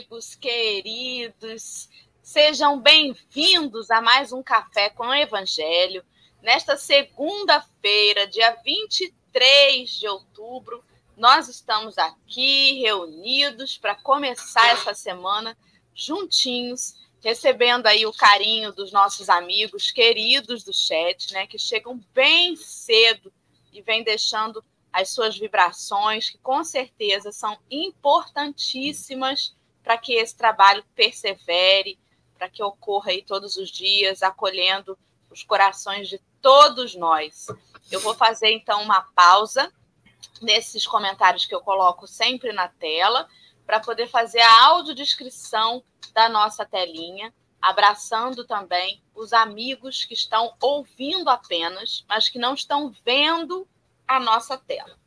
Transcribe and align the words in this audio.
amigos 0.00 0.34
queridos. 0.34 1.90
Sejam 2.22 2.80
bem-vindos 2.80 3.90
a 3.90 4.00
mais 4.00 4.32
um 4.32 4.42
Café 4.42 4.88
com 4.88 5.08
o 5.08 5.14
Evangelho. 5.14 6.02
Nesta 6.42 6.74
segunda-feira, 6.78 8.26
dia 8.26 8.56
23 8.64 9.90
de 9.90 10.08
outubro, 10.08 10.82
nós 11.18 11.48
estamos 11.48 11.98
aqui 11.98 12.80
reunidos 12.80 13.76
para 13.76 13.94
começar 13.94 14.66
essa 14.70 14.94
semana 14.94 15.54
juntinhos, 15.94 16.94
recebendo 17.22 17.86
aí 17.86 18.06
o 18.06 18.12
carinho 18.12 18.72
dos 18.72 18.90
nossos 18.90 19.28
amigos 19.28 19.90
queridos 19.90 20.64
do 20.64 20.72
chat, 20.72 21.30
né, 21.34 21.46
que 21.46 21.58
chegam 21.58 22.02
bem 22.14 22.56
cedo 22.56 23.30
e 23.70 23.82
vêm 23.82 24.02
deixando 24.02 24.64
as 24.90 25.10
suas 25.10 25.36
vibrações, 25.36 26.30
que 26.30 26.38
com 26.38 26.64
certeza 26.64 27.30
são 27.30 27.58
importantíssimas 27.70 29.54
para 29.82 29.96
que 29.98 30.14
esse 30.14 30.36
trabalho 30.36 30.84
persevere, 30.94 31.98
para 32.36 32.48
que 32.48 32.62
ocorra 32.62 33.10
aí 33.10 33.22
todos 33.22 33.56
os 33.56 33.70
dias, 33.70 34.22
acolhendo 34.22 34.98
os 35.30 35.42
corações 35.42 36.08
de 36.08 36.18
todos 36.40 36.94
nós. 36.94 37.46
Eu 37.90 38.00
vou 38.00 38.14
fazer 38.14 38.50
então 38.50 38.82
uma 38.82 39.02
pausa 39.14 39.72
nesses 40.40 40.86
comentários 40.86 41.44
que 41.44 41.54
eu 41.54 41.60
coloco 41.60 42.06
sempre 42.06 42.52
na 42.52 42.68
tela, 42.68 43.28
para 43.66 43.78
poder 43.78 44.08
fazer 44.08 44.40
a 44.40 44.64
audiodescrição 44.66 45.84
da 46.12 46.28
nossa 46.28 46.64
telinha, 46.64 47.32
abraçando 47.62 48.44
também 48.44 49.02
os 49.14 49.32
amigos 49.32 50.04
que 50.04 50.14
estão 50.14 50.54
ouvindo 50.60 51.28
apenas, 51.28 52.04
mas 52.08 52.28
que 52.28 52.38
não 52.38 52.54
estão 52.54 52.92
vendo 53.04 53.68
a 54.08 54.18
nossa 54.18 54.56
tela. 54.56 54.98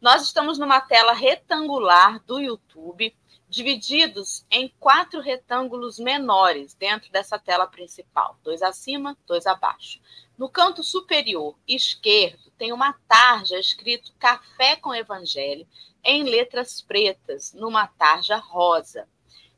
Nós 0.00 0.22
estamos 0.22 0.58
numa 0.58 0.80
tela 0.80 1.12
retangular 1.12 2.20
do 2.24 2.40
YouTube, 2.40 3.16
divididos 3.52 4.46
em 4.50 4.72
quatro 4.80 5.20
retângulos 5.20 5.98
menores 5.98 6.72
dentro 6.72 7.12
dessa 7.12 7.38
tela 7.38 7.66
principal, 7.66 8.38
dois 8.42 8.62
acima, 8.62 9.14
dois 9.26 9.46
abaixo. 9.46 10.00
No 10.38 10.48
canto 10.48 10.82
superior 10.82 11.54
esquerdo 11.68 12.50
tem 12.56 12.72
uma 12.72 12.94
tarja 13.06 13.58
escrito 13.58 14.14
Café 14.18 14.76
com 14.76 14.94
Evangelho 14.94 15.68
em 16.02 16.22
letras 16.22 16.80
pretas, 16.80 17.52
numa 17.52 17.86
tarja 17.86 18.36
rosa. 18.36 19.06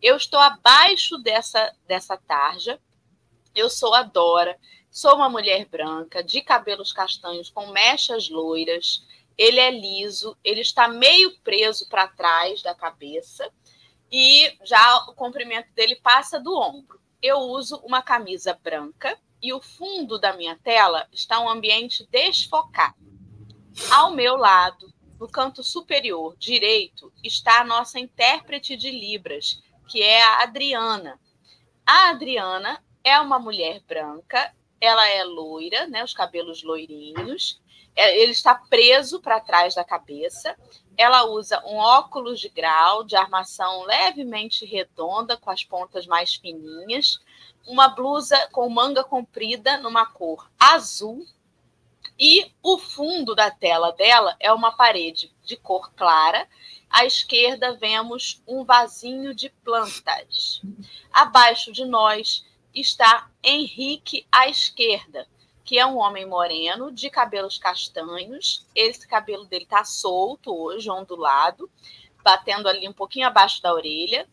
Eu 0.02 0.16
estou 0.16 0.40
abaixo 0.40 1.16
dessa, 1.18 1.72
dessa 1.86 2.16
tarja. 2.16 2.80
Eu 3.54 3.70
sou 3.70 3.94
a 3.94 4.02
Dora, 4.02 4.58
sou 4.90 5.14
uma 5.14 5.30
mulher 5.30 5.66
branca, 5.66 6.20
de 6.20 6.40
cabelos 6.40 6.92
castanhos 6.92 7.48
com 7.48 7.68
mechas 7.68 8.28
loiras. 8.28 9.06
Ele 9.38 9.60
é 9.60 9.70
liso, 9.70 10.36
ele 10.42 10.62
está 10.62 10.88
meio 10.88 11.38
preso 11.44 11.88
para 11.88 12.08
trás 12.08 12.60
da 12.60 12.74
cabeça 12.74 13.48
e 14.16 14.56
já 14.62 14.98
o 15.08 15.12
comprimento 15.12 15.72
dele 15.72 15.96
passa 15.96 16.38
do 16.38 16.56
ombro. 16.56 17.00
Eu 17.20 17.38
uso 17.38 17.78
uma 17.78 18.00
camisa 18.00 18.56
branca 18.62 19.18
e 19.42 19.52
o 19.52 19.60
fundo 19.60 20.20
da 20.20 20.36
minha 20.36 20.56
tela 20.62 21.08
está 21.10 21.40
um 21.40 21.48
ambiente 21.48 22.06
desfocado. 22.12 22.94
Ao 23.90 24.12
meu 24.12 24.36
lado, 24.36 24.94
no 25.18 25.28
canto 25.28 25.64
superior 25.64 26.36
direito, 26.39 27.12
está 27.24 27.62
a 27.62 27.64
nossa 27.64 27.98
intérprete 27.98 28.77
de 28.77 28.89
Libras, 28.89 29.61
que 29.89 30.00
é 30.00 30.22
a 30.22 30.42
Adriana. 30.44 31.20
A 31.84 32.10
Adriana 32.10 32.84
é 33.02 33.18
uma 33.18 33.40
mulher 33.40 33.80
branca, 33.80 34.55
ela 34.80 35.08
é 35.08 35.24
loira, 35.24 35.89
né, 35.89 36.05
os 36.05 36.14
cabelos 36.14 36.62
loirinhos, 36.62 37.60
é, 37.96 38.16
ele 38.20 38.30
está 38.30 38.55
preso 38.55 39.20
para 39.20 39.40
trás 39.40 39.74
da 39.74 39.84
cabeça. 39.84 40.56
Ela 40.96 41.24
usa 41.24 41.62
um 41.66 41.77
óculos 41.77 42.40
de 42.40 42.48
grau 42.48 43.05
de 43.05 43.16
armação 43.16 43.82
levemente 43.84 44.64
redonda, 44.64 45.36
com 45.36 45.50
as 45.50 45.64
pontas 45.64 46.06
mais 46.06 46.34
fininhas, 46.34 47.18
uma 47.66 47.88
blusa 47.88 48.48
com 48.52 48.68
manga 48.68 49.02
comprida 49.02 49.78
numa 49.78 50.06
cor 50.06 50.50
azul 50.58 51.27
e 52.18 52.52
o 52.62 52.78
fundo 52.78 53.34
da 53.34 53.50
tela 53.50 53.90
dela 53.92 54.36
é 54.38 54.52
uma 54.52 54.72
parede 54.72 55.33
de 55.44 55.56
cor 55.56 55.92
clara. 55.94 56.48
À 56.88 57.04
esquerda 57.04 57.74
vemos 57.74 58.40
um 58.46 58.64
vasinho 58.64 59.34
de 59.34 59.50
plantas. 59.64 60.62
Abaixo 61.12 61.72
de 61.72 61.84
nós 61.84 62.44
está 62.72 63.28
Henrique 63.42 64.27
à 64.30 64.48
esquerda, 64.48 65.27
que 65.64 65.79
é 65.79 65.86
um 65.86 65.97
homem 65.97 66.27
moreno 66.27 66.92
de 66.92 67.08
cabelos 67.08 67.57
castanhos. 67.57 68.67
Esse 68.75 69.08
cabelo 69.08 69.45
dele 69.47 69.64
está 69.64 69.85
solto 69.85 70.55
hoje, 70.55 70.91
ondulado 70.91 71.70
batendo 72.25 72.69
ali 72.69 72.89
um 72.89 72.92
pouquinho 72.92 73.27
abaixo 73.27 73.63
da 73.63 73.73
orelha. 73.73 74.27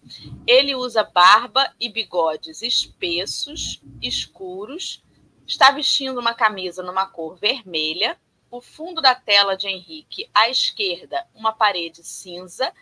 Ele 0.48 0.74
usa 0.74 1.04
barba 1.04 1.72
e 1.78 1.90
bigodes 1.90 2.62
espessos, 2.62 3.82
escuros. 4.02 5.04
Está 5.46 5.72
vestindo 5.72 6.18
uma 6.18 6.34
camisa 6.34 6.82
numa 6.82 7.06
cor 7.06 7.36
vermelha. 7.36 8.18
O 8.50 8.62
fundo 8.62 9.02
da 9.02 9.14
tela 9.14 9.58
de 9.58 9.68
Henrique, 9.68 10.30
à 10.34 10.50
esquerda, 10.50 11.28
uma 11.36 11.52
parede 11.52 12.02
cinza. 12.02 12.74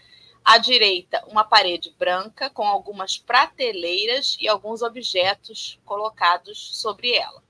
À 0.46 0.58
direita, 0.58 1.24
uma 1.28 1.44
parede 1.44 1.94
branca 1.98 2.50
com 2.50 2.64
algumas 2.64 3.18
prateleiras 3.18 4.38
e 4.40 4.48
alguns 4.48 4.82
objetos 4.82 5.80
colocados 5.84 6.80
sobre 6.80 7.14
ela. 7.14 7.44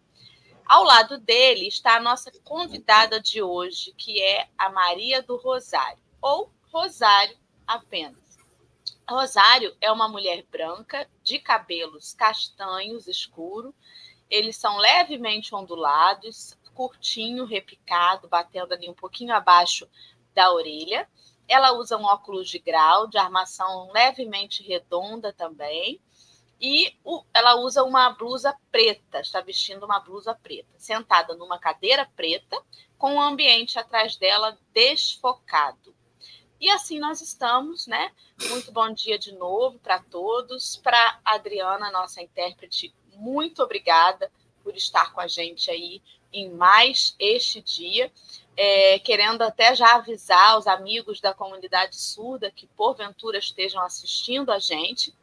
Ao 0.70 0.84
lado 0.84 1.18
dele 1.18 1.68
está 1.68 1.96
a 1.96 2.00
nossa 2.00 2.32
convidada 2.44 3.20
de 3.20 3.42
hoje, 3.42 3.92
que 3.98 4.22
é 4.22 4.48
a 4.56 4.70
Maria 4.70 5.20
do 5.20 5.36
Rosário, 5.36 5.98
ou 6.22 6.54
Rosário 6.72 7.36
apenas. 7.66 8.38
Rosário 9.10 9.76
é 9.82 9.92
uma 9.92 10.08
mulher 10.08 10.46
branca, 10.52 11.10
de 11.24 11.40
cabelos 11.40 12.14
castanhos 12.14 13.08
escuro. 13.08 13.74
Eles 14.30 14.58
são 14.58 14.78
levemente 14.78 15.56
ondulados, 15.56 16.56
curtinho, 16.76 17.46
repicado, 17.46 18.28
batendo 18.28 18.76
ali 18.76 18.88
um 18.88 18.94
pouquinho 18.94 19.34
abaixo 19.34 19.90
da 20.36 20.54
orelha. 20.54 21.10
Ela 21.48 21.72
usa 21.72 21.98
um 21.98 22.04
óculos 22.04 22.48
de 22.48 22.60
grau, 22.60 23.08
de 23.08 23.18
armação 23.18 23.92
levemente 23.92 24.62
redonda 24.62 25.34
também. 25.34 26.00
E 26.60 26.98
o, 27.04 27.24
ela 27.34 27.56
usa 27.56 27.84
uma 27.84 28.10
blusa 28.10 28.56
preta, 28.72 29.22
está 29.22 29.40
vestindo 29.40 29.86
uma 29.86 30.00
blusa 30.00 30.36
preta, 30.36 30.70
sentada 30.78 31.34
numa 31.36 31.58
cadeira 31.58 32.06
preta, 32.16 32.62
com 32.98 33.16
o 33.16 33.22
ambiente 33.22 33.80
atrás 33.80 34.18
dela 34.18 34.58
desfocado. 34.74 35.96
E 36.60 36.70
assim 36.70 37.00
nós 37.00 37.22
estamos, 37.22 37.88
né? 37.88 38.12
Muito 38.50 38.72
bom 38.72 38.92
dia 38.92 39.18
de 39.18 39.32
novo 39.32 39.80
para 39.80 40.00
todos. 40.00 40.76
Para 40.76 41.20
Adriana, 41.24 41.90
nossa 41.90 42.22
intérprete, 42.22 42.94
muito 43.14 43.64
obrigada 43.64 44.30
por 44.62 44.76
estar 44.76 45.14
com 45.14 45.22
a 45.22 45.28
gente 45.28 45.72
aí 45.72 46.02
em 46.34 46.50
mais 46.50 47.16
este 47.18 47.62
dia. 47.62 48.12
É, 48.58 49.00
querendo 49.00 49.42
até 49.42 49.74
já 49.74 49.96
avisar 49.96 50.58
os 50.58 50.68
amigos 50.68 51.22
da 51.22 51.34
comunidade 51.34 51.96
surda 51.96 52.52
que 52.52 52.68
porventura 52.68 53.38
estejam 53.38 53.82
assistindo 53.82 54.52
a 54.52 54.60
gente, 54.60 55.16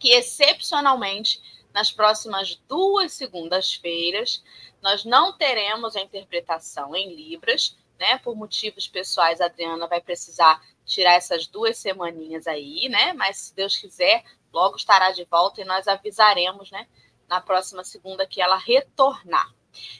que 0.00 0.10
excepcionalmente 0.10 1.40
nas 1.72 1.92
próximas 1.92 2.60
duas 2.66 3.12
segundas-feiras 3.12 4.42
nós 4.82 5.04
não 5.04 5.36
teremos 5.36 5.94
a 5.94 6.00
interpretação 6.00 6.96
em 6.96 7.14
Libras, 7.14 7.76
né? 7.98 8.18
Por 8.18 8.34
motivos 8.34 8.88
pessoais, 8.88 9.40
a 9.40 9.44
Adriana 9.44 9.86
vai 9.86 10.00
precisar 10.00 10.60
tirar 10.86 11.12
essas 11.12 11.46
duas 11.46 11.76
semaninhas 11.76 12.46
aí, 12.46 12.88
né? 12.88 13.12
Mas 13.12 13.36
se 13.36 13.54
Deus 13.54 13.76
quiser, 13.76 14.24
logo 14.52 14.76
estará 14.76 15.12
de 15.12 15.24
volta 15.24 15.60
e 15.60 15.64
nós 15.64 15.86
avisaremos, 15.86 16.70
né? 16.70 16.86
Na 17.28 17.40
próxima 17.40 17.84
segunda 17.84 18.26
que 18.26 18.40
ela 18.40 18.56
retornar. 18.56 19.54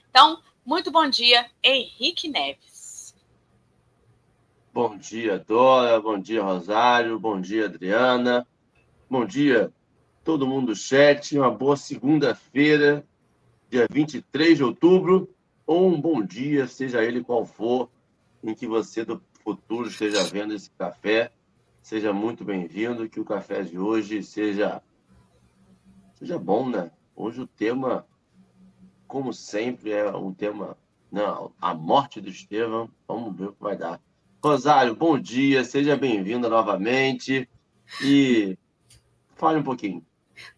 Então, 0.09 0.43
muito 0.65 0.91
bom 0.91 1.07
dia, 1.09 1.49
Henrique 1.63 2.27
Neves. 2.27 3.15
Bom 4.73 4.97
dia, 4.97 5.39
Dora. 5.39 6.01
Bom 6.01 6.19
dia, 6.19 6.43
Rosário. 6.43 7.19
Bom 7.19 7.41
dia, 7.41 7.67
Adriana. 7.67 8.47
Bom 9.09 9.27
dia, 9.27 9.73
todo 10.31 10.47
mundo 10.47 10.67
do 10.69 10.77
chat. 10.77 11.37
Uma 11.37 11.51
boa 11.51 11.77
segunda-feira, 11.77 13.05
dia 13.69 13.85
23 13.91 14.59
de 14.59 14.63
outubro 14.63 15.29
ou 15.67 15.89
um 15.89 16.01
bom 16.01 16.23
dia, 16.23 16.69
seja 16.69 17.03
ele 17.03 17.25
qual 17.25 17.45
for, 17.45 17.91
em 18.41 18.55
que 18.55 18.65
você 18.65 19.05
do 19.05 19.21
futuro 19.43 19.89
esteja 19.89 20.23
vendo 20.23 20.55
esse 20.55 20.71
café. 20.71 21.33
Seja 21.83 22.13
muito 22.13 22.45
bem-vindo, 22.45 23.09
que 23.09 23.19
o 23.19 23.25
café 23.25 23.63
de 23.63 23.77
hoje 23.77 24.23
seja 24.23 24.81
seja 26.15 26.39
bom, 26.39 26.69
né? 26.69 26.93
Hoje 27.17 27.41
o 27.41 27.47
tema, 27.49 28.07
como 29.09 29.33
sempre, 29.33 29.91
é 29.91 30.13
um 30.13 30.33
tema, 30.33 30.79
não, 31.11 31.51
a 31.61 31.75
morte 31.75 32.21
do 32.21 32.29
Estevão. 32.29 32.89
Vamos 33.09 33.37
ver 33.37 33.49
o 33.49 33.53
que 33.53 33.63
vai 33.65 33.77
dar. 33.77 34.01
Rosário, 34.41 34.95
bom 34.95 35.19
dia, 35.19 35.65
seja 35.65 35.97
bem-vinda 35.97 36.49
novamente 36.49 37.49
e 38.01 38.57
fale 39.35 39.59
um 39.59 39.65
pouquinho. 39.65 40.07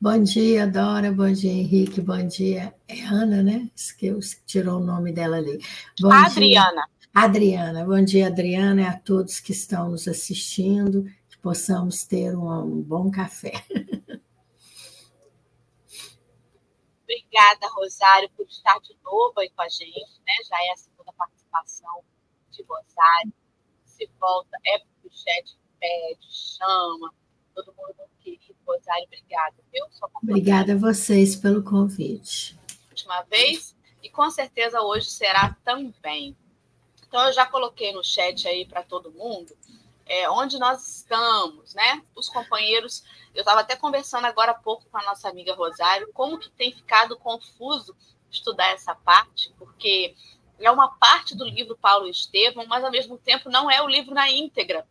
Bom 0.01 0.23
dia, 0.23 0.67
Dora. 0.67 1.13
Bom 1.13 1.33
dia, 1.33 1.53
Henrique. 1.53 2.01
Bom 2.01 2.27
dia. 2.27 2.75
É 2.89 3.03
Ana, 3.03 3.43
né? 3.43 3.71
Que 3.99 4.13
tirou 4.47 4.81
o 4.81 4.85
nome 4.85 5.13
dela 5.13 5.37
ali. 5.37 5.59
Bom 6.01 6.13
Adriana. 6.13 6.71
Dia. 6.73 7.03
Adriana. 7.15 7.85
Bom 7.85 8.03
dia, 8.05 8.27
Adriana, 8.27 8.83
e 8.83 8.87
a 8.87 8.99
todos 8.99 9.41
que 9.41 9.53
estão 9.53 9.91
nos 9.91 10.09
assistindo. 10.09 11.05
Que 11.29 11.39
possamos 11.39 12.05
ter 12.05 12.37
um, 12.37 12.83
bom 12.83 13.11
café. 13.11 13.53
Obrigada, 17.05 17.69
Rosário, 17.75 18.31
por 18.37 18.47
estar 18.47 18.79
de 18.81 18.97
novo 19.05 19.39
aí 19.39 19.51
com 19.51 19.63
a 19.63 19.69
gente, 19.69 20.21
né? 20.27 20.33
Já 20.49 20.57
é 20.65 20.71
a 20.73 20.77
segunda 20.77 21.13
participação 21.13 22.03
de 22.51 22.63
Rosário. 22.63 23.33
Se 23.85 24.11
volta, 24.19 24.57
é 24.65 24.79
porque 24.79 25.09
o 25.09 25.11
chat 25.11 25.59
pede, 25.79 26.27
chama, 26.31 27.13
todo 27.55 27.75
mundo 27.77 27.95
muito 27.99 28.17
querido. 28.21 28.57
Rosário, 28.67 29.05
obrigada, 29.05 29.55
viu? 29.73 29.85
Obrigada 30.23 30.73
a 30.73 30.77
vocês 30.77 31.37
pelo 31.37 31.63
convite. 31.63 32.59
Última 32.91 33.23
vez, 33.23 33.75
e 34.03 34.09
com 34.09 34.31
certeza 34.31 34.81
hoje 34.81 35.11
será 35.11 35.57
também. 35.65 36.37
Então, 37.07 37.27
eu 37.27 37.33
já 37.33 37.45
coloquei 37.45 37.93
no 37.93 38.03
chat 38.03 38.49
aí 38.49 38.65
para 38.65 38.83
todo 38.83 39.13
mundo 39.13 39.55
é, 40.07 40.29
onde 40.29 40.59
nós 40.59 40.99
estamos, 40.99 41.75
né? 41.75 42.03
Os 42.15 42.29
companheiros, 42.29 43.03
eu 43.35 43.41
estava 43.41 43.61
até 43.61 43.77
conversando 43.77 44.27
agora 44.27 44.53
há 44.53 44.55
pouco 44.55 44.85
com 44.91 44.99
a 44.99 45.05
nossa 45.05 45.29
amiga 45.29 45.55
Rosário, 45.55 46.11
como 46.13 46.39
que 46.39 46.51
tem 46.51 46.73
ficado 46.73 47.17
confuso 47.17 47.97
estudar 48.31 48.73
essa 48.73 48.95
parte, 48.95 49.53
porque 49.59 50.15
é 50.59 50.71
uma 50.71 50.89
parte 50.99 51.35
do 51.35 51.45
livro 51.45 51.77
Paulo 51.77 52.07
e 52.07 52.11
Estevão, 52.11 52.67
mas 52.67 52.85
ao 52.85 52.91
mesmo 52.91 53.19
tempo 53.19 53.49
não 53.49 53.71
é 53.71 53.81
o 53.83 53.89
livro 53.89 54.15
na 54.15 54.31
íntegra. 54.31 54.87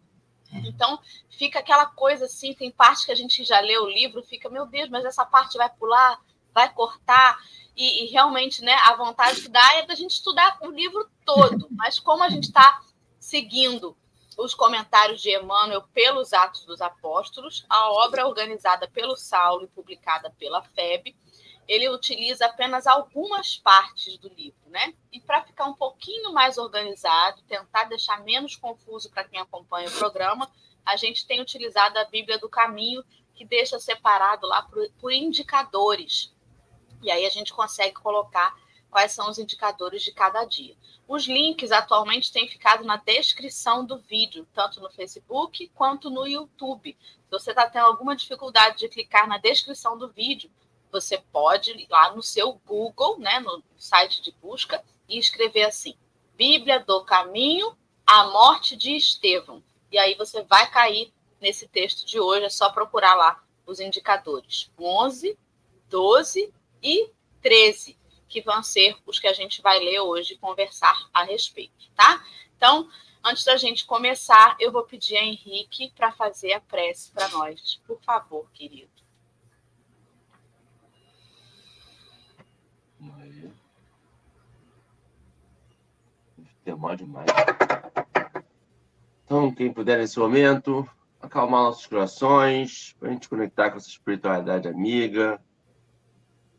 Então, 0.54 1.00
fica 1.30 1.60
aquela 1.60 1.86
coisa 1.86 2.26
assim, 2.26 2.54
tem 2.54 2.72
parte 2.72 3.06
que 3.06 3.12
a 3.12 3.16
gente 3.16 3.44
já 3.44 3.60
lê 3.60 3.78
o 3.78 3.90
livro, 3.90 4.24
fica, 4.24 4.50
meu 4.50 4.66
Deus, 4.66 4.90
mas 4.90 5.06
essa 5.06 5.26
parte 5.26 5.58
vai 5.58 5.70
pular, 5.70 6.20
vai 6.54 6.72
cortar, 6.74 7.38
e, 7.76 8.04
e 8.04 8.08
realmente, 8.12 8.62
né, 8.64 8.74
a 8.86 8.96
vontade 8.96 9.42
que 9.42 9.50
dá 9.50 9.76
é 9.76 9.86
da 9.86 9.96
gente 9.96 10.12
estudar 10.12 10.58
o 10.62 10.70
livro 10.70 11.10
todo, 11.26 11.68
mas 11.72 12.00
como 12.00 12.24
a 12.24 12.30
gente 12.30 12.46
está 12.46 12.82
seguindo 13.20 13.96
os 14.38 14.54
comentários 14.54 15.22
de 15.22 15.36
Emmanuel 15.36 15.84
pelos 15.94 16.34
Atos 16.34 16.66
dos 16.66 16.82
Apóstolos, 16.82 17.66
a 17.70 17.92
obra 17.92 18.28
organizada 18.28 18.88
pelo 18.88 19.16
Saulo 19.16 19.66
e 19.66 19.68
publicada 19.68 20.34
pela 20.38 20.64
FEB, 20.64 21.16
ele 21.68 21.90
utiliza 21.90 22.46
apenas 22.46 22.88
algumas 22.88 23.58
partes 23.58 24.18
do 24.18 24.30
livro, 24.30 24.70
né? 24.70 24.94
E 25.12 25.20
para 25.20 25.44
ficar 25.44 25.66
um 25.66 25.74
pouquinho 25.74 26.34
mais 26.34 26.58
organizado, 26.58 27.42
tentar 27.44 27.86
deixar 27.86 28.24
menos 28.24 28.56
confuso 28.56 29.10
para 29.10 29.24
quem 29.24 29.40
acompanha 29.40 29.88
o 29.88 29.98
programa, 29.98 30.52
a 30.86 30.96
gente 30.96 31.26
tem 31.26 31.40
utilizado 31.40 31.98
a 31.98 32.06
Bíblia 32.06 32.38
do 32.38 32.50
Caminho, 32.50 33.04
que 33.34 33.46
deixa 33.46 33.80
separado 33.80 34.48
lá 34.48 34.64
por, 34.64 34.90
por 35.00 35.12
indicadores. 35.12 36.34
E 37.02 37.10
aí 37.10 37.26
a 37.26 37.30
gente 37.30 37.54
consegue 37.54 37.96
colocar 37.96 38.56
quais 38.90 39.14
são 39.14 39.30
os 39.30 39.40
indicadores 39.40 40.04
de 40.04 40.12
cada 40.12 40.44
dia. 40.44 40.76
Os 41.08 41.26
links 41.26 41.72
atualmente 41.72 42.32
têm 42.32 42.48
ficado 42.48 42.84
na 42.84 42.98
descrição 42.98 43.86
do 43.86 43.98
vídeo, 43.98 44.48
tanto 44.54 44.82
no 44.82 44.92
Facebook 44.92 45.72
quanto 45.74 46.10
no 46.10 46.28
YouTube. 46.28 46.98
Se 47.02 47.32
você 47.32 47.52
está 47.52 47.70
tendo 47.70 47.86
alguma 47.86 48.16
dificuldade 48.16 48.80
de 48.80 48.90
clicar 48.90 49.28
na 49.28 49.38
descrição 49.38 49.98
do 49.98 50.10
vídeo, 50.10 50.52
você 50.92 51.18
pode 51.18 51.72
ir 51.72 51.88
lá 51.90 52.14
no 52.16 52.22
seu 52.22 52.54
Google, 52.66 53.18
né, 53.20 53.40
no 53.40 53.64
site 53.78 54.22
de 54.22 54.32
busca, 54.32 54.84
e 55.08 55.18
escrever 55.18 55.64
assim: 55.64 55.96
Bíblia 56.36 56.80
do 56.80 57.04
Caminho, 57.04 57.76
a 58.06 58.26
morte 58.26 58.76
de 58.76 58.96
Estevão. 58.96 59.64
E 59.92 59.98
aí 59.98 60.16
você 60.16 60.44
vai 60.44 60.70
cair 60.70 61.14
nesse 61.40 61.68
texto 61.68 62.06
de 62.06 62.20
hoje, 62.20 62.46
é 62.46 62.50
só 62.50 62.70
procurar 62.70 63.16
lá 63.16 63.44
os 63.66 63.80
indicadores 63.80 64.72
11, 64.78 65.38
12 65.90 66.54
e 66.82 67.10
13 67.42 68.02
que 68.32 68.42
vão 68.42 68.64
ser 68.64 68.96
os 69.06 69.20
que 69.20 69.28
a 69.28 69.34
gente 69.34 69.62
vai 69.62 69.78
ler 69.80 70.00
hoje 70.00 70.34
e 70.34 70.38
conversar 70.38 71.10
a 71.14 71.24
respeito, 71.24 71.92
tá? 71.94 72.26
Então, 72.56 72.90
antes 73.22 73.44
da 73.44 73.58
gente 73.58 73.86
começar, 73.86 74.56
eu 74.58 74.72
vou 74.72 74.84
pedir 74.84 75.18
a 75.18 75.24
Henrique 75.24 75.92
para 75.92 76.14
fazer 76.14 76.54
a 76.54 76.62
prece 76.62 77.12
para 77.12 77.28
nós. 77.28 77.82
Por 77.86 78.00
favor, 78.02 78.50
querido. 78.54 78.91
Demora 86.64 86.96
demais. 86.96 87.28
Então, 89.26 89.52
quem 89.54 89.72
puder 89.74 89.98
nesse 89.98 90.20
momento, 90.20 90.88
acalmar 91.20 91.64
nossos 91.64 91.88
corações, 91.88 92.96
para 93.00 93.10
a 93.10 93.12
gente 93.12 93.30
conectar 93.30 93.72
com 93.72 93.78
essa 93.78 93.88
espiritualidade 93.88 94.68
amiga, 94.68 95.42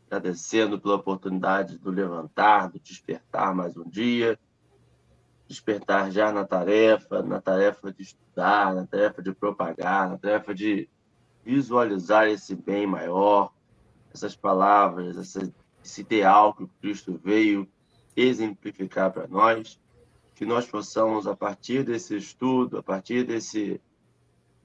agradecendo 0.07 0.79
pela 0.79 0.95
oportunidade 0.95 1.77
do 1.77 1.89
levantar, 1.89 2.69
do 2.69 2.79
despertar 2.79 3.53
mais 3.53 3.77
um 3.77 3.87
dia, 3.87 4.39
despertar 5.47 6.11
já 6.11 6.31
na 6.31 6.45
tarefa, 6.45 7.21
na 7.21 7.39
tarefa 7.39 7.91
de 7.93 8.03
estudar, 8.03 8.73
na 8.73 8.85
tarefa 8.85 9.21
de 9.21 9.33
propagar, 9.33 10.09
na 10.09 10.17
tarefa 10.17 10.53
de 10.53 10.89
visualizar 11.43 12.27
esse 12.27 12.55
bem 12.55 12.87
maior, 12.87 13.51
essas 14.13 14.35
palavras, 14.35 15.35
esse 15.83 16.01
ideal 16.01 16.53
que 16.53 16.63
o 16.63 16.69
Cristo 16.79 17.19
veio 17.23 17.67
exemplificar 18.15 19.11
para 19.11 19.27
nós, 19.27 19.79
que 20.35 20.45
nós 20.45 20.65
possamos, 20.65 21.27
a 21.27 21.35
partir 21.35 21.83
desse 21.83 22.15
estudo, 22.15 22.77
a 22.77 22.83
partir 22.83 23.25
desse 23.25 23.79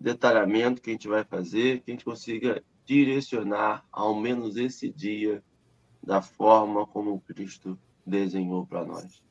detalhamento 0.00 0.81
que 0.81 0.91
a 0.91 0.93
gente 0.93 1.09
vai 1.09 1.25
fazer, 1.25 1.81
que 1.81 1.91
a 1.91 1.94
gente 1.94 2.05
consiga 2.05 2.62
direcionar 2.85 3.85
ao 3.93 4.15
menos 4.15 4.56
esse 4.56 4.88
dia 4.88 5.43
da 6.03 6.23
forma 6.23 6.87
como 6.87 7.20
Cristo 7.20 7.79
desenhou 8.06 8.67
para 8.67 8.85
nós. 8.85 9.23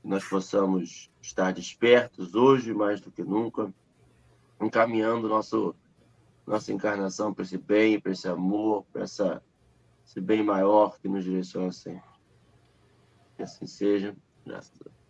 Que 0.00 0.06
nós 0.08 0.24
possamos 0.24 1.10
estar 1.20 1.52
despertos 1.52 2.34
hoje 2.34 2.72
mais 2.72 3.00
do 3.00 3.10
que 3.10 3.24
nunca, 3.24 3.74
encaminhando 4.60 5.28
nosso, 5.28 5.74
nossa 6.46 6.72
encarnação 6.72 7.34
para 7.34 7.42
esse 7.42 7.58
bem, 7.58 7.98
para 7.98 8.12
esse 8.12 8.28
amor, 8.28 8.84
para 8.92 9.02
essa, 9.02 9.42
esse 10.06 10.20
bem 10.20 10.44
maior 10.44 10.98
que 11.00 11.08
nos 11.08 11.24
direciona 11.24 11.72
sempre. 11.72 12.14
Que 13.36 13.42
assim 13.42 13.66
seja, 13.66 14.14
graças 14.46 14.80
a 14.80 14.84
Deus. 14.84 15.03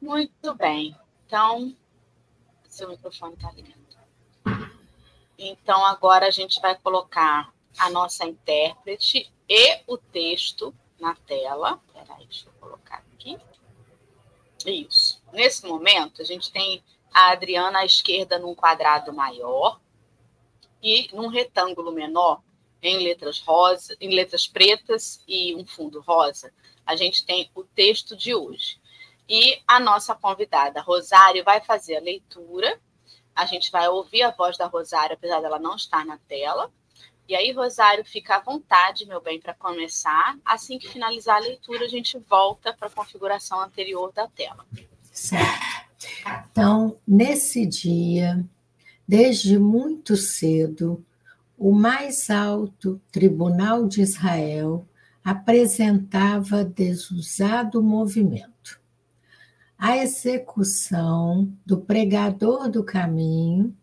Muito 0.00 0.54
bem. 0.54 0.96
Então, 1.26 1.76
seu 2.68 2.88
microfone 2.88 3.34
está 3.34 3.50
ligado. 3.52 3.78
Então, 5.38 5.84
agora 5.84 6.26
a 6.26 6.30
gente 6.30 6.60
vai 6.60 6.76
colocar 6.76 7.52
a 7.78 7.90
nossa 7.90 8.26
intérprete 8.26 9.30
e 9.48 9.80
o 9.86 9.96
texto 9.96 10.74
na 10.98 11.14
tela. 11.14 11.80
Peraí, 11.92 12.26
deixa 12.26 12.48
eu 12.48 12.52
colocar 12.60 13.04
aqui. 13.14 13.38
Isso. 14.66 15.22
Nesse 15.32 15.66
momento, 15.66 16.20
a 16.20 16.24
gente 16.24 16.50
tem 16.50 16.82
a 17.12 17.30
Adriana 17.30 17.80
à 17.80 17.84
esquerda 17.84 18.38
num 18.38 18.54
quadrado 18.54 19.12
maior 19.12 19.80
e 20.82 21.08
num 21.12 21.28
retângulo 21.28 21.92
menor, 21.92 22.42
em 22.82 22.98
letras 22.98 23.40
rosa, 23.40 23.96
em 24.00 24.14
letras 24.14 24.46
pretas 24.46 25.22
e 25.26 25.54
um 25.54 25.66
fundo 25.66 26.00
rosa, 26.00 26.52
a 26.86 26.94
gente 26.94 27.24
tem 27.24 27.50
o 27.54 27.64
texto 27.64 28.16
de 28.16 28.34
hoje. 28.34 28.80
E 29.28 29.60
a 29.66 29.78
nossa 29.78 30.14
convidada, 30.14 30.80
Rosário, 30.80 31.44
vai 31.44 31.60
fazer 31.60 31.96
a 31.96 32.00
leitura 32.00 32.80
a 33.38 33.46
gente 33.46 33.70
vai 33.70 33.88
ouvir 33.88 34.22
a 34.22 34.32
voz 34.32 34.58
da 34.58 34.66
Rosário, 34.66 35.14
apesar 35.14 35.40
dela 35.40 35.60
não 35.60 35.76
estar 35.76 36.04
na 36.04 36.18
tela. 36.26 36.72
E 37.28 37.36
aí, 37.36 37.52
Rosário, 37.52 38.04
fica 38.04 38.34
à 38.34 38.40
vontade, 38.40 39.06
meu 39.06 39.20
bem, 39.20 39.40
para 39.40 39.54
começar. 39.54 40.36
Assim 40.44 40.76
que 40.76 40.88
finalizar 40.88 41.36
a 41.36 41.46
leitura, 41.46 41.84
a 41.84 41.88
gente 41.88 42.18
volta 42.28 42.72
para 42.72 42.88
a 42.88 42.90
configuração 42.90 43.60
anterior 43.60 44.12
da 44.12 44.26
tela. 44.26 44.66
Certo. 45.12 46.08
Então, 46.50 46.98
nesse 47.06 47.64
dia, 47.64 48.44
desde 49.06 49.56
muito 49.56 50.16
cedo, 50.16 51.04
o 51.56 51.72
mais 51.72 52.30
alto 52.30 53.00
Tribunal 53.12 53.86
de 53.86 54.02
Israel 54.02 54.84
apresentava 55.22 56.64
desusado 56.64 57.80
movimento 57.80 58.80
a 59.78 59.96
execução 59.96 61.52
do 61.64 61.78
pregador 61.78 62.68
do 62.68 62.82
caminho 62.82 63.74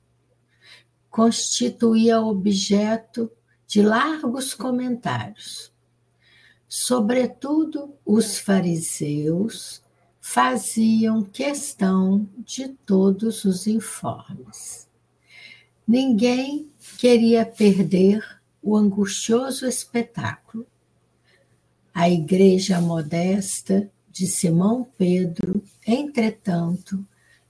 constituía 1.09 2.19
objeto 2.19 3.31
de 3.65 3.81
largos 3.81 4.53
comentários. 4.53 5.71
Sobretudo, 6.67 7.95
os 8.05 8.37
fariseus 8.37 9.81
faziam 10.19 11.23
questão 11.23 12.27
de 12.39 12.67
todos 12.67 13.45
os 13.45 13.65
informes. 13.65 14.89
Ninguém 15.87 16.67
queria 16.97 17.45
perder 17.45 18.21
o 18.61 18.75
angustioso 18.75 19.65
espetáculo. 19.65 20.67
A 21.93 22.09
igreja 22.09 22.81
modesta 22.81 23.89
de 24.15 24.27
Simão 24.27 24.87
Pedro, 24.97 25.61
entretanto, 25.85 27.05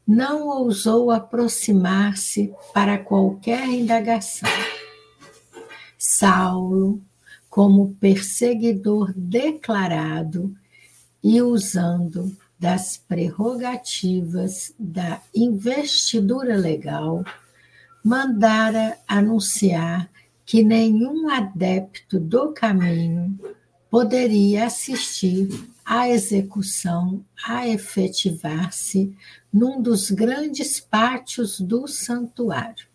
não 0.05 0.47
ousou 0.47 1.11
aproximar-se 1.11 2.51
para 2.73 2.97
qualquer 2.97 3.69
indagação. 3.69 4.49
Saulo, 5.95 6.99
como 7.47 7.93
perseguidor 7.99 9.13
declarado 9.15 10.55
e 11.23 11.39
usando 11.39 12.35
das 12.59 12.97
prerrogativas 12.97 14.73
da 14.79 15.21
investidura 15.35 16.57
legal, 16.57 17.23
mandara 18.03 18.97
anunciar 19.07 20.09
que 20.43 20.63
nenhum 20.63 21.29
adepto 21.29 22.19
do 22.19 22.53
caminho 22.53 23.39
poderia 23.87 24.65
assistir 24.65 25.74
à 25.85 26.09
execução 26.09 27.23
a 27.45 27.67
efetivar-se 27.67 29.15
num 29.53 29.79
dos 29.81 30.09
grandes 30.09 30.79
pátios 30.79 31.59
do 31.59 31.87
santuário. 31.87 32.87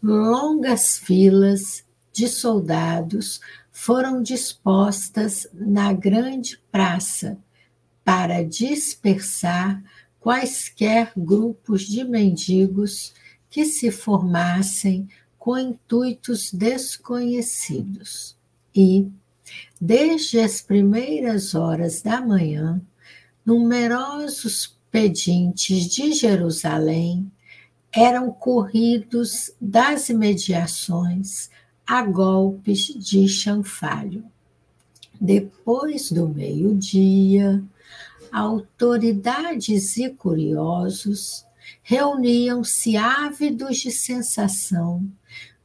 Longas 0.00 0.98
filas 0.98 1.84
de 2.12 2.28
soldados 2.28 3.40
foram 3.72 4.22
dispostas 4.22 5.48
na 5.52 5.92
grande 5.92 6.60
praça 6.70 7.36
para 8.04 8.44
dispersar 8.44 9.82
quaisquer 10.20 11.12
grupos 11.16 11.82
de 11.82 12.04
mendigos 12.04 13.12
que 13.50 13.64
se 13.64 13.90
formassem 13.90 15.08
com 15.38 15.58
intuitos 15.58 16.52
desconhecidos. 16.52 18.36
E, 18.74 19.08
desde 19.86 20.40
as 20.40 20.62
primeiras 20.62 21.54
horas 21.54 22.00
da 22.00 22.18
manhã, 22.18 22.80
numerosos 23.44 24.74
pedintes 24.90 25.84
de 25.88 26.14
Jerusalém 26.14 27.30
eram 27.94 28.32
corridos 28.32 29.52
das 29.60 30.08
imediações 30.08 31.50
a 31.86 32.00
golpes 32.00 32.86
de 32.86 33.28
chanfalho. 33.28 34.24
Depois 35.20 36.10
do 36.10 36.30
meio-dia, 36.30 37.62
autoridades 38.32 39.98
e 39.98 40.08
curiosos 40.08 41.44
reuniam-se 41.82 42.96
ávidos 42.96 43.76
de 43.80 43.90
sensação 43.90 45.06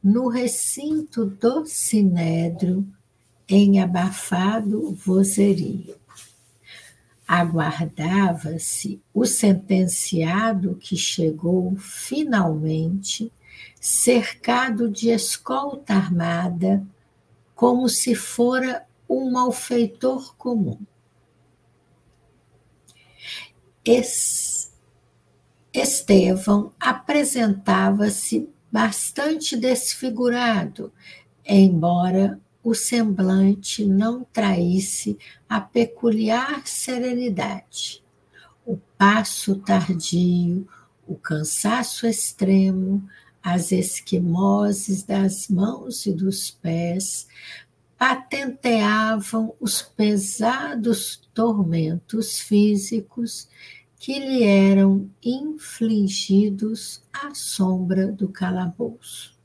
no 0.04 0.28
recinto 0.28 1.24
do 1.24 1.64
Sinédrio, 1.64 2.86
em 3.50 3.80
abafado 3.80 4.94
vozerio. 4.94 5.96
Aguardava-se 7.26 9.02
o 9.12 9.26
sentenciado 9.26 10.76
que 10.76 10.96
chegou 10.96 11.74
finalmente, 11.76 13.32
cercado 13.80 14.88
de 14.88 15.10
escolta 15.10 15.94
armada, 15.94 16.86
como 17.54 17.88
se 17.88 18.14
fora 18.14 18.86
um 19.08 19.32
malfeitor 19.32 20.36
comum. 20.36 20.78
Estevão 25.72 26.72
apresentava-se 26.78 28.48
bastante 28.70 29.56
desfigurado, 29.56 30.92
embora 31.44 32.40
o 32.62 32.74
semblante 32.74 33.84
não 33.84 34.24
traísse 34.24 35.18
a 35.48 35.60
peculiar 35.60 36.66
serenidade. 36.66 38.02
O 38.66 38.76
passo 38.98 39.56
tardio, 39.56 40.68
o 41.06 41.14
cansaço 41.14 42.06
extremo, 42.06 43.08
as 43.42 43.72
esquimoses 43.72 45.02
das 45.02 45.48
mãos 45.48 46.04
e 46.04 46.12
dos 46.12 46.50
pés 46.50 47.26
patenteavam 47.98 49.54
os 49.60 49.82
pesados 49.82 51.20
tormentos 51.34 52.38
físicos 52.38 53.48
que 53.98 54.18
lhe 54.18 54.44
eram 54.44 55.10
infligidos 55.22 57.02
à 57.12 57.34
sombra 57.34 58.10
do 58.10 58.28
calabouço. 58.28 59.39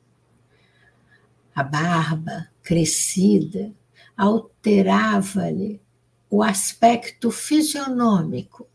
A 1.55 1.63
barba 1.63 2.49
crescida 2.61 3.73
alterava-lhe 4.15 5.81
o 6.29 6.43
aspecto 6.43 7.31
fisionômico. 7.31 8.67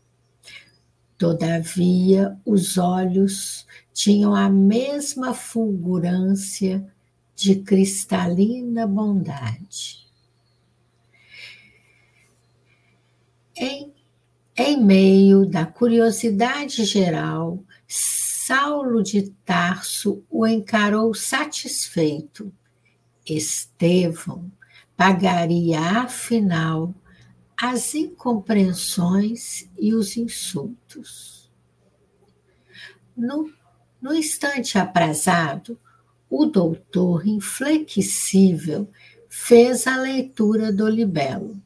Todavia, 1.17 2.35
os 2.43 2.79
olhos 2.79 3.67
tinham 3.93 4.33
a 4.33 4.49
mesma 4.49 5.33
fulgurância 5.33 6.91
de 7.35 7.57
cristalina 7.57 8.87
bondade. 8.87 10.07
Em 13.55 13.91
em 14.57 14.83
meio 14.83 15.45
da 15.45 15.65
curiosidade 15.65 16.83
geral, 16.83 17.63
Saulo 17.87 19.01
de 19.01 19.29
Tarso 19.45 20.23
o 20.29 20.45
encarou 20.45 21.13
satisfeito. 21.13 22.53
Estevão 23.25 24.51
pagaria, 24.95 25.79
afinal, 25.79 26.93
as 27.57 27.95
incompreensões 27.95 29.67
e 29.79 29.93
os 29.93 30.15
insultos. 30.17 31.51
No, 33.15 33.51
no 34.01 34.13
instante 34.13 34.77
aprazado, 34.77 35.79
o 36.29 36.45
doutor 36.45 37.27
inflexível 37.27 38.87
fez 39.27 39.87
a 39.87 39.97
leitura 39.97 40.71
do 40.71 40.87
libelo 40.87 41.61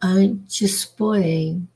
Antes, 0.00 0.84
porém, 0.84 1.66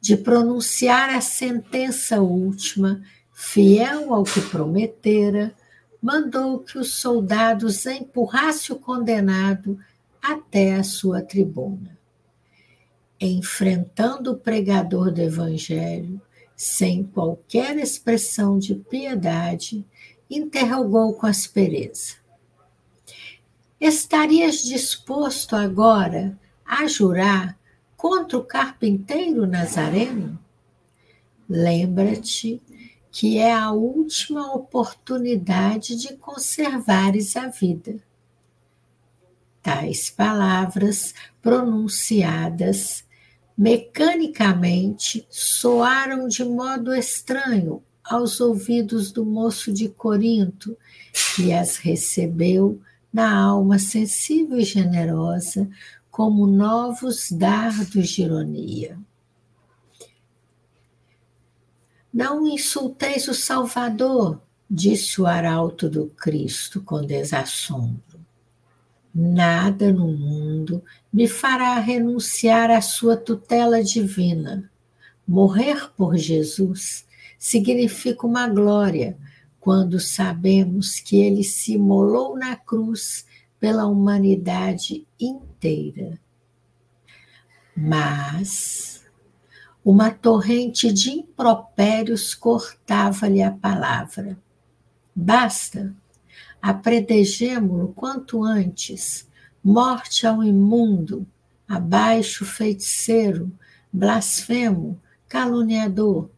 de 0.00 0.16
pronunciar 0.16 1.10
a 1.10 1.20
sentença 1.20 2.20
última, 2.20 3.02
fiel 3.32 4.12
ao 4.12 4.24
que 4.24 4.40
prometera, 4.40 5.54
mandou 6.02 6.58
que 6.58 6.76
os 6.76 6.94
soldados 6.94 7.86
empurrassem 7.86 8.74
o 8.74 8.78
condenado 8.78 9.78
até 10.20 10.74
a 10.74 10.82
sua 10.82 11.22
tribuna. 11.22 11.96
Enfrentando 13.20 14.32
o 14.32 14.36
pregador 14.36 15.12
do 15.12 15.20
Evangelho, 15.20 16.20
sem 16.56 17.04
qualquer 17.04 17.78
expressão 17.78 18.58
de 18.58 18.74
piedade, 18.74 19.86
interrogou 20.28 21.14
com 21.14 21.26
aspereza: 21.26 22.16
Estarias 23.80 24.64
disposto 24.64 25.54
agora 25.54 26.36
a 26.64 26.86
jurar 26.88 27.56
contra 27.96 28.38
o 28.38 28.44
carpinteiro 28.44 29.46
Nazareno? 29.46 30.36
Lembra-te 31.48 32.60
que 33.12 33.36
é 33.36 33.52
a 33.52 33.70
última 33.70 34.54
oportunidade 34.54 35.96
de 35.96 36.16
conservares 36.16 37.36
a 37.36 37.48
vida. 37.48 37.96
Tais 39.62 40.08
palavras 40.08 41.14
pronunciadas 41.42 43.04
mecanicamente 43.56 45.26
soaram 45.28 46.26
de 46.26 46.42
modo 46.42 46.94
estranho 46.94 47.82
aos 48.02 48.40
ouvidos 48.40 49.12
do 49.12 49.26
moço 49.26 49.70
de 49.70 49.90
Corinto, 49.90 50.76
que 51.36 51.52
as 51.52 51.76
recebeu 51.76 52.80
na 53.12 53.30
alma 53.30 53.78
sensível 53.78 54.58
e 54.58 54.64
generosa 54.64 55.68
como 56.10 56.46
novos 56.46 57.30
dardos 57.30 58.08
de 58.08 58.22
ironia. 58.22 58.98
Não 62.12 62.46
insulteis 62.46 63.26
o 63.28 63.34
Salvador, 63.34 64.40
disse 64.68 65.20
o 65.20 65.26
arauto 65.26 65.88
do 65.88 66.08
Cristo 66.08 66.82
com 66.82 67.04
desassombro. 67.04 68.20
Nada 69.14 69.92
no 69.92 70.08
mundo 70.08 70.82
me 71.12 71.28
fará 71.28 71.78
renunciar 71.78 72.70
à 72.70 72.80
sua 72.80 73.16
tutela 73.16 73.82
divina. 73.82 74.70
Morrer 75.26 75.90
por 75.96 76.16
Jesus 76.16 77.06
significa 77.38 78.26
uma 78.26 78.48
glória, 78.48 79.16
quando 79.60 80.00
sabemos 80.00 80.98
que 80.98 81.16
ele 81.16 81.44
se 81.44 81.74
imolou 81.74 82.36
na 82.36 82.56
cruz 82.56 83.24
pela 83.60 83.86
humanidade 83.86 85.06
inteira. 85.20 86.18
Mas 87.76 88.91
uma 89.84 90.10
torrente 90.10 90.92
de 90.92 91.10
impropérios 91.10 92.34
cortava-lhe 92.34 93.42
a 93.42 93.50
palavra. 93.50 94.38
Basta, 95.14 95.94
apredejemo-lo 96.60 97.92
quanto 97.92 98.42
antes, 98.42 99.28
morte 99.62 100.26
ao 100.26 100.42
imundo, 100.42 101.26
abaixo 101.68 102.44
feiticeiro, 102.44 103.50
blasfemo, 103.92 105.00
caluniador. 105.28 106.30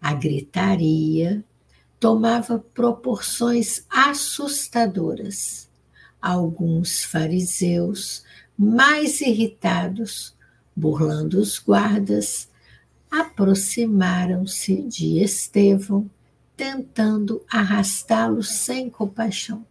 A 0.00 0.14
gritaria 0.14 1.44
tomava 1.98 2.58
proporções 2.58 3.84
assustadoras 3.90 5.70
alguns 6.20 7.02
fariseus, 7.04 8.24
mais 8.56 9.20
irritados, 9.20 10.36
burlando 10.80 11.38
os 11.38 11.58
guardas, 11.58 12.48
aproximaram-se 13.10 14.82
de 14.82 15.22
Estevão, 15.22 16.10
tentando 16.56 17.44
arrastá-lo 17.50 18.42
sem 18.42 18.88
compaixão. 18.88 19.64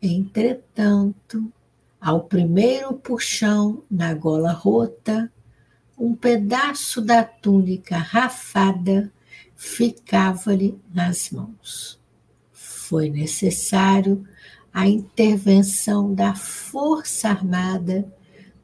Entretanto, 0.00 1.52
ao 2.00 2.24
primeiro 2.24 2.94
puxão 2.94 3.82
na 3.90 4.14
gola 4.14 4.52
rota, 4.52 5.30
um 5.98 6.14
pedaço 6.14 7.00
da 7.00 7.22
túnica 7.24 7.98
rafada 7.98 9.12
ficava-lhe 9.56 10.78
nas 10.94 11.30
mãos. 11.30 11.98
Foi 12.52 13.10
necessário 13.10 14.24
a 14.72 14.86
intervenção 14.86 16.14
da 16.14 16.34
força 16.34 17.28
armada 17.28 18.10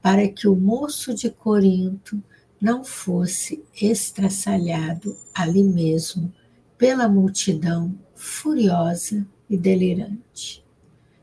para 0.04 0.28
que 0.28 0.46
o 0.46 0.54
moço 0.54 1.14
de 1.14 1.30
Corinto 1.30 2.22
não 2.60 2.84
fosse 2.84 3.64
estraçalhado 3.80 5.16
ali 5.34 5.64
mesmo 5.64 6.30
pela 6.76 7.08
multidão 7.08 7.98
furiosa 8.14 9.26
e 9.48 9.56
delirante. 9.56 10.62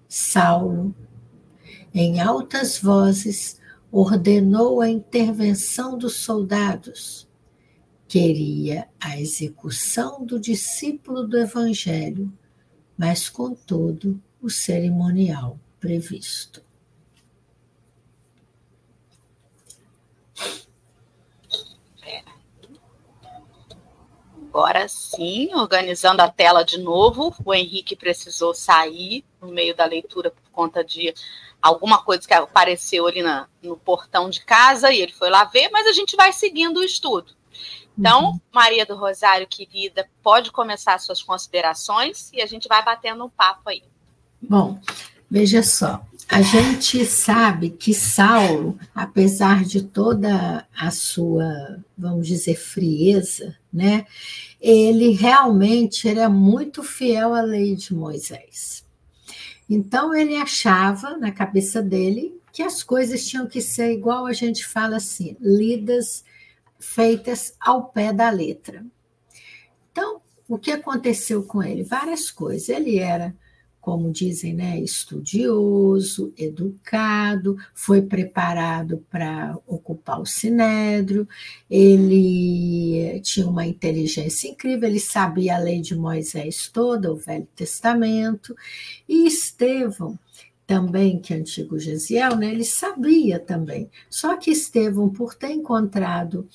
Saulo, 0.09 0.95
em 1.93 2.19
altas 2.21 2.79
vozes, 2.79 3.59
ordenou 3.91 4.81
a 4.81 4.89
intervenção 4.89 5.95
dos 5.95 6.15
soldados. 6.15 7.29
Queria 8.07 8.87
a 8.99 9.21
execução 9.21 10.25
do 10.25 10.39
discípulo 10.39 11.27
do 11.27 11.37
Evangelho, 11.37 12.33
mas, 12.97 13.29
contudo, 13.29 14.19
o 14.41 14.49
cerimonial 14.49 15.59
previsto. 15.79 16.70
Agora 24.51 24.85
sim, 24.89 25.55
organizando 25.55 26.21
a 26.21 26.27
tela 26.27 26.65
de 26.65 26.77
novo. 26.77 27.33
O 27.45 27.53
Henrique 27.53 27.95
precisou 27.95 28.53
sair 28.53 29.23
no 29.41 29.47
meio 29.47 29.73
da 29.73 29.85
leitura 29.85 30.29
por 30.29 30.51
conta 30.51 30.83
de 30.83 31.13
alguma 31.61 32.03
coisa 32.03 32.27
que 32.27 32.33
apareceu 32.33 33.07
ali 33.07 33.21
na, 33.21 33.47
no 33.63 33.77
portão 33.77 34.29
de 34.29 34.43
casa 34.43 34.91
e 34.91 34.99
ele 34.99 35.13
foi 35.13 35.29
lá 35.29 35.45
ver, 35.45 35.69
mas 35.71 35.87
a 35.87 35.93
gente 35.93 36.17
vai 36.17 36.33
seguindo 36.33 36.81
o 36.81 36.83
estudo. 36.83 37.31
Então, 37.97 38.31
uhum. 38.31 38.41
Maria 38.51 38.85
do 38.85 38.93
Rosário, 38.93 39.47
querida, 39.47 40.09
pode 40.21 40.51
começar 40.51 40.99
suas 40.99 41.21
considerações 41.21 42.29
e 42.33 42.41
a 42.41 42.45
gente 42.45 42.67
vai 42.67 42.83
batendo 42.83 43.23
um 43.23 43.29
papo 43.29 43.69
aí. 43.69 43.83
Bom, 44.41 44.81
veja 45.29 45.63
só, 45.63 46.01
a 46.31 46.41
gente 46.41 47.05
sabe 47.05 47.71
que 47.71 47.93
Saulo, 47.93 48.79
apesar 48.95 49.65
de 49.65 49.83
toda 49.83 50.65
a 50.73 50.89
sua, 50.89 51.83
vamos 51.97 52.25
dizer, 52.25 52.55
frieza, 52.55 53.57
né, 53.71 54.05
ele 54.61 55.11
realmente 55.11 56.07
era 56.07 56.29
muito 56.29 56.83
fiel 56.83 57.33
à 57.33 57.41
lei 57.41 57.75
de 57.75 57.93
Moisés. 57.93 58.85
Então 59.69 60.15
ele 60.15 60.37
achava 60.37 61.17
na 61.17 61.33
cabeça 61.33 61.81
dele 61.81 62.39
que 62.53 62.63
as 62.63 62.81
coisas 62.81 63.27
tinham 63.27 63.45
que 63.45 63.59
ser 63.59 63.91
igual 63.91 64.25
a 64.25 64.31
gente 64.31 64.65
fala 64.65 64.95
assim, 64.95 65.35
lidas, 65.37 66.23
feitas 66.79 67.55
ao 67.59 67.89
pé 67.89 68.13
da 68.13 68.29
letra. 68.29 68.85
Então, 69.91 70.21
o 70.47 70.57
que 70.57 70.71
aconteceu 70.71 71.43
com 71.43 71.61
ele? 71.61 71.83
Várias 71.83 72.31
coisas. 72.31 72.69
Ele 72.69 72.99
era 72.99 73.35
como 73.81 74.11
dizem, 74.11 74.53
né, 74.53 74.79
estudioso, 74.79 76.31
educado, 76.37 77.57
foi 77.73 78.03
preparado 78.03 79.03
para 79.09 79.57
ocupar 79.65 80.21
o 80.21 80.25
sinédrio, 80.25 81.27
ele 81.69 83.19
tinha 83.21 83.47
uma 83.47 83.65
inteligência 83.65 84.47
incrível, 84.47 84.87
ele 84.87 84.99
sabia 84.99 85.55
a 85.55 85.59
lei 85.59 85.81
de 85.81 85.95
Moisés 85.95 86.69
toda, 86.71 87.11
o 87.11 87.17
Velho 87.17 87.47
Testamento, 87.55 88.55
e 89.09 89.25
Estevão 89.25 90.17
também 90.71 91.19
que 91.19 91.33
antigo 91.33 91.77
Gesiel, 91.77 92.37
né, 92.37 92.49
ele 92.49 92.63
sabia 92.63 93.37
também. 93.37 93.91
Só 94.09 94.37
que 94.37 94.51
Estevão, 94.51 95.09
por 95.09 95.35
ter 95.35 95.51
encontrado 95.51 96.47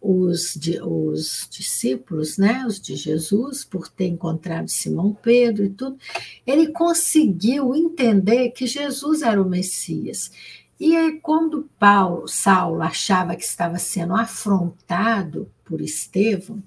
os, 0.00 0.56
os 0.84 1.48
discípulos, 1.50 2.38
né, 2.38 2.64
os 2.68 2.80
de 2.80 2.94
Jesus, 2.94 3.64
por 3.64 3.88
ter 3.88 4.06
encontrado 4.06 4.68
Simão 4.68 5.12
Pedro 5.12 5.64
e 5.64 5.70
tudo, 5.70 5.98
ele 6.46 6.68
conseguiu 6.68 7.74
entender 7.74 8.50
que 8.50 8.64
Jesus 8.64 9.22
era 9.22 9.42
o 9.42 9.48
Messias. 9.48 10.30
E 10.78 10.94
aí, 10.94 11.18
quando 11.20 11.68
Paulo, 11.76 12.28
Saulo 12.28 12.80
achava 12.80 13.34
que 13.34 13.42
estava 13.42 13.76
sendo 13.76 14.14
afrontado 14.14 15.50
por 15.64 15.80
Estevão, 15.80 16.62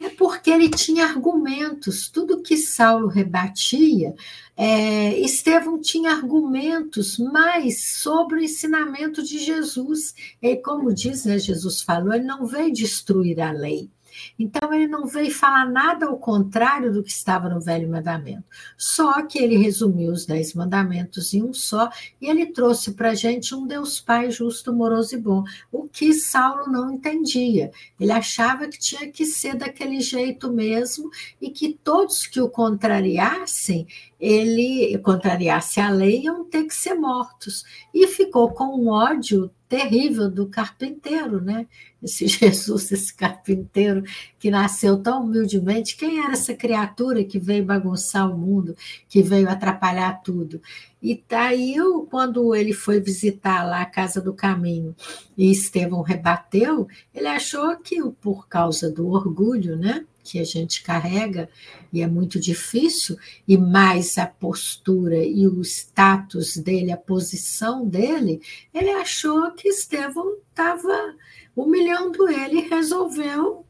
é 0.00 0.08
porque 0.10 0.50
ele 0.50 0.68
tinha 0.68 1.06
argumentos. 1.06 2.08
Tudo 2.08 2.42
que 2.42 2.56
Saulo 2.56 3.08
rebatia, 3.08 4.14
é, 4.56 5.18
Estevão 5.20 5.80
tinha 5.80 6.12
argumentos 6.12 7.18
mais 7.18 7.96
sobre 7.96 8.36
o 8.36 8.42
ensinamento 8.42 9.22
de 9.22 9.38
Jesus. 9.38 10.14
E 10.40 10.56
como 10.56 10.92
diz, 10.92 11.24
né, 11.24 11.38
Jesus 11.38 11.82
falou, 11.82 12.12
ele 12.12 12.24
não 12.24 12.46
veio 12.46 12.72
destruir 12.72 13.40
a 13.40 13.50
lei, 13.50 13.90
então, 14.38 14.72
ele 14.72 14.86
não 14.86 15.06
veio 15.06 15.30
falar 15.30 15.68
nada 15.68 16.06
ao 16.06 16.18
contrário 16.18 16.92
do 16.92 17.02
que 17.02 17.10
estava 17.10 17.48
no 17.48 17.60
Velho 17.60 17.88
Mandamento. 17.88 18.44
Só 18.76 19.22
que 19.22 19.38
ele 19.38 19.56
resumiu 19.56 20.12
os 20.12 20.26
Dez 20.26 20.54
Mandamentos 20.54 21.34
em 21.34 21.42
um 21.42 21.52
só 21.52 21.90
e 22.20 22.28
ele 22.28 22.46
trouxe 22.46 22.92
para 22.92 23.10
a 23.10 23.14
gente 23.14 23.54
um 23.54 23.66
Deus 23.66 24.00
Pai 24.00 24.30
justo, 24.30 24.70
amoroso 24.70 25.14
e 25.14 25.18
bom. 25.18 25.44
O 25.70 25.88
que 25.88 26.12
Saulo 26.14 26.70
não 26.70 26.92
entendia. 26.92 27.70
Ele 27.98 28.12
achava 28.12 28.68
que 28.68 28.78
tinha 28.78 29.10
que 29.10 29.24
ser 29.24 29.56
daquele 29.56 30.00
jeito 30.00 30.52
mesmo 30.52 31.10
e 31.40 31.50
que 31.50 31.78
todos 31.82 32.26
que 32.26 32.40
o 32.40 32.48
contrariassem, 32.48 33.86
ele 34.20 34.98
contrariasse 34.98 35.80
a 35.80 35.90
lei, 35.90 36.22
iam 36.22 36.44
ter 36.44 36.64
que 36.64 36.74
ser 36.74 36.94
mortos. 36.94 37.64
E 37.92 38.06
ficou 38.06 38.50
com 38.52 38.76
um 38.76 38.88
ódio 38.88 39.50
terrível 39.68 40.30
do 40.30 40.46
carpinteiro, 40.46 41.40
né? 41.40 41.66
Esse 42.02 42.26
Jesus, 42.28 42.90
esse 42.90 43.14
carpinteiro 43.14 44.02
que 44.38 44.50
nasceu 44.50 44.96
tão 44.98 45.24
humildemente. 45.24 45.96
Quem 45.96 46.20
era 46.20 46.32
essa 46.32 46.54
criatura 46.54 47.22
que 47.24 47.38
veio 47.38 47.64
bagunçar 47.64 48.30
o 48.30 48.38
mundo, 48.38 48.74
que 49.08 49.22
veio 49.22 49.48
atrapalhar 49.48 50.22
tudo? 50.22 50.60
E 51.02 51.22
daí, 51.28 51.76
quando 52.10 52.54
ele 52.54 52.72
foi 52.72 53.00
visitar 53.00 53.64
lá 53.64 53.82
a 53.82 53.86
Casa 53.86 54.20
do 54.20 54.32
Caminho 54.32 54.96
e 55.36 55.50
Estevão 55.50 56.02
rebateu, 56.02 56.88
ele 57.14 57.28
achou 57.28 57.76
que 57.76 58.02
por 58.20 58.48
causa 58.48 58.90
do 58.90 59.08
orgulho, 59.08 59.76
né? 59.76 60.04
Que 60.28 60.38
a 60.38 60.44
gente 60.44 60.82
carrega 60.82 61.48
e 61.92 62.02
é 62.02 62.06
muito 62.06 62.38
difícil, 62.38 63.16
e 63.46 63.56
mais 63.56 64.18
a 64.18 64.26
postura 64.26 65.24
e 65.24 65.46
o 65.46 65.62
status 65.62 66.56
dele, 66.58 66.92
a 66.92 66.96
posição 66.98 67.86
dele, 67.86 68.40
ele 68.74 68.90
achou 68.90 69.50
que 69.52 69.68
Estevão 69.68 70.36
estava 70.50 71.14
humilhando 71.56 72.28
ele 72.28 72.60
e 72.60 72.68
resolveu 72.68 73.64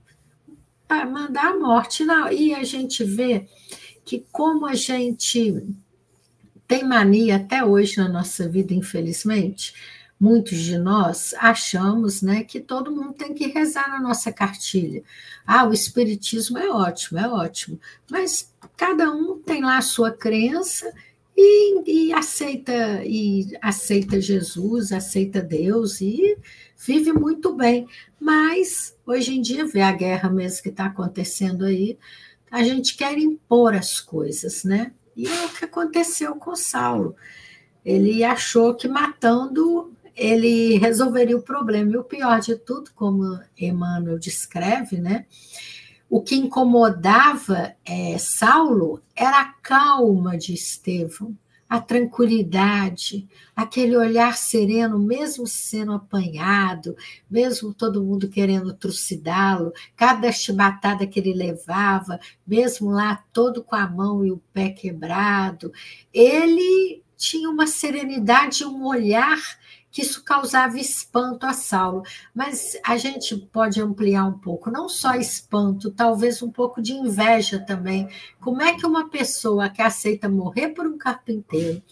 ah, 0.88 1.06
mandar 1.06 1.52
a 1.52 1.58
morte. 1.58 2.04
E 2.32 2.54
a 2.54 2.64
gente 2.64 3.04
vê 3.04 3.46
que 4.04 4.24
como 4.32 4.66
a 4.66 4.74
gente 4.74 5.64
tem 6.66 6.84
mania 6.84 7.36
até 7.36 7.64
hoje 7.64 7.98
na 7.98 8.08
nossa 8.08 8.48
vida, 8.48 8.74
infelizmente, 8.74 9.72
muitos 10.20 10.58
de 10.58 10.78
nós 10.78 11.34
achamos 11.38 12.22
né, 12.22 12.42
que 12.42 12.60
todo 12.60 12.90
mundo 12.90 13.12
tem 13.12 13.34
que 13.34 13.46
rezar 13.46 13.88
na 13.88 14.00
nossa 14.00 14.32
cartilha. 14.32 15.02
Ah, 15.46 15.66
o 15.66 15.72
Espiritismo 15.72 16.58
é 16.58 16.68
ótimo, 16.68 17.18
é 17.18 17.28
ótimo, 17.28 17.80
mas 18.10 18.52
cada 18.76 19.10
um 19.10 19.38
tem 19.38 19.62
lá 19.62 19.78
a 19.78 19.82
sua 19.82 20.10
crença 20.10 20.92
e, 21.36 22.08
e 22.08 22.12
aceita 22.12 23.02
e 23.04 23.56
aceita 23.62 24.20
Jesus, 24.20 24.90
aceita 24.90 25.40
Deus 25.40 26.00
e 26.00 26.36
vive 26.76 27.12
muito 27.12 27.54
bem. 27.54 27.86
Mas 28.18 28.96
hoje 29.06 29.36
em 29.36 29.40
dia, 29.40 29.64
vê 29.64 29.82
a 29.82 29.92
guerra 29.92 30.28
mesmo 30.28 30.62
que 30.62 30.68
está 30.68 30.86
acontecendo 30.86 31.64
aí, 31.64 31.96
a 32.50 32.64
gente 32.64 32.96
quer 32.96 33.16
impor 33.18 33.74
as 33.74 34.00
coisas, 34.00 34.64
né? 34.64 34.92
E 35.16 35.28
é 35.28 35.46
o 35.46 35.48
que 35.50 35.64
aconteceu 35.64 36.34
com 36.36 36.56
Saulo. 36.56 37.14
Ele 37.84 38.24
achou 38.24 38.74
que 38.74 38.88
matando 38.88 39.92
ele 40.18 40.76
resolveria 40.78 41.36
o 41.36 41.42
problema. 41.42 41.92
E 41.92 41.96
o 41.96 42.04
pior 42.04 42.40
de 42.40 42.56
tudo, 42.56 42.90
como 42.94 43.40
Emmanuel 43.56 44.18
descreve, 44.18 44.98
né? 44.98 45.26
O 46.10 46.20
que 46.20 46.34
incomodava 46.34 47.74
é, 47.84 48.18
Saulo 48.18 49.00
era 49.14 49.42
a 49.42 49.52
calma 49.62 50.36
de 50.36 50.54
Estevão, 50.54 51.36
a 51.68 51.78
tranquilidade, 51.80 53.28
aquele 53.54 53.94
olhar 53.94 54.36
sereno, 54.36 54.98
mesmo 54.98 55.46
sendo 55.46 55.92
apanhado, 55.92 56.96
mesmo 57.30 57.74
todo 57.74 58.02
mundo 58.02 58.28
querendo 58.28 58.72
trucidá-lo, 58.72 59.72
cada 59.94 60.32
chibatada 60.32 61.06
que 61.06 61.20
ele 61.20 61.34
levava, 61.34 62.18
mesmo 62.46 62.90
lá 62.90 63.22
todo 63.32 63.62
com 63.62 63.76
a 63.76 63.86
mão 63.86 64.24
e 64.24 64.32
o 64.32 64.42
pé 64.52 64.70
quebrado, 64.70 65.70
ele 66.12 67.02
tinha 67.18 67.50
uma 67.50 67.66
serenidade, 67.66 68.64
um 68.64 68.86
olhar 68.86 69.38
que 69.90 70.02
isso 70.02 70.22
causava 70.22 70.78
espanto 70.78 71.46
a 71.46 71.52
Saulo. 71.52 72.02
Mas 72.34 72.78
a 72.84 72.96
gente 72.96 73.36
pode 73.36 73.80
ampliar 73.80 74.24
um 74.26 74.38
pouco, 74.38 74.70
não 74.70 74.88
só 74.88 75.14
espanto, 75.14 75.90
talvez 75.90 76.42
um 76.42 76.50
pouco 76.50 76.80
de 76.82 76.92
inveja 76.92 77.58
também. 77.58 78.08
Como 78.40 78.62
é 78.62 78.76
que 78.76 78.86
uma 78.86 79.08
pessoa 79.08 79.68
que 79.68 79.82
aceita 79.82 80.28
morrer 80.28 80.68
por 80.70 80.86
um 80.86 80.98
carpinteiro, 80.98 81.82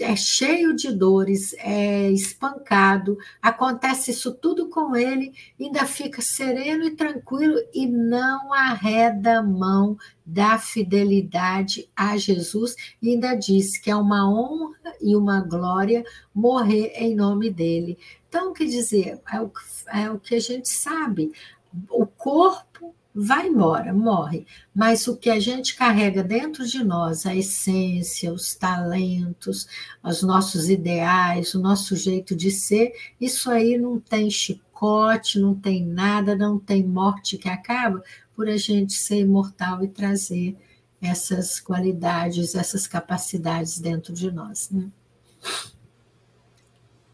é 0.00 0.14
cheio 0.14 0.74
de 0.74 0.92
dores, 0.92 1.54
é 1.58 2.10
espancado, 2.10 3.18
acontece 3.42 4.12
isso 4.12 4.32
tudo 4.32 4.68
com 4.68 4.94
ele, 4.94 5.32
ainda 5.60 5.84
fica 5.86 6.22
sereno 6.22 6.84
e 6.84 6.94
tranquilo 6.94 7.56
e 7.74 7.86
não 7.86 8.52
arreda 8.52 9.38
a 9.38 9.42
mão 9.42 9.96
da 10.24 10.58
fidelidade 10.58 11.90
a 11.96 12.16
Jesus 12.16 12.76
e 13.02 13.10
ainda 13.10 13.34
diz 13.34 13.78
que 13.78 13.90
é 13.90 13.96
uma 13.96 14.30
honra 14.30 14.94
e 15.00 15.16
uma 15.16 15.40
glória 15.40 16.04
morrer 16.34 16.92
em 16.94 17.14
nome 17.14 17.50
dele. 17.50 17.98
Então, 18.28 18.52
quer 18.52 18.66
dizer, 18.66 19.20
é 19.32 19.40
o, 19.40 19.50
é 19.92 20.10
o 20.10 20.18
que 20.18 20.34
a 20.34 20.40
gente 20.40 20.68
sabe. 20.68 21.32
O 21.90 22.06
corpo 22.06 22.67
vai 23.20 23.48
embora, 23.48 23.92
morre. 23.92 24.46
Mas 24.72 25.08
o 25.08 25.16
que 25.16 25.28
a 25.28 25.40
gente 25.40 25.74
carrega 25.74 26.22
dentro 26.22 26.64
de 26.64 26.84
nós, 26.84 27.26
a 27.26 27.34
essência, 27.34 28.32
os 28.32 28.54
talentos, 28.54 29.66
os 30.04 30.22
nossos 30.22 30.68
ideais, 30.68 31.52
o 31.54 31.60
nosso 31.60 31.96
jeito 31.96 32.36
de 32.36 32.50
ser, 32.52 32.92
isso 33.20 33.50
aí 33.50 33.76
não 33.76 33.98
tem 33.98 34.30
chicote, 34.30 35.40
não 35.40 35.52
tem 35.52 35.84
nada, 35.84 36.36
não 36.36 36.60
tem 36.60 36.84
morte 36.84 37.36
que 37.36 37.48
acaba 37.48 38.02
por 38.36 38.48
a 38.48 38.56
gente 38.56 38.92
ser 38.92 39.18
imortal 39.18 39.82
e 39.82 39.88
trazer 39.88 40.56
essas 41.02 41.58
qualidades, 41.58 42.54
essas 42.54 42.86
capacidades 42.86 43.80
dentro 43.80 44.14
de 44.14 44.30
nós. 44.30 44.70
Né? 44.70 44.88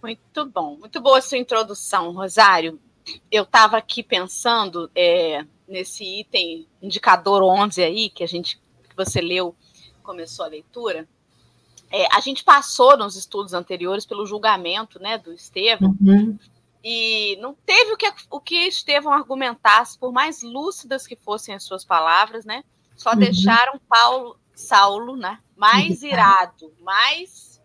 Muito 0.03 0.47
bom, 0.51 0.77
muito 0.77 1.01
boa 1.01 1.23
sua 1.23 1.39
introdução, 1.39 2.13
Rosário. 2.13 2.79
Eu 3.31 3.45
estava 3.45 3.79
aqui 3.79 4.03
pensando, 4.03 4.91
é, 4.95 5.47
nesse 5.67 6.21
item 6.21 6.67
indicador 6.81 7.43
11 7.43 7.83
aí, 7.83 8.11
que 8.11 8.23
a 8.23 8.29
gente 8.29 8.61
que 8.89 8.97
você 8.97 9.21
leu, 9.21 9.55
começou 10.03 10.45
a 10.45 10.49
leitura, 10.49 11.09
é, 11.91 12.07
a 12.15 12.21
gente 12.21 12.45
passou 12.45 12.97
nos 12.97 13.17
estudos 13.17 13.55
anteriores 13.55 14.07
pelo 14.07 14.27
julgamento 14.27 15.01
né, 15.01 15.19
do 15.19 15.33
Estevão, 15.33 15.97
uhum. 16.01 16.39
e 16.83 17.37
não 17.41 17.55
teve 17.55 17.93
o 17.93 17.97
que, 17.97 18.13
o 18.31 18.41
que 18.41 18.67
Estevão 18.67 19.13
argumentasse, 19.13 19.99
por 19.99 20.13
mais 20.13 20.43
lúcidas 20.43 21.07
que 21.07 21.17
fossem 21.17 21.55
as 21.55 21.65
suas 21.65 21.85
palavras, 21.85 22.45
né? 22.45 22.63
Só 22.97 23.13
uhum. 23.13 23.19
deixaram 23.19 23.81
Paulo, 23.89 24.39
Saulo 24.55 25.17
né, 25.17 25.41
mais 25.57 26.03
irado, 26.03 26.73
mais 26.81 27.61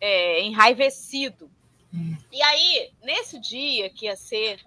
é, 0.00 0.42
enraivecido. 0.42 1.50
Uhum. 1.92 2.16
E 2.30 2.42
aí, 2.42 2.90
nesse 3.02 3.38
dia 3.38 3.90
que 3.90 4.06
ia 4.06 4.16
ser 4.16 4.60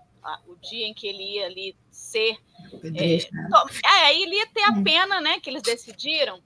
o 0.47 0.55
dia 0.55 0.87
em 0.87 0.93
que 0.93 1.07
ele 1.07 1.35
ia 1.35 1.45
ali 1.45 1.75
ser. 1.91 2.37
É, 2.95 3.15
é, 3.85 4.05
aí 4.05 4.23
ele 4.23 4.35
ia 4.35 4.47
ter 4.47 4.63
a 4.63 4.79
é. 4.79 4.83
pena, 4.83 5.21
né? 5.21 5.39
Que 5.39 5.49
eles 5.49 5.61
decidiram. 5.61 6.41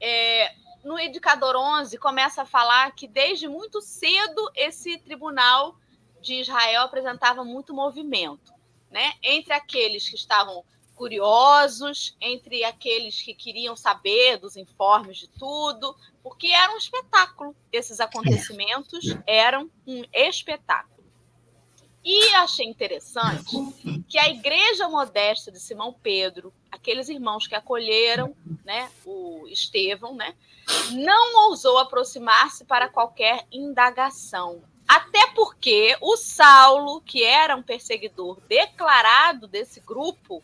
É, 0.00 0.54
no 0.84 0.98
indicador 0.98 1.56
11 1.56 1.96
começa 1.98 2.42
a 2.42 2.46
falar 2.46 2.92
que 2.92 3.08
desde 3.08 3.48
muito 3.48 3.80
cedo 3.80 4.50
esse 4.54 4.98
tribunal 4.98 5.76
de 6.20 6.34
Israel 6.40 6.82
apresentava 6.82 7.44
muito 7.44 7.74
movimento, 7.74 8.52
né? 8.90 9.12
Entre 9.22 9.52
aqueles 9.52 10.08
que 10.08 10.16
estavam 10.16 10.64
curiosos, 10.94 12.16
entre 12.20 12.64
aqueles 12.64 13.22
que 13.22 13.32
queriam 13.32 13.76
saber 13.76 14.36
dos 14.36 14.56
informes 14.56 15.16
de 15.16 15.28
tudo, 15.28 15.96
porque 16.22 16.48
era 16.48 16.72
um 16.72 16.76
espetáculo. 16.76 17.54
Esses 17.70 18.00
acontecimentos 18.00 19.16
eram 19.24 19.70
um 19.86 20.02
espetáculo. 20.12 20.97
E 22.04 22.34
achei 22.36 22.66
interessante 22.66 23.56
que 24.08 24.18
a 24.18 24.28
igreja 24.28 24.88
modesta 24.88 25.50
de 25.50 25.60
Simão 25.60 25.92
Pedro, 25.92 26.52
aqueles 26.70 27.08
irmãos 27.08 27.46
que 27.46 27.54
acolheram 27.54 28.34
né, 28.64 28.90
o 29.04 29.46
Estevão, 29.48 30.14
né, 30.14 30.34
não 30.92 31.48
ousou 31.48 31.78
aproximar-se 31.78 32.64
para 32.64 32.88
qualquer 32.88 33.46
indagação. 33.52 34.62
Até 34.86 35.26
porque 35.34 35.96
o 36.00 36.16
Saulo, 36.16 37.02
que 37.02 37.22
era 37.22 37.54
um 37.54 37.62
perseguidor 37.62 38.40
declarado 38.48 39.46
desse 39.46 39.80
grupo, 39.80 40.42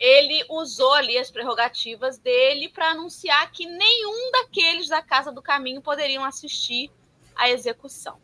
ele 0.00 0.44
usou 0.48 0.94
ali 0.94 1.18
as 1.18 1.30
prerrogativas 1.30 2.18
dele 2.18 2.68
para 2.68 2.90
anunciar 2.90 3.52
que 3.52 3.66
nenhum 3.66 4.30
daqueles 4.32 4.88
da 4.88 5.02
Casa 5.02 5.30
do 5.30 5.42
Caminho 5.42 5.82
poderiam 5.82 6.24
assistir 6.24 6.90
à 7.36 7.50
execução. 7.50 8.18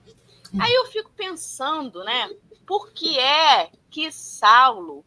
Aí 0.58 0.72
eu 0.72 0.86
fico 0.86 1.10
pensando, 1.10 2.02
né? 2.04 2.30
Por 2.66 2.92
que 2.92 3.18
é 3.18 3.70
que 3.90 4.10
Saulo 4.12 5.04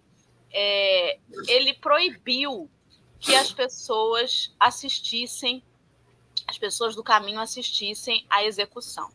é, 0.51 1.19
ele 1.47 1.73
proibiu 1.73 2.69
que 3.19 3.35
as 3.35 3.51
pessoas 3.51 4.53
assistissem, 4.59 5.63
as 6.47 6.57
pessoas 6.57 6.95
do 6.95 7.03
caminho 7.03 7.39
assistissem 7.39 8.25
à 8.29 8.43
execução? 8.43 9.09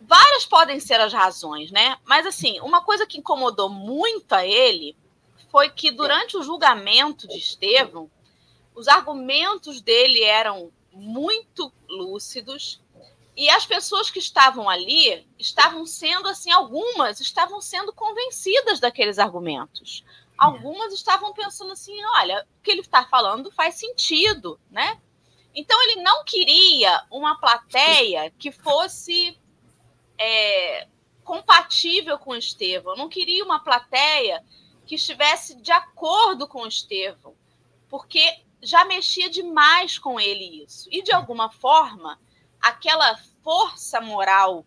Várias 0.00 0.44
podem 0.44 0.80
ser 0.80 1.00
as 1.00 1.12
razões, 1.12 1.70
né? 1.70 1.96
Mas 2.04 2.26
assim, 2.26 2.60
uma 2.60 2.82
coisa 2.82 3.06
que 3.06 3.18
incomodou 3.18 3.68
muito 3.68 4.32
a 4.32 4.44
ele 4.44 4.96
foi 5.50 5.70
que 5.70 5.90
durante 5.90 6.36
o 6.36 6.42
julgamento 6.42 7.28
de 7.28 7.36
Estevão, 7.36 8.10
os 8.74 8.88
argumentos 8.88 9.80
dele 9.80 10.22
eram 10.22 10.72
muito 10.92 11.72
lúcidos, 11.88 12.80
e 13.36 13.48
as 13.48 13.64
pessoas 13.64 14.10
que 14.10 14.18
estavam 14.18 14.68
ali 14.68 15.26
estavam 15.38 15.86
sendo, 15.86 16.28
assim, 16.28 16.50
algumas 16.50 17.20
estavam 17.20 17.60
sendo 17.60 17.92
convencidas 17.92 18.80
daqueles 18.80 19.18
argumentos. 19.18 20.04
Algumas 20.36 20.92
estavam 20.92 21.32
pensando 21.32 21.72
assim: 21.72 21.96
olha, 22.16 22.46
o 22.58 22.62
que 22.62 22.70
ele 22.70 22.80
está 22.80 23.04
falando 23.04 23.50
faz 23.50 23.76
sentido, 23.76 24.58
né? 24.70 25.00
Então 25.54 25.80
ele 25.82 26.02
não 26.02 26.24
queria 26.24 27.04
uma 27.10 27.38
plateia 27.38 28.30
que 28.38 28.52
fosse 28.52 29.38
é, 30.18 30.86
compatível 31.24 32.18
com 32.18 32.34
Estevão, 32.34 32.96
não 32.96 33.08
queria 33.08 33.44
uma 33.44 33.60
plateia 33.60 34.44
que 34.86 34.94
estivesse 34.94 35.56
de 35.56 35.72
acordo 35.72 36.46
com 36.48 36.66
Estevão, 36.66 37.34
porque 37.88 38.22
já 38.62 38.84
mexia 38.84 39.28
demais 39.28 39.98
com 39.98 40.18
ele 40.20 40.64
isso. 40.64 40.88
E 40.90 41.02
de 41.02 41.12
alguma 41.12 41.50
forma, 41.50 42.18
aquela 42.60 43.16
força 43.42 44.00
moral 44.00 44.64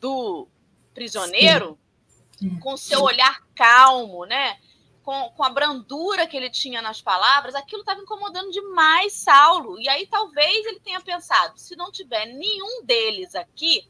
do 0.00 0.48
prisioneiro, 0.92 1.78
Sim. 2.38 2.58
com 2.60 2.76
seu 2.76 3.02
olhar 3.02 3.42
calmo, 3.54 4.24
né? 4.24 4.58
Com, 5.02 5.30
com 5.30 5.44
a 5.44 5.50
brandura 5.50 6.26
que 6.26 6.36
ele 6.36 6.48
tinha 6.48 6.80
nas 6.80 7.02
palavras, 7.02 7.54
aquilo 7.54 7.80
estava 7.80 8.00
incomodando 8.00 8.50
demais 8.50 9.12
Saulo. 9.12 9.78
E 9.78 9.88
aí 9.88 10.06
talvez 10.06 10.64
ele 10.66 10.80
tenha 10.80 11.00
pensado: 11.00 11.58
se 11.58 11.76
não 11.76 11.92
tiver 11.92 12.26
nenhum 12.26 12.82
deles 12.84 13.34
aqui, 13.34 13.86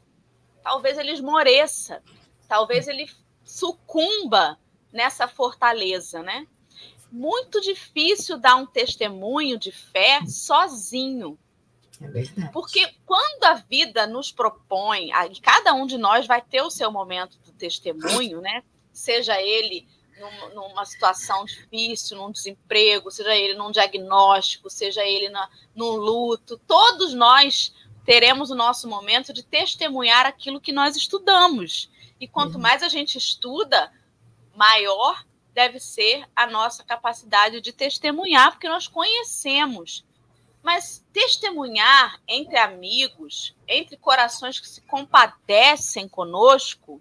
talvez 0.61 0.97
ele 0.97 1.11
esmoreça, 1.11 2.03
talvez 2.47 2.87
ele 2.87 3.09
sucumba 3.43 4.59
nessa 4.91 5.27
fortaleza, 5.27 6.21
né? 6.21 6.47
Muito 7.11 7.61
difícil 7.61 8.37
dar 8.37 8.55
um 8.55 8.65
testemunho 8.65 9.57
de 9.57 9.71
fé 9.71 10.25
sozinho. 10.25 11.37
É 12.01 12.07
verdade. 12.07 12.51
Porque 12.51 12.93
quando 13.05 13.43
a 13.45 13.55
vida 13.55 14.05
nos 14.05 14.31
propõe, 14.31 15.11
e 15.31 15.41
cada 15.41 15.73
um 15.73 15.85
de 15.85 15.97
nós 15.97 16.27
vai 16.27 16.41
ter 16.41 16.61
o 16.61 16.69
seu 16.69 16.91
momento 16.91 17.37
do 17.39 17.51
testemunho, 17.51 18.41
né? 18.41 18.63
Seja 18.91 19.41
ele 19.41 19.87
numa 20.53 20.85
situação 20.85 21.43
difícil, 21.43 22.17
num 22.17 22.31
desemprego, 22.31 23.11
seja 23.11 23.35
ele 23.35 23.53
num 23.53 23.71
diagnóstico, 23.71 24.69
seja 24.69 25.03
ele 25.03 25.29
na, 25.29 25.49
num 25.75 25.91
luto, 25.91 26.57
todos 26.65 27.13
nós 27.13 27.73
teremos 28.05 28.49
o 28.49 28.55
nosso 28.55 28.87
momento 28.87 29.33
de 29.33 29.43
testemunhar 29.43 30.25
aquilo 30.25 30.61
que 30.61 30.71
nós 30.71 30.95
estudamos. 30.95 31.89
E 32.19 32.27
quanto 32.27 32.55
uhum. 32.55 32.61
mais 32.61 32.81
a 32.81 32.87
gente 32.87 33.17
estuda, 33.17 33.91
maior 34.55 35.25
deve 35.53 35.79
ser 35.79 36.25
a 36.35 36.45
nossa 36.47 36.83
capacidade 36.83 37.59
de 37.59 37.73
testemunhar, 37.73 38.51
porque 38.51 38.69
nós 38.69 38.87
conhecemos 38.87 40.05
mas 40.65 41.05
testemunhar 41.13 42.19
entre 42.27 42.57
amigos, 42.57 43.55
entre 43.67 43.95
corações 43.97 44.59
que 44.59 44.67
se 44.67 44.81
compadecem 44.81 46.09
conosco, 46.09 46.99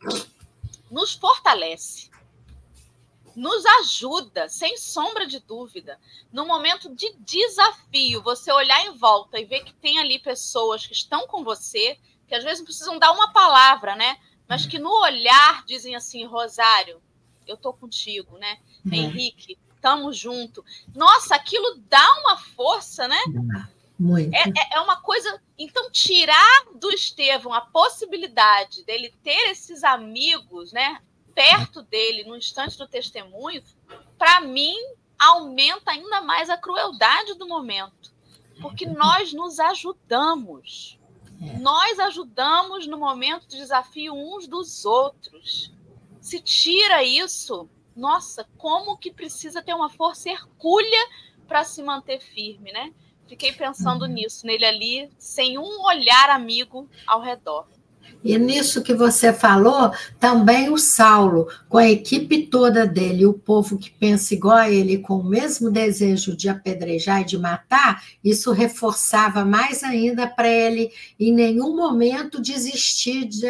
nos 0.91 1.15
fortalece, 1.15 2.11
nos 3.35 3.65
ajuda, 3.81 4.51
sem 4.51 4.77
sombra 4.77 5.27
de 5.27 5.41
dúvida. 5.41 5.99
No 6.31 6.45
momento 6.45 6.95
de 6.95 7.11
desafio, 7.21 8.21
você 8.21 8.53
olhar 8.53 8.85
em 8.85 8.99
volta 8.99 9.41
e 9.41 9.47
ver 9.47 9.65
que 9.65 9.73
tem 9.73 9.99
ali 9.99 10.19
pessoas 10.19 10.87
que 10.87 10.93
estão 10.93 11.27
com 11.27 11.43
você, 11.43 11.99
que 12.29 12.35
às 12.35 12.45
vezes 12.45 12.59
não 12.59 12.67
precisam 12.67 12.99
dar 12.99 13.13
uma 13.13 13.33
palavra, 13.33 13.97
né? 13.97 14.19
Mas 14.47 14.67
que 14.67 14.79
no 14.79 14.91
olhar 14.91 15.65
dizem 15.65 15.97
assim, 15.97 16.27
Rosário, 16.27 17.01
eu 17.47 17.57
tô 17.57 17.73
contigo, 17.73 18.37
né? 18.37 18.59
Uhum. 18.85 18.93
Henrique, 18.93 19.59
estamos 19.85 20.17
junto. 20.17 20.65
Nossa, 20.95 21.35
aquilo 21.35 21.79
dá 21.91 22.07
uma 22.21 22.39
força, 22.39 23.07
né? 23.07 23.21
Muito. 23.99 24.35
É, 24.35 24.41
é, 24.41 24.77
é 24.77 24.81
uma 24.81 24.97
coisa. 24.97 25.41
Então, 25.59 25.91
tirar 25.91 26.65
do 26.75 26.91
Estevão 26.91 27.53
a 27.53 27.61
possibilidade 27.61 28.83
dele 28.85 29.15
ter 29.23 29.51
esses 29.51 29.85
amigos, 29.85 30.73
né? 30.73 31.01
Perto 31.35 31.83
dele, 31.83 32.25
no 32.25 32.37
instante 32.37 32.79
do 32.79 32.89
testemunho, 32.89 33.63
para 34.17 34.41
mim, 34.41 34.75
aumenta 35.19 35.91
ainda 35.91 36.23
mais 36.23 36.49
a 36.49 36.57
crueldade 36.57 37.35
do 37.35 37.47
momento. 37.47 38.13
Porque 38.63 38.87
nós 38.87 39.33
nos 39.33 39.61
ajudamos. 39.61 40.99
É. 41.43 41.59
Nós 41.59 41.99
ajudamos 41.99 42.87
no 42.87 42.97
momento 42.97 43.47
de 43.49 43.57
desafio 43.57 44.15
uns 44.15 44.47
dos 44.47 44.85
outros. 44.85 45.73
Se 46.21 46.41
tira 46.41 47.03
isso, 47.03 47.69
nossa, 47.97 48.47
como 48.57 48.97
que 48.97 49.13
precisa 49.13 49.63
ter 49.63 49.75
uma 49.75 49.91
força 49.91 50.29
hercúlea 50.29 51.07
para 51.47 51.65
se 51.65 51.83
manter 51.83 52.21
firme, 52.21 52.73
né? 52.73 52.93
Fiquei 53.27 53.53
pensando 53.53 54.03
uhum. 54.03 54.13
nisso, 54.13 54.47
nele 54.47 54.65
ali, 54.65 55.11
sem 55.19 55.59
um 55.59 55.83
olhar 55.83 56.31
amigo 56.31 56.89
ao 57.07 57.23
redor. 57.23 57.67
E 58.23 58.39
nisso 58.39 58.83
que 58.83 58.95
você 58.95 59.33
falou, 59.33 59.93
também 60.19 60.71
o 60.71 60.79
Saulo, 60.79 61.47
com 61.69 61.77
a 61.77 61.91
equipe 61.91 62.47
toda 62.47 62.87
dele, 62.87 63.27
o 63.27 63.35
povo 63.35 63.77
que 63.77 63.91
pensa 63.91 64.33
igual 64.33 64.57
a 64.57 64.71
ele, 64.71 64.99
com 64.99 65.17
o 65.17 65.25
mesmo 65.25 65.71
desejo 65.71 66.35
de 66.35 66.49
apedrejar 66.49 67.21
e 67.21 67.27
de 67.27 67.37
matar, 67.37 68.03
isso 68.23 68.51
reforçava 68.51 69.45
mais 69.45 69.85
ainda 69.85 70.27
para 70.27 70.49
ele, 70.49 70.91
em 71.21 71.33
nenhum 71.33 71.77
momento, 71.77 72.41
desistir 72.41 73.27
de, 73.27 73.49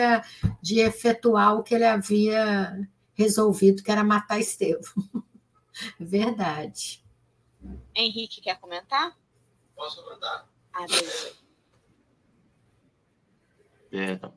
de 0.60 0.80
efetuar 0.80 1.56
o 1.56 1.62
que 1.62 1.74
ele 1.74 1.84
havia 1.84 2.76
resolvido, 3.14 3.82
que 3.82 3.90
era 3.90 4.04
matar 4.04 4.38
Estevão. 4.38 4.82
Verdade. 5.98 7.02
Henrique, 7.94 8.40
quer 8.40 8.58
comentar? 8.60 9.16
Posso 9.74 10.02
comentar? 10.02 10.48
Ah, 10.72 10.86
é, 13.92 14.12
então. 14.12 14.34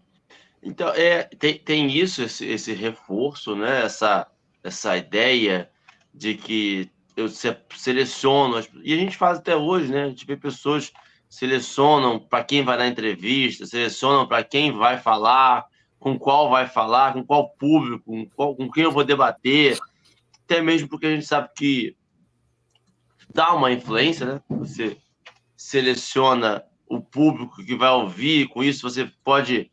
então, 0.61 0.89
é, 0.89 1.23
tem, 1.23 1.57
tem 1.57 1.91
isso, 1.91 2.21
esse, 2.21 2.45
esse 2.45 2.73
reforço, 2.73 3.55
né? 3.55 3.83
essa, 3.83 4.31
essa 4.63 4.95
ideia 4.95 5.69
de 6.13 6.35
que 6.35 6.91
eu 7.15 7.27
seleciono, 7.27 8.63
e 8.83 8.93
a 8.93 8.97
gente 8.97 9.17
faz 9.17 9.39
até 9.39 9.55
hoje, 9.55 9.91
né? 9.91 10.03
A 10.03 10.09
gente 10.09 10.25
vê 10.25 10.37
pessoas 10.37 10.93
selecionam 11.29 12.19
para 12.19 12.43
quem 12.43 12.63
vai 12.63 12.77
dar 12.77 12.87
entrevista, 12.87 13.65
selecionam 13.65 14.27
para 14.27 14.43
quem 14.43 14.71
vai 14.71 14.99
falar, 14.99 15.65
com 15.99 16.17
qual 16.17 16.49
vai 16.49 16.67
falar, 16.67 17.13
com 17.13 17.23
qual 17.23 17.49
público, 17.49 18.03
com, 18.05 18.25
qual, 18.29 18.55
com 18.55 18.69
quem 18.71 18.83
eu 18.83 18.91
vou 18.91 19.03
debater, 19.03 19.77
até 20.43 20.62
mesmo 20.62 20.88
porque 20.88 21.07
a 21.07 21.12
gente 21.12 21.25
sabe 21.25 21.49
que 21.55 21.95
dá 23.33 23.53
uma 23.53 23.71
influência, 23.71 24.25
né? 24.25 24.41
Você 24.49 24.97
seleciona 25.55 26.63
o 26.88 27.01
público 27.01 27.63
que 27.63 27.75
vai 27.75 27.89
ouvir, 27.89 28.47
com 28.47 28.63
isso 28.63 28.89
você 28.89 29.12
pode 29.23 29.69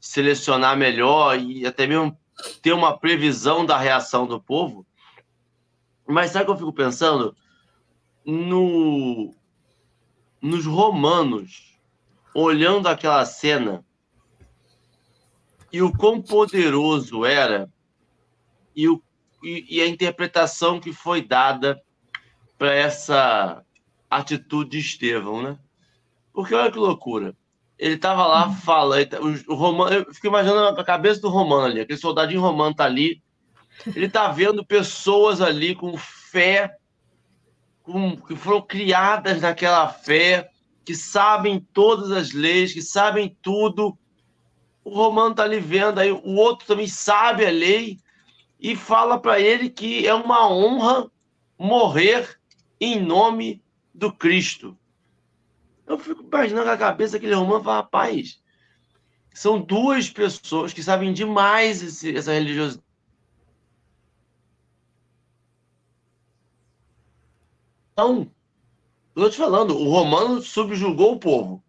selecionar 0.00 0.76
melhor 0.76 1.38
e 1.38 1.66
até 1.66 1.86
mesmo 1.86 2.18
ter 2.60 2.72
uma 2.72 2.98
previsão 2.98 3.64
da 3.64 3.78
reação 3.78 4.26
do 4.26 4.40
povo. 4.40 4.86
Mas 6.06 6.32
sabe 6.32 6.44
o 6.44 6.46
que 6.46 6.52
eu 6.52 6.58
fico 6.58 6.72
pensando? 6.72 7.36
No, 8.24 9.34
nos 10.42 10.66
romanos, 10.66 11.78
olhando 12.34 12.88
aquela 12.88 13.24
cena 13.24 13.85
e 15.72 15.82
o 15.82 15.92
quão 15.92 16.20
poderoso 16.22 17.24
era 17.24 17.68
e, 18.74 18.88
o, 18.88 19.02
e, 19.42 19.76
e 19.76 19.80
a 19.80 19.88
interpretação 19.88 20.78
que 20.78 20.92
foi 20.92 21.22
dada 21.22 21.80
para 22.58 22.72
essa 22.74 23.62
atitude 24.10 24.70
de 24.70 24.78
Estevão, 24.78 25.42
né? 25.42 25.58
Porque 26.32 26.54
olha 26.54 26.70
que 26.70 26.78
loucura. 26.78 27.34
Ele 27.78 27.94
estava 27.94 28.26
lá 28.26 28.50
falando, 28.50 29.14
o, 29.20 29.52
o 29.52 29.54
Romano, 29.54 29.96
eu 29.96 30.14
fico 30.14 30.26
imaginando 30.26 30.80
a 30.80 30.84
cabeça 30.84 31.20
do 31.20 31.28
Romano 31.28 31.66
ali, 31.66 31.80
aquele 31.80 31.98
soldadinho 31.98 32.40
romano 32.40 32.74
tá 32.74 32.84
ali, 32.84 33.22
ele 33.94 34.08
tá 34.08 34.28
vendo 34.28 34.64
pessoas 34.64 35.40
ali 35.40 35.74
com 35.74 35.96
fé, 35.96 36.76
com, 37.82 38.16
que 38.16 38.34
foram 38.34 38.62
criadas 38.62 39.42
naquela 39.42 39.88
fé, 39.88 40.48
que 40.84 40.94
sabem 40.94 41.60
todas 41.72 42.10
as 42.10 42.32
leis, 42.32 42.72
que 42.72 42.80
sabem 42.80 43.36
tudo. 43.42 43.98
O 44.86 44.90
Romano 44.90 45.34
tá 45.34 45.42
ali 45.42 45.58
vendo, 45.58 45.98
aí 45.98 46.12
o 46.12 46.36
outro 46.36 46.64
também 46.64 46.86
sabe 46.86 47.44
a 47.44 47.50
lei 47.50 47.98
e 48.60 48.76
fala 48.76 49.18
para 49.18 49.40
ele 49.40 49.68
que 49.68 50.06
é 50.06 50.14
uma 50.14 50.48
honra 50.48 51.10
morrer 51.58 52.38
em 52.80 53.04
nome 53.04 53.60
do 53.92 54.12
Cristo. 54.12 54.78
Eu 55.88 55.98
fico 55.98 56.22
imaginando 56.22 56.70
a 56.70 56.76
cabeça 56.76 57.14
daquele 57.14 57.34
romano 57.34 57.62
e 57.62 57.64
falo, 57.64 57.82
rapaz, 57.82 58.40
são 59.34 59.60
duas 59.60 60.08
pessoas 60.08 60.72
que 60.72 60.84
sabem 60.84 61.12
demais 61.12 61.82
esse, 61.82 62.16
essa 62.16 62.32
religiosidade. 62.32 62.86
Então, 67.92 68.30
eu 69.16 69.24
tô 69.24 69.30
te 69.30 69.36
falando, 69.36 69.76
o 69.76 69.90
romano 69.90 70.40
subjugou 70.40 71.14
o 71.14 71.18
povo, 71.18 71.60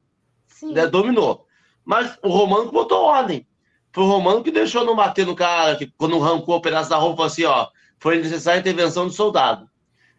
né, 0.62 0.86
dominou. 0.86 1.47
Mas 1.88 2.20
o 2.22 2.28
romano 2.28 2.70
botou 2.70 3.02
ordem. 3.02 3.48
Foi 3.94 4.04
o 4.04 4.08
romano 4.08 4.44
que 4.44 4.52
deixou 4.52 4.84
não 4.84 4.94
bater 4.94 5.26
no 5.26 5.34
cara, 5.34 5.78
que 5.78 5.88
quando 5.98 6.22
arrancou 6.22 6.58
o 6.58 6.62
pedaço 6.62 6.90
da 6.90 6.98
roupa, 6.98 7.26
assim, 7.26 7.46
ó, 7.46 7.70
foi 7.98 8.18
necessária 8.18 8.58
a 8.58 8.60
intervenção 8.60 9.08
do 9.08 9.14
soldado. 9.14 9.70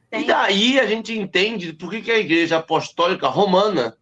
Tem. 0.08 0.22
E 0.22 0.26
daí 0.26 0.80
a 0.80 0.86
gente 0.86 1.16
entende 1.16 1.74
por 1.74 1.90
que, 1.90 2.00
que 2.00 2.10
a 2.10 2.18
igreja 2.18 2.56
apostólica 2.56 3.28
romana 3.28 3.98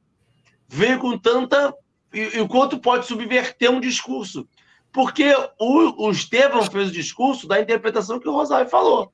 veio 0.69 1.01
com 1.01 1.19
tanta. 1.19 1.75
E, 2.15 2.39
o 2.41 2.47
quanto 2.47 2.79
pode 2.79 3.05
subverter 3.05 3.69
um 3.69 3.81
discurso. 3.81 4.49
Porque 4.93 5.35
o, 5.59 6.07
o 6.07 6.11
Estevão 6.13 6.63
fez 6.63 6.91
o 6.91 6.93
discurso 6.93 7.49
da 7.49 7.61
interpretação 7.61 8.21
que 8.21 8.29
o 8.29 8.33
Rosário 8.33 8.71
falou. 8.71 9.13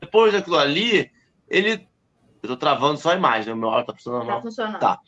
Depois 0.00 0.32
daquilo 0.32 0.56
ali, 0.56 1.10
ele. 1.48 1.88
Eu 2.40 2.50
tô 2.50 2.56
travando 2.56 2.96
só 3.00 3.10
a 3.10 3.16
imagem, 3.16 3.48
né? 3.48 3.54
o 3.54 3.56
meu 3.56 3.70
áudio 3.70 3.86
tá 3.86 3.94
funcionando 3.94 4.24
mal. 4.24 4.36
Tá 4.36 4.42
funcionando. 4.42 4.78
Tá. 4.78 5.00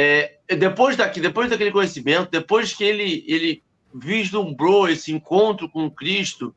É, 0.00 0.38
depois, 0.54 0.96
daqui, 0.96 1.20
depois 1.20 1.50
daquele 1.50 1.72
conhecimento, 1.72 2.30
depois 2.30 2.72
que 2.72 2.84
ele, 2.84 3.24
ele 3.26 3.64
vislumbrou 3.92 4.88
esse 4.88 5.12
encontro 5.12 5.68
com 5.68 5.90
Cristo, 5.90 6.54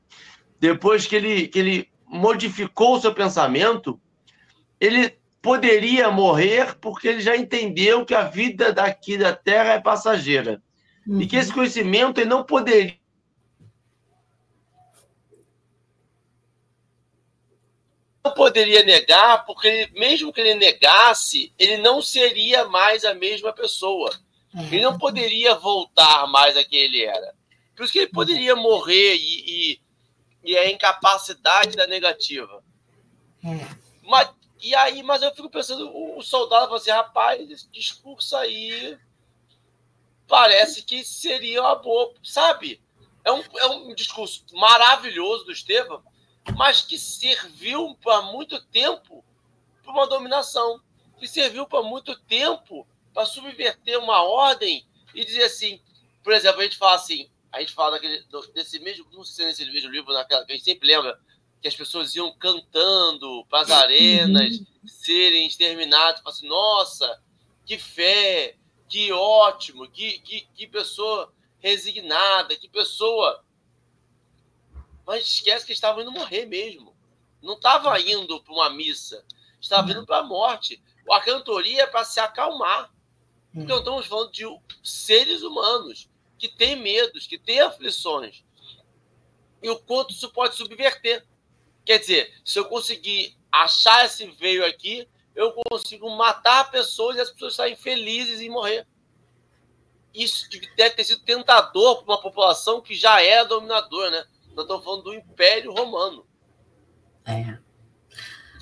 depois 0.60 1.08
que 1.08 1.16
ele, 1.16 1.48
que 1.48 1.58
ele 1.58 1.90
modificou 2.06 2.98
o 2.98 3.02
seu 3.02 3.12
pensamento, 3.16 4.00
ele 4.80 5.18
poderia 5.42 6.12
morrer 6.12 6.76
porque 6.80 7.08
ele 7.08 7.20
já 7.20 7.36
entendeu 7.36 8.06
que 8.06 8.14
a 8.14 8.22
vida 8.22 8.72
daqui 8.72 9.18
da 9.18 9.36
Terra 9.36 9.74
é 9.74 9.82
passageira. 9.82 10.62
Uhum. 11.08 11.20
E 11.20 11.26
que 11.26 11.36
esse 11.36 11.52
conhecimento 11.52 12.22
ele 12.22 12.30
não 12.30 12.44
poderia. 12.44 12.94
Não 18.24 18.34
poderia 18.34 18.84
negar, 18.84 19.46
porque 19.46 19.68
ele, 19.68 20.00
mesmo 20.00 20.32
que 20.32 20.42
ele 20.42 20.56
negasse, 20.56 21.54
ele 21.58 21.78
não 21.78 22.02
seria 22.02 22.66
mais 22.66 23.04
a 23.04 23.14
mesma 23.14 23.52
pessoa. 23.52 24.12
Ele 24.72 24.82
não 24.82 24.98
poderia 24.98 25.56
voltar 25.56 26.28
mais 26.28 26.58
a 26.58 26.64
quem 26.64 26.80
ele 26.80 27.04
era. 27.04 27.34
Por 27.76 27.84
isso 27.84 27.94
que 27.94 28.00
ele 28.00 28.12
poderia 28.12 28.56
morrer 28.56 29.16
e, 29.16 29.72
e 29.72 29.82
e 30.44 30.58
a 30.58 30.70
incapacidade 30.70 31.76
da 31.76 31.88
negativa. 31.88 32.64
Mas, 34.04 34.30
e 34.62 34.76
aí, 34.76 35.04
mas 35.04 35.22
eu 35.22 35.34
fico 35.34 35.50
pensando, 35.50 35.90
o, 35.90 36.18
o 36.18 36.22
soldado 36.24 36.66
fala 36.66 36.78
assim, 36.78 36.92
rapaz, 36.92 37.50
esse 37.50 37.70
discurso 37.70 38.36
aí 38.36 38.98
parece 40.28 40.84
que 40.84 41.04
seria 41.04 41.62
uma 41.62 41.76
boa, 41.76 42.14
sabe? 42.24 42.82
É 43.24 43.32
um, 43.32 43.44
é 43.58 43.68
um 43.68 43.94
discurso 43.94 44.44
maravilhoso 44.54 45.46
do 45.46 45.52
Estevam, 45.52 46.04
mas 46.56 46.82
que 46.82 46.98
serviu 46.98 47.96
para 48.02 48.22
muito 48.24 48.62
tempo 48.66 49.24
para 49.84 49.92
uma 49.92 50.08
dominação, 50.08 50.82
que 51.20 51.28
serviu 51.28 51.66
para 51.68 51.84
muito 51.84 52.16
tempo 52.22 52.88
para 53.14 53.26
subverter 53.26 54.00
uma 54.00 54.24
ordem 54.24 54.86
e 55.14 55.26
dizer 55.26 55.44
assim, 55.44 55.82
por 56.24 56.34
exemplo, 56.34 56.62
a 56.62 56.64
gente 56.64 56.78
fala 56.78 56.96
assim, 56.96 57.30
a 57.52 57.60
gente 57.60 57.74
fala 57.74 57.92
daquele, 57.92 58.24
desse 58.54 58.80
mesmo, 58.80 59.06
não 59.12 59.24
sei 59.24 59.34
se 59.34 59.44
é 59.44 59.46
nesse 59.46 59.66
mesmo 59.72 59.92
livro, 59.92 60.14
naquela, 60.14 60.46
que 60.46 60.54
a 60.54 60.56
gente 60.56 60.66
sempre 60.66 60.88
lembra 60.88 61.20
que 61.62 61.68
as 61.68 61.76
pessoas 61.76 62.16
iam 62.16 62.34
cantando 62.34 63.46
para 63.46 63.62
as 63.62 63.70
uhum. 63.70 63.76
arenas 63.76 64.62
serem 64.86 65.46
exterminadas, 65.46 66.22
assim, 66.26 66.48
nossa, 66.48 67.22
que 67.66 67.78
fé, 67.78 68.56
que 68.90 69.12
ótimo, 69.12 69.90
que, 69.90 70.20
que, 70.20 70.48
que 70.56 70.68
pessoa 70.68 71.32
resignada, 71.60 72.56
que 72.56 72.68
pessoa. 72.68 73.44
Mas 75.06 75.26
esquece 75.26 75.66
que 75.66 75.74
estavam 75.74 76.02
indo 76.02 76.12
morrer 76.12 76.46
mesmo. 76.46 76.96
Não 77.42 77.56
estava 77.56 78.00
indo 78.00 78.42
para 78.44 78.54
uma 78.54 78.70
missa, 78.70 79.26
estava 79.60 79.92
indo 79.92 80.06
para 80.06 80.18
a 80.18 80.24
morte. 80.24 80.82
A 81.10 81.20
cantoria 81.20 81.84
é 81.84 81.88
para 81.88 82.04
se 82.04 82.20
acalmar. 82.20 82.92
Então 83.54 83.80
estamos 83.80 84.06
falando 84.06 84.32
de 84.32 84.46
seres 84.84 85.42
humanos 85.42 86.10
que 86.38 86.48
tem 86.48 86.76
medos, 86.76 87.28
que 87.28 87.38
tem 87.38 87.60
aflições. 87.60 88.44
E 89.62 89.70
o 89.70 89.78
quanto 89.78 90.12
isso 90.12 90.30
pode 90.32 90.56
subverter. 90.56 91.26
Quer 91.86 92.00
dizer, 92.00 92.42
se 92.46 92.58
eu 92.58 92.66
conseguir 92.66 93.38
achar 93.52 94.06
esse 94.06 94.26
veio 94.26 94.66
aqui, 94.66 95.08
eu 95.36 95.54
consigo 95.54 96.10
matar 96.16 96.72
pessoas 96.72 97.18
e 97.18 97.22
as 97.22 97.32
pessoas 97.32 97.56
saírem 97.56 97.78
felizes 97.78 98.40
e 98.40 98.50
morrer. 98.50 98.88
Isso 100.14 100.48
deve 100.76 100.96
ter 100.96 101.04
sido 101.04 101.24
tentador 101.24 102.04
para 102.04 102.14
uma 102.14 102.22
população 102.22 102.82
que 102.82 102.96
já 102.96 103.22
era 103.22 103.46
dominadora, 103.46 104.12
né? 104.12 104.26
Nós 104.56 104.66
estamos 104.66 104.84
falando 104.84 105.04
do 105.04 105.14
Império 105.14 105.72
Romano. 105.72 106.26
É. 107.26 107.58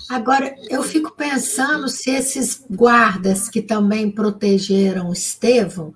Agora, 0.08 0.54
eu 0.68 0.82
fico 0.82 1.12
pensando 1.12 1.88
se 1.88 2.10
esses 2.10 2.64
guardas 2.68 3.48
que 3.48 3.62
também 3.62 4.10
protegeram 4.10 5.12
Estevão, 5.12 5.94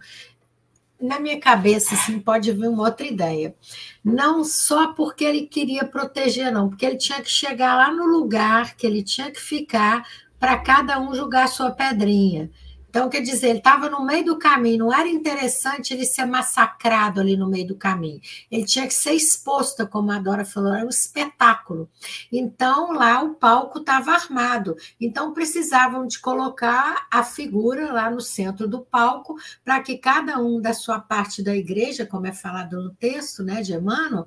na 1.01 1.19
minha 1.19 1.39
cabeça, 1.39 1.95
assim, 1.95 2.19
pode 2.21 2.51
vir 2.53 2.69
uma 2.69 2.85
outra 2.85 3.07
ideia. 3.07 3.55
Não 4.05 4.45
só 4.45 4.93
porque 4.93 5.25
ele 5.25 5.47
queria 5.47 5.85
proteger, 5.85 6.53
não, 6.53 6.69
porque 6.69 6.87
ele 6.87 6.97
tinha 6.97 7.21
que 7.21 7.31
chegar 7.31 7.77
lá 7.77 7.93
no 7.93 8.07
lugar 8.07 8.77
que 8.77 8.87
ele 8.87 9.03
tinha 9.03 9.31
que 9.31 9.41
ficar 9.41 10.07
para 10.39 10.59
cada 10.59 10.99
um 11.01 11.15
jogar 11.15 11.49
sua 11.49 11.71
pedrinha. 11.71 12.51
Então, 12.95 13.09
quer 13.09 13.23
dizer, 13.23 13.49
ele 13.49 13.59
estava 13.59 13.91
no 13.91 14.07
meio 14.07 14.25
do 14.25 14.39
caminho, 14.39 14.85
não 14.85 14.95
era 14.95 15.09
interessante 15.09 15.93
ele 15.93 16.05
ser 16.05 16.27
massacrado 16.27 17.21
ali 17.21 17.37
no 17.37 17.51
meio 17.51 17.67
do 17.67 17.75
caminho. 17.75 18.21
Ele 18.49 18.65
tinha 18.65 18.87
que 18.87 18.95
ser 18.95 19.15
exposto, 19.15 19.85
como 19.89 20.13
a 20.13 20.19
Dora 20.21 20.45
falou, 20.45 20.73
era 20.73 20.87
um 20.87 20.91
espetáculo. 20.91 21.91
Então, 22.31 22.93
lá 22.93 23.21
o 23.21 23.35
palco 23.35 23.81
estava 23.81 24.13
armado. 24.13 24.77
Então, 25.01 25.35
precisavam 25.35 26.07
de 26.07 26.21
colocar 26.21 27.09
a 27.11 27.25
figura 27.25 27.93
lá 27.93 28.09
no 28.09 28.21
centro 28.21 28.69
do 28.69 28.83
palco, 28.83 29.35
para 29.65 29.81
que 29.81 29.99
cada 29.99 30.39
um 30.39 30.61
da 30.61 30.73
sua 30.73 31.01
parte 31.01 31.43
da 31.43 31.57
igreja, 31.57 32.07
como 32.07 32.29
é 32.29 32.33
falado 32.33 32.81
no 32.81 32.91
texto 32.95 33.43
né, 33.43 33.61
de 33.61 33.73
Emmanuel, 33.73 34.25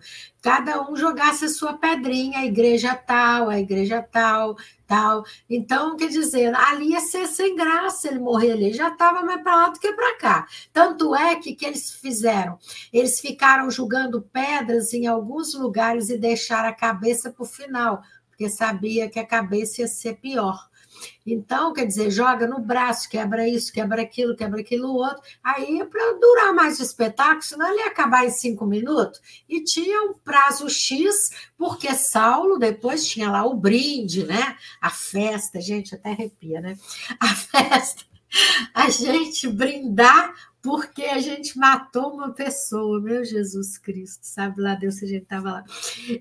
cada 0.47 0.89
um 0.89 0.95
jogasse 0.95 1.43
a 1.43 1.49
sua 1.49 1.73
pedrinha, 1.73 2.39
a 2.39 2.45
igreja 2.45 2.95
tal, 2.95 3.49
a 3.49 3.59
igreja 3.59 4.01
tal, 4.01 4.55
tal. 4.87 5.25
Então, 5.49 5.97
quer 5.97 6.07
dizer, 6.07 6.55
ali 6.55 6.91
ia 6.91 7.01
ser 7.01 7.27
sem 7.27 7.53
graça 7.53 8.07
ele 8.07 8.19
morrer 8.19 8.53
ali, 8.53 8.71
já 8.71 8.87
estava 8.87 9.23
mais 9.23 9.43
para 9.43 9.55
lá 9.57 9.69
do 9.71 9.77
que 9.77 9.91
para 9.91 10.17
cá. 10.17 10.47
Tanto 10.71 11.13
é 11.13 11.35
que 11.35 11.53
que 11.53 11.65
eles 11.65 11.91
fizeram? 11.91 12.57
Eles 12.93 13.19
ficaram 13.19 13.69
jogando 13.69 14.21
pedras 14.21 14.93
em 14.93 15.05
alguns 15.05 15.53
lugares 15.53 16.09
e 16.09 16.17
deixaram 16.17 16.69
a 16.69 16.73
cabeça 16.73 17.29
para 17.29 17.43
o 17.43 17.45
final, 17.45 18.01
porque 18.29 18.47
sabia 18.49 19.09
que 19.09 19.19
a 19.19 19.27
cabeça 19.27 19.81
ia 19.81 19.87
ser 19.89 20.15
pior. 20.15 20.69
Então, 21.25 21.73
quer 21.73 21.85
dizer, 21.85 22.09
joga 22.09 22.47
no 22.47 22.59
braço, 22.59 23.09
quebra 23.09 23.47
isso, 23.47 23.71
quebra 23.71 24.01
aquilo, 24.01 24.35
quebra 24.35 24.61
aquilo 24.61 24.93
outro. 24.93 25.21
Aí 25.43 25.83
para 25.85 26.13
durar 26.13 26.53
mais 26.53 26.79
o 26.79 26.83
espetáculo, 26.83 27.43
senão 27.43 27.69
ele 27.69 27.79
ia 27.79 27.87
acabar 27.87 28.25
em 28.25 28.29
cinco 28.29 28.65
minutos. 28.65 29.19
E 29.47 29.63
tinha 29.63 30.03
um 30.03 30.13
prazo 30.13 30.69
X, 30.69 31.31
porque 31.57 31.93
Saulo 31.93 32.57
depois 32.57 33.07
tinha 33.07 33.29
lá 33.29 33.45
o 33.45 33.55
brinde, 33.55 34.25
né? 34.25 34.55
A 34.81 34.89
festa, 34.89 35.59
gente, 35.59 35.95
até 35.95 36.11
arrepia, 36.11 36.61
né? 36.61 36.77
A 37.19 37.27
festa. 37.27 38.05
A 38.73 38.89
gente 38.89 39.47
brindar 39.47 40.33
porque 40.61 41.03
a 41.03 41.19
gente 41.19 41.57
matou 41.57 42.13
uma 42.13 42.31
pessoa, 42.31 42.99
meu 42.99 43.23
Jesus 43.23 43.77
Cristo, 43.77 44.19
sabe 44.23 44.61
lá 44.61 44.75
Deus 44.75 44.95
se 44.95 45.05
a 45.05 45.07
gente 45.07 45.23
estava 45.23 45.51
lá. 45.51 45.63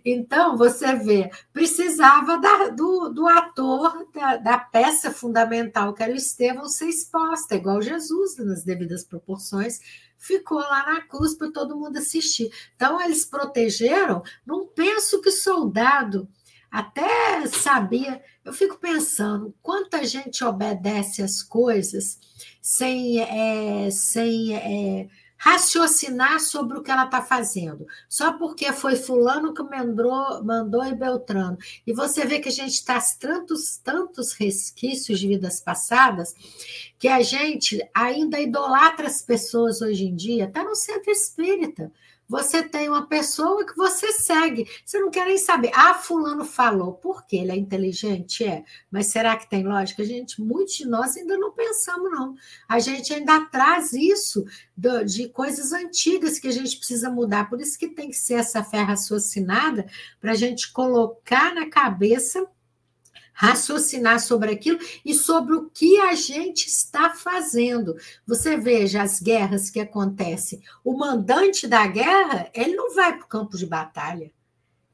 Então, 0.05 0.57
você 0.57 0.94
vê, 0.94 1.31
precisava 1.53 2.38
da, 2.38 2.68
do, 2.68 3.09
do 3.09 3.27
ator 3.27 4.07
da, 4.14 4.37
da, 4.37 4.59
peça 4.59 5.11
fundamental, 5.11 5.94
que 5.94 6.03
era 6.03 6.12
o 6.12 6.16
Estevão, 6.16 6.68
ser 6.68 6.87
exposta, 6.87 7.55
igual 7.55 7.81
Jesus, 7.83 8.37
nas 8.37 8.62
devidas 8.62 9.05
proporções, 9.05 9.81
ficou 10.18 10.59
lá 10.59 10.92
na 10.92 11.01
cruz 11.03 11.35
para 11.35 11.51
todo 11.51 11.77
mundo 11.77 11.96
assistir. 11.99 12.51
Então, 12.75 13.01
eles 13.01 13.25
protegeram, 13.25 14.22
não 14.46 14.66
penso 14.66 15.20
que 15.20 15.31
soldado 15.31 16.29
até 16.76 17.46
sabia, 17.46 18.22
eu 18.44 18.52
fico 18.52 18.76
pensando, 18.76 19.54
quanta 19.62 20.04
gente 20.04 20.44
obedece 20.44 21.22
às 21.22 21.42
coisas 21.42 22.18
sem, 22.60 23.18
é, 23.18 23.90
sem 23.90 24.54
é, 24.54 25.08
raciocinar 25.38 26.38
sobre 26.38 26.76
o 26.76 26.82
que 26.82 26.90
ela 26.90 27.06
está 27.06 27.22
fazendo, 27.22 27.86
só 28.10 28.34
porque 28.34 28.70
foi 28.74 28.94
fulano 28.94 29.54
que 29.54 29.62
mandou, 29.62 30.44
mandou 30.44 30.84
e 30.84 30.94
Beltrano. 30.94 31.56
E 31.86 31.94
você 31.94 32.26
vê 32.26 32.40
que 32.40 32.50
a 32.50 32.52
gente 32.52 32.84
traz 32.84 33.16
tantos, 33.16 33.78
tantos 33.78 34.34
resquícios 34.34 35.18
de 35.18 35.28
vidas 35.28 35.60
passadas 35.60 36.34
que 36.98 37.08
a 37.08 37.22
gente 37.22 37.80
ainda 37.94 38.38
idolatra 38.38 39.06
as 39.06 39.22
pessoas 39.22 39.80
hoje 39.80 40.04
em 40.04 40.14
dia, 40.14 40.44
até 40.44 40.62
no 40.62 40.74
centro 40.74 41.10
espírita. 41.10 41.90
Você 42.28 42.62
tem 42.62 42.88
uma 42.88 43.06
pessoa 43.06 43.64
que 43.64 43.76
você 43.76 44.12
segue. 44.12 44.66
Você 44.84 44.98
não 44.98 45.10
quer 45.10 45.26
nem 45.26 45.38
saber. 45.38 45.70
Ah, 45.74 45.94
fulano 45.94 46.44
falou. 46.44 46.94
Por 46.94 47.24
quê? 47.24 47.36
Ele 47.36 47.52
é 47.52 47.56
inteligente? 47.56 48.44
É. 48.44 48.64
Mas 48.90 49.06
será 49.06 49.36
que 49.36 49.48
tem 49.48 49.62
lógica? 49.62 50.04
Gente, 50.04 50.40
muitos 50.40 50.74
de 50.74 50.86
nós 50.86 51.16
ainda 51.16 51.38
não 51.38 51.52
pensamos, 51.52 52.10
não. 52.10 52.34
A 52.68 52.78
gente 52.78 53.14
ainda 53.14 53.46
traz 53.46 53.92
isso 53.92 54.44
de 55.06 55.28
coisas 55.28 55.72
antigas 55.72 56.38
que 56.38 56.48
a 56.48 56.52
gente 56.52 56.76
precisa 56.76 57.08
mudar. 57.08 57.48
Por 57.48 57.60
isso 57.60 57.78
que 57.78 57.88
tem 57.88 58.08
que 58.08 58.16
ser 58.16 58.34
essa 58.34 58.64
fé 58.64 58.82
raciocinada 58.82 59.86
para 60.20 60.32
a 60.32 60.36
gente 60.36 60.72
colocar 60.72 61.54
na 61.54 61.68
cabeça 61.68 62.46
raciocinar 63.37 64.18
sobre 64.18 64.51
aquilo 64.51 64.79
e 65.05 65.12
sobre 65.12 65.55
o 65.55 65.68
que 65.68 66.01
a 66.01 66.14
gente 66.14 66.66
está 66.66 67.11
fazendo. 67.11 67.94
Você 68.27 68.57
veja 68.57 69.03
as 69.03 69.20
guerras 69.20 69.68
que 69.68 69.79
acontecem. 69.79 70.62
O 70.83 70.96
mandante 70.96 71.66
da 71.66 71.87
guerra, 71.87 72.51
ele 72.55 72.75
não 72.75 72.94
vai 72.94 73.14
para 73.14 73.27
o 73.27 73.29
campo 73.29 73.59
de 73.59 73.66
batalha. 73.66 74.33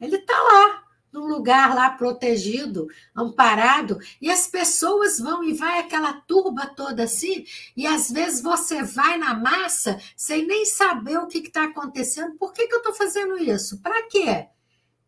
Ele 0.00 0.16
está 0.16 0.34
lá, 0.34 0.82
num 1.12 1.26
lugar 1.26 1.72
lá 1.74 1.90
protegido, 1.90 2.88
amparado, 3.14 3.98
e 4.20 4.28
as 4.28 4.48
pessoas 4.48 5.20
vão 5.20 5.44
e 5.44 5.52
vai 5.52 5.78
aquela 5.78 6.14
turba 6.14 6.66
toda 6.66 7.04
assim, 7.04 7.44
e 7.76 7.86
às 7.86 8.10
vezes 8.10 8.42
você 8.42 8.82
vai 8.82 9.16
na 9.18 9.34
massa 9.34 10.00
sem 10.16 10.44
nem 10.44 10.64
saber 10.64 11.18
o 11.18 11.28
que 11.28 11.38
está 11.38 11.64
acontecendo. 11.64 12.36
Por 12.36 12.52
que, 12.52 12.66
que 12.66 12.74
eu 12.74 12.78
estou 12.78 12.94
fazendo 12.94 13.38
isso? 13.38 13.80
Para 13.80 14.08
quê? 14.08 14.48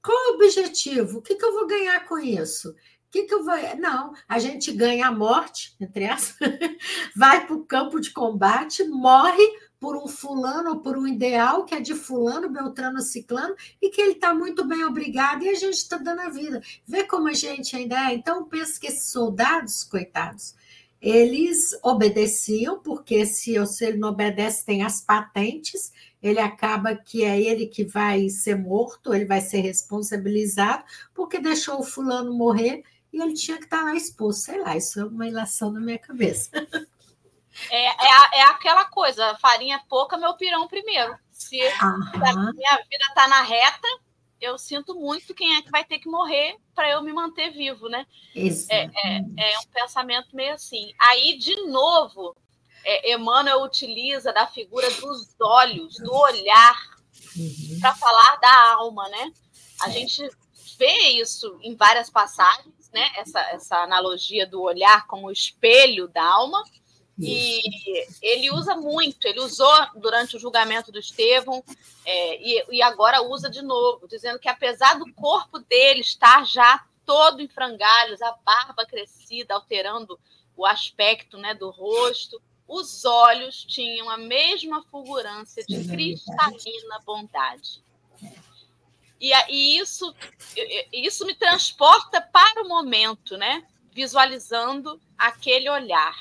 Qual 0.05 0.33
o 0.33 0.35
objetivo? 0.35 1.19
O 1.19 1.23
que, 1.23 1.35
que 1.35 1.45
eu 1.45 1.55
vou 1.55 1.67
ganhar 1.67 2.07
com 2.07 2.19
isso? 2.19 2.75
Que, 3.15 3.23
que 3.23 3.35
eu 3.35 3.45
vou. 3.45 3.55
Não, 3.79 4.13
a 4.29 4.41
gente 4.41 4.73
ganha 4.73 5.07
a 5.07 5.13
morte, 5.13 5.77
entre 5.81 6.03
essas, 6.03 6.37
vai 7.15 7.47
para 7.47 7.55
o 7.55 7.65
campo 7.65 8.01
de 8.01 8.11
combate, 8.11 8.83
morre 8.83 9.47
por 9.79 9.97
um 9.97 10.09
fulano 10.09 10.71
ou 10.71 10.81
por 10.81 10.99
um 10.99 11.07
ideal 11.07 11.65
que 11.65 11.75
é 11.77 11.81
de 11.81 11.95
fulano, 11.95 12.49
beltrano, 12.49 13.01
ciclano, 13.01 13.55
e 13.81 13.89
que 13.89 14.01
ele 14.01 14.13
está 14.13 14.35
muito 14.35 14.65
bem 14.65 14.85
obrigado 14.85 15.45
e 15.45 15.49
a 15.49 15.55
gente 15.55 15.75
está 15.75 15.97
dando 15.97 16.23
a 16.23 16.29
vida. 16.29 16.61
Vê 16.85 17.05
como 17.05 17.29
a 17.29 17.33
gente 17.33 17.77
ainda 17.77 18.11
é. 18.11 18.15
Então, 18.15 18.47
penso 18.47 18.81
que 18.81 18.89
esses 18.89 19.13
soldados, 19.13 19.85
coitados, 19.85 20.57
eles 21.01 21.79
obedeciam, 21.83 22.81
porque 22.81 23.27
se, 23.27 23.65
se 23.67 23.85
ele 23.85 23.99
não 23.99 24.09
obedece, 24.09 24.65
tem 24.65 24.83
as 24.83 25.03
patentes, 25.03 25.93
ele 26.21 26.41
acaba 26.41 26.97
que 26.97 27.23
é 27.23 27.41
ele 27.41 27.67
que 27.67 27.85
vai 27.85 28.29
ser 28.31 28.57
morto, 28.57 29.15
ele 29.15 29.27
vai 29.27 29.43
ser 29.43 29.61
responsabilizado, 29.61 30.83
porque 31.15 31.39
deixou 31.39 31.79
o 31.79 31.85
fulano 31.85 32.33
morrer 32.33 32.83
e 33.15 33.23
ele 33.23 33.35
tinha 33.35 33.57
que 33.59 33.65
estar 33.65 33.85
lá 33.85 33.95
exposto. 33.95 34.47
Sei 34.47 34.61
lá, 34.61 34.77
isso 34.77 34.99
é 34.99 35.05
uma 35.05 35.29
ilação 35.29 35.71
na 35.71 35.79
minha 35.79 35.99
cabeça. 35.99 36.51
É, 37.71 37.87
é, 37.87 38.41
é 38.41 38.43
aquela 38.47 38.85
coisa, 38.87 39.37
farinha 39.37 39.81
pouca, 39.89 40.17
meu 40.17 40.35
pirão 40.35 40.67
primeiro. 40.67 41.17
Se 41.31 41.61
a 41.61 42.53
minha 42.53 42.77
vida 42.79 43.05
está 43.09 43.29
na 43.29 43.43
reta, 43.43 43.87
eu 44.41 44.59
sinto 44.59 44.97
muito 44.97 45.33
quem 45.33 45.55
é 45.57 45.63
que 45.63 45.71
vai 45.71 45.85
ter 45.85 46.01
que 46.01 46.09
morrer 46.09 46.57
para 46.75 46.91
eu 46.91 47.01
me 47.01 47.13
manter 47.13 47.53
vivo, 47.53 47.89
né? 47.89 48.05
É, 48.69 48.85
é, 48.87 49.19
é, 49.39 49.59
um 49.61 49.69
pensamento 49.73 50.35
meio 50.35 50.55
assim. 50.55 50.93
Aí, 50.99 51.39
de 51.39 51.55
novo, 51.69 52.37
é, 52.85 53.13
Emmanuel 53.15 53.63
utiliza 53.63 54.33
da 54.33 54.49
figura 54.49 54.91
dos 54.91 55.33
olhos, 55.41 55.95
do 55.99 56.13
olhar, 56.13 56.77
uhum. 57.37 57.79
para 57.81 57.95
falar 57.95 58.37
da 58.41 58.73
alma, 58.73 59.09
né? 59.09 59.33
A 59.81 59.89
gente 59.91 60.29
vê 60.77 61.21
isso 61.21 61.57
em 61.63 61.77
várias 61.77 62.11
passagens 62.11 62.84
né, 62.95 63.11
essa, 63.17 63.41
essa 63.51 63.77
analogia 63.79 64.47
do 64.47 64.63
olhar 64.63 65.07
como 65.09 65.31
espelho 65.31 66.09
da 66.09 66.25
alma. 66.25 66.63
E 67.19 67.61
ele 68.21 68.51
usa 68.51 68.75
muito, 68.75 69.27
ele 69.27 69.39
usou 69.39 69.73
durante 69.95 70.37
o 70.37 70.39
julgamento 70.39 70.91
do 70.91 70.99
Estevão 70.99 71.63
é, 72.05 72.43
e, 72.43 72.65
e, 72.73 72.83
agora 72.83 73.23
usa 73.23 73.49
de 73.49 73.63
novo, 73.63 74.09
dizendo 74.09 74.37
que 74.39 74.49
apesar 74.49 74.99
do 74.99 75.13
corpo 75.15 75.61
dele 75.61 76.01
estar 76.01 76.45
já 76.45 76.85
todo 77.07 77.41
em 77.41 77.47
frangalhos, 77.47 78.21
a 78.21 78.33
barba 78.45 78.85
crescida, 78.85 79.55
alterando 79.55 80.19
o 80.57 80.67
aspecto 80.67 81.39
né, 81.39 81.55
do 81.55 81.71
rosto, 81.71 82.43
os 82.67 83.05
olhos 83.05 83.63
tinham 83.65 84.11
a 84.11 84.17
mesma 84.17 84.83
fulgurância 84.91 85.63
de 85.69 85.87
cristalina 85.87 86.99
bondade. 87.07 87.85
E, 89.25 89.33
e 89.49 89.79
isso, 89.79 90.15
isso 90.93 91.25
me 91.25 91.35
transporta 91.35 92.21
para 92.21 92.63
o 92.63 92.69
momento, 92.69 93.39
né? 93.39 93.67
Visualizando 93.91 95.01
aquele 95.17 95.71
olhar. 95.71 96.15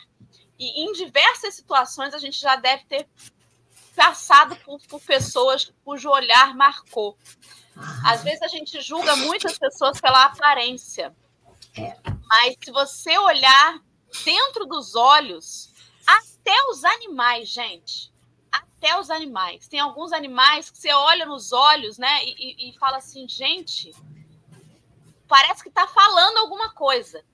E 0.58 0.86
em 0.86 0.94
diversas 0.94 1.54
situações 1.54 2.14
a 2.14 2.18
gente 2.18 2.40
já 2.40 2.56
deve 2.56 2.86
ter 2.86 3.10
passado 3.94 4.56
por, 4.64 4.80
por 4.88 5.02
pessoas 5.02 5.74
cujo 5.84 6.10
olhar 6.10 6.56
marcou. 6.56 7.18
Às 8.06 8.24
vezes 8.24 8.42
a 8.42 8.48
gente 8.48 8.80
julga 8.80 9.18
muitas 9.18 9.58
pessoas 9.58 10.00
pela 10.00 10.24
aparência. 10.24 11.14
É. 11.78 11.98
Mas 12.26 12.56
se 12.64 12.72
você 12.72 13.18
olhar 13.18 13.82
dentro 14.24 14.66
dos 14.66 14.96
olhos 14.96 15.74
até 16.08 16.56
os 16.70 16.86
animais, 16.86 17.50
gente. 17.50 18.13
Até 18.54 19.00
os 19.00 19.10
animais. 19.10 19.68
Tem 19.68 19.80
alguns 19.80 20.14
animais 20.14 20.70
que 20.70 20.78
você 20.78 20.94
olha 20.94 21.26
nos 21.26 21.52
olhos, 21.52 21.98
né? 21.98 22.24
E, 22.24 22.70
e, 22.70 22.78
fala 22.78 22.98
assim, 22.98 23.28
gente, 23.28 23.92
parece 25.28 25.64
que 25.64 25.70
está 25.70 25.88
falando 25.88 26.38
alguma 26.38 26.72
coisa. 26.74 27.26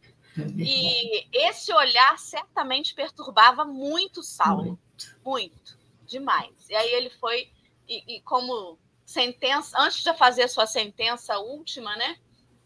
E 0.57 1.27
esse 1.33 1.73
olhar 1.73 2.17
certamente 2.17 2.93
perturbava 2.93 3.65
muito 3.65 4.23
Saulo. 4.23 4.63
Muito, 4.63 5.19
muito 5.25 5.77
demais. 6.05 6.69
E 6.69 6.75
aí 6.75 6.89
ele 6.93 7.09
foi, 7.09 7.51
e, 7.87 8.15
e 8.15 8.21
como 8.21 8.79
sentença, 9.05 9.77
antes 9.77 10.03
de 10.03 10.13
fazer 10.13 10.43
a 10.43 10.47
sua 10.47 10.65
sentença 10.65 11.37
última, 11.39 11.95
né? 11.97 12.17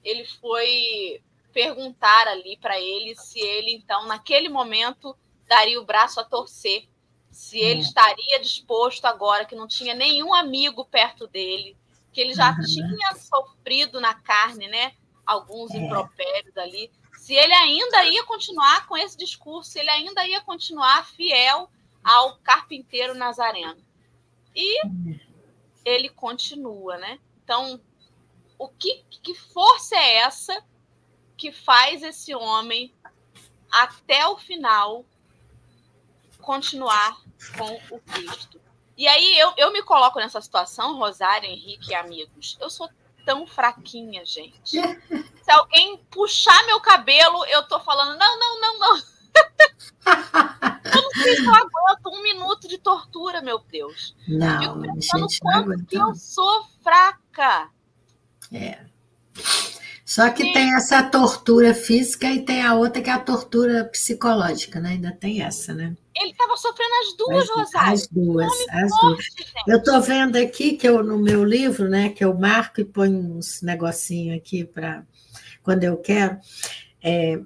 Ele 0.03 0.25
foi 0.25 1.23
perguntar 1.51 2.27
ali 2.27 2.57
para 2.57 2.79
ele 2.79 3.15
se 3.15 3.39
ele, 3.39 3.73
então, 3.73 4.05
naquele 4.05 4.49
momento, 4.49 5.15
daria 5.47 5.79
o 5.79 5.85
braço 5.85 6.19
a 6.19 6.23
torcer, 6.23 6.89
se 7.33 7.57
ele 7.57 7.79
hum. 7.79 7.83
estaria 7.83 8.39
disposto 8.39 9.05
agora, 9.05 9.43
que 9.43 9.55
não 9.55 9.67
tinha 9.67 9.95
nenhum 9.95 10.33
amigo 10.33 10.85
perto 10.85 11.27
dele, 11.27 11.75
que 12.11 12.21
ele 12.21 12.33
já 12.35 12.51
uhum. 12.51 12.61
tinha 12.61 13.15
sofrido 13.15 13.99
na 13.99 14.13
carne, 14.13 14.67
né? 14.67 14.93
Alguns 15.25 15.71
é. 15.71 15.77
impropérios 15.77 16.55
ali. 16.55 16.91
Se 17.17 17.33
ele 17.33 17.53
ainda 17.53 18.05
ia 18.05 18.23
continuar 18.25 18.85
com 18.87 18.95
esse 18.95 19.17
discurso, 19.17 19.71
se 19.71 19.79
ele 19.79 19.89
ainda 19.89 20.25
ia 20.27 20.41
continuar 20.41 21.07
fiel 21.07 21.69
ao 22.03 22.37
carpinteiro 22.37 23.15
nazareno. 23.15 23.81
E 24.55 24.85
hum. 24.85 25.19
ele 25.83 26.09
continua, 26.09 26.97
né? 26.97 27.19
Então, 27.43 27.81
o 28.59 28.67
que, 28.67 29.03
que 29.09 29.33
força 29.33 29.95
é 29.95 30.17
essa 30.17 30.63
que 31.35 31.51
faz 31.51 32.03
esse 32.03 32.35
homem 32.35 32.93
até 33.71 34.27
o 34.27 34.37
final 34.37 35.03
continuar 36.43 37.17
com 37.57 37.95
o 37.95 37.99
Cristo. 37.99 38.61
E 38.95 39.07
aí 39.07 39.39
eu, 39.39 39.53
eu 39.57 39.73
me 39.73 39.81
coloco 39.81 40.19
nessa 40.19 40.39
situação, 40.39 40.97
Rosário, 40.97 41.49
Henrique 41.49 41.91
e 41.91 41.95
amigos. 41.95 42.57
Eu 42.61 42.69
sou 42.69 42.87
tão 43.25 43.47
fraquinha, 43.47 44.23
gente. 44.25 44.69
Se 44.69 45.51
alguém 45.51 45.97
puxar 46.11 46.65
meu 46.67 46.79
cabelo, 46.79 47.43
eu 47.45 47.63
tô 47.67 47.79
falando, 47.79 48.17
não, 48.19 48.39
não, 48.39 48.61
não, 48.61 48.79
não. 48.79 48.97
eu 50.93 51.01
não 51.01 51.11
sei 51.11 51.35
se 51.37 51.45
eu 51.45 51.55
aguento 51.55 52.07
um 52.07 52.21
minuto 52.21 52.67
de 52.67 52.77
tortura, 52.77 53.41
meu 53.41 53.59
Deus. 53.59 54.15
Não, 54.27 54.59
Fico 54.59 54.81
pensando 54.81 55.29
gente, 55.29 55.39
quanto 55.39 55.85
que 55.85 55.95
eu 55.95 56.13
sou 56.13 56.65
fraca. 56.83 57.69
É. 58.51 58.85
Só 60.13 60.29
que 60.29 60.43
Sim. 60.43 60.53
tem 60.53 60.75
essa 60.75 61.01
tortura 61.01 61.73
física 61.73 62.27
e 62.27 62.45
tem 62.45 62.61
a 62.61 62.75
outra 62.75 63.01
que 63.01 63.09
é 63.09 63.13
a 63.13 63.17
tortura 63.17 63.83
psicológica, 63.85 64.79
né? 64.79 64.89
Ainda 64.89 65.11
tem 65.11 65.41
essa, 65.41 65.73
né? 65.73 65.95
Ele 66.15 66.29
estava 66.29 66.55
sofrendo 66.55 66.93
as 67.01 67.17
duas, 67.17 67.49
as, 67.49 67.57
Rosário. 67.57 67.93
As 67.93 68.07
duas, 68.09 68.53
as 68.69 68.91
duas. 69.01 69.25
Eu 69.67 69.77
estou 69.79 69.99
vendo 70.03 70.35
aqui 70.35 70.73
que 70.73 70.87
eu, 70.87 71.03
no 71.03 71.17
meu 71.17 71.43
livro, 71.43 71.89
né, 71.89 72.09
que 72.09 72.23
eu 72.23 72.31
marco 72.37 72.79
e 72.79 72.85
ponho 72.85 73.37
uns 73.37 73.63
negocinho 73.63 74.37
aqui 74.37 74.63
para 74.63 75.03
quando 75.63 75.83
eu 75.83 75.97
quero. 75.97 76.37
É, 77.01 77.39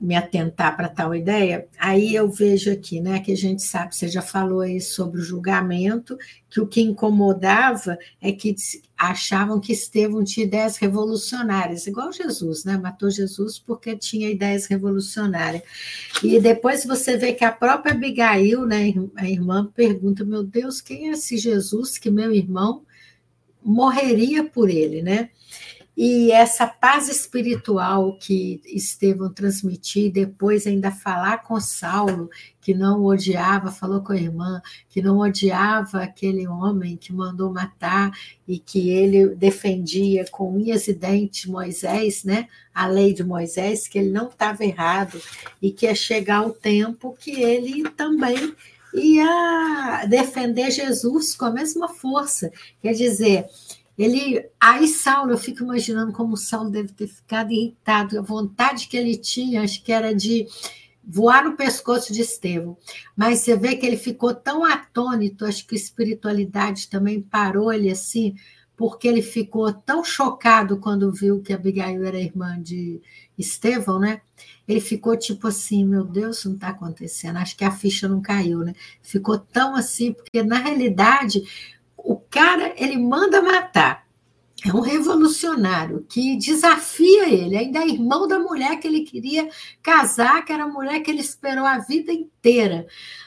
me 0.00 0.14
atentar 0.14 0.76
para 0.76 0.88
tal 0.88 1.14
ideia, 1.14 1.66
aí 1.78 2.14
eu 2.14 2.30
vejo 2.30 2.70
aqui, 2.70 3.00
né, 3.00 3.20
que 3.20 3.32
a 3.32 3.36
gente 3.36 3.62
sabe, 3.62 3.94
você 3.94 4.08
já 4.08 4.22
falou 4.22 4.60
aí 4.60 4.80
sobre 4.80 5.20
o 5.20 5.24
julgamento, 5.24 6.16
que 6.48 6.60
o 6.60 6.66
que 6.66 6.80
incomodava 6.80 7.98
é 8.20 8.30
que 8.32 8.54
achavam 8.96 9.60
que 9.60 9.72
Estevão 9.72 10.22
tinha 10.22 10.46
ideias 10.46 10.76
revolucionárias, 10.76 11.86
igual 11.86 12.12
Jesus, 12.12 12.64
né, 12.64 12.76
matou 12.76 13.10
Jesus 13.10 13.58
porque 13.58 13.96
tinha 13.96 14.30
ideias 14.30 14.66
revolucionárias. 14.66 15.62
E 16.22 16.38
depois 16.40 16.84
você 16.84 17.16
vê 17.16 17.32
que 17.32 17.44
a 17.44 17.52
própria 17.52 17.92
Abigail, 17.92 18.64
né, 18.66 18.92
a 19.16 19.28
irmã, 19.28 19.66
pergunta, 19.74 20.24
meu 20.24 20.44
Deus, 20.44 20.80
quem 20.80 21.08
é 21.08 21.12
esse 21.12 21.36
Jesus 21.36 21.98
que 21.98 22.10
meu 22.10 22.32
irmão 22.32 22.82
morreria 23.64 24.44
por 24.44 24.68
ele, 24.68 25.00
né? 25.00 25.30
E 25.96 26.32
essa 26.32 26.66
paz 26.66 27.08
espiritual 27.08 28.18
que 28.18 28.60
Estevão 28.66 29.32
transmitia, 29.32 30.08
e 30.08 30.10
depois 30.10 30.66
ainda 30.66 30.90
falar 30.90 31.44
com 31.44 31.60
Saulo, 31.60 32.28
que 32.60 32.74
não 32.74 33.04
odiava, 33.04 33.70
falou 33.70 34.00
com 34.00 34.12
a 34.12 34.16
irmã, 34.16 34.60
que 34.88 35.00
não 35.00 35.18
odiava 35.18 36.02
aquele 36.02 36.48
homem 36.48 36.96
que 36.96 37.12
mandou 37.12 37.52
matar 37.52 38.10
e 38.46 38.58
que 38.58 38.90
ele 38.90 39.36
defendia 39.36 40.24
com 40.32 40.56
unhas 40.56 40.88
e 40.88 40.92
dentes 40.92 41.46
Moisés, 41.46 42.24
né? 42.24 42.48
A 42.74 42.88
lei 42.88 43.14
de 43.14 43.22
Moisés, 43.22 43.86
que 43.86 43.98
ele 43.98 44.10
não 44.10 44.28
estava 44.28 44.64
errado 44.64 45.20
e 45.62 45.70
que 45.70 45.86
ia 45.86 45.94
chegar 45.94 46.44
o 46.44 46.52
tempo 46.52 47.16
que 47.18 47.40
ele 47.40 47.88
também 47.90 48.52
ia 48.92 50.06
defender 50.08 50.70
Jesus 50.70 51.34
com 51.34 51.44
a 51.44 51.50
mesma 51.50 51.88
força. 51.88 52.50
Quer 52.80 52.92
dizer, 52.94 53.46
ele, 53.96 54.44
aí 54.60 54.88
Saulo, 54.88 55.32
eu 55.32 55.38
fico 55.38 55.62
imaginando 55.62 56.12
como 56.12 56.36
Saulo 56.36 56.70
deve 56.70 56.92
ter 56.92 57.06
ficado 57.06 57.52
irritado, 57.52 58.18
a 58.18 58.22
vontade 58.22 58.88
que 58.88 58.96
ele 58.96 59.16
tinha, 59.16 59.62
acho 59.62 59.82
que 59.82 59.92
era 59.92 60.14
de 60.14 60.46
voar 61.06 61.44
no 61.44 61.56
pescoço 61.56 62.12
de 62.12 62.22
Estevão. 62.22 62.76
Mas 63.16 63.40
você 63.40 63.56
vê 63.56 63.76
que 63.76 63.86
ele 63.86 63.96
ficou 63.96 64.34
tão 64.34 64.64
atônito, 64.64 65.44
acho 65.44 65.66
que 65.66 65.74
a 65.74 65.78
espiritualidade 65.78 66.88
também 66.88 67.20
parou 67.20 67.72
ele 67.72 67.90
assim, 67.90 68.34
porque 68.76 69.06
ele 69.06 69.22
ficou 69.22 69.72
tão 69.72 70.02
chocado 70.02 70.78
quando 70.78 71.12
viu 71.12 71.40
que 71.40 71.52
Abigail 71.52 72.04
era 72.04 72.18
irmã 72.18 72.60
de 72.60 73.00
Estevão, 73.38 74.00
né? 74.00 74.20
Ele 74.66 74.80
ficou 74.80 75.16
tipo 75.16 75.46
assim, 75.46 75.84
meu 75.84 76.04
Deus, 76.04 76.38
isso 76.38 76.48
não 76.48 76.56
está 76.56 76.68
acontecendo. 76.68 77.36
Acho 77.36 77.56
que 77.56 77.64
a 77.64 77.70
ficha 77.70 78.08
não 78.08 78.20
caiu, 78.20 78.60
né? 78.60 78.74
Ficou 79.00 79.38
tão 79.38 79.76
assim, 79.76 80.12
porque 80.12 80.42
na 80.42 80.58
realidade 80.58 81.44
o 82.04 82.16
cara, 82.16 82.74
ele 82.76 82.98
manda 82.98 83.40
matar. 83.40 84.04
É 84.64 84.72
um 84.72 84.80
revolucionário 84.80 86.06
que 86.08 86.36
desafia 86.36 87.28
ele, 87.28 87.56
ainda 87.56 87.80
é 87.80 87.88
irmão 87.88 88.28
da 88.28 88.38
mulher 88.38 88.78
que 88.78 88.86
ele 88.86 89.02
queria 89.02 89.48
casar, 89.82 90.44
que 90.44 90.52
era 90.52 90.64
a 90.64 90.68
mulher 90.68 91.00
que 91.00 91.10
ele 91.10 91.20
esperou 91.20 91.64
a 91.64 91.78
vida 91.78 92.12
inteira. 92.12 92.33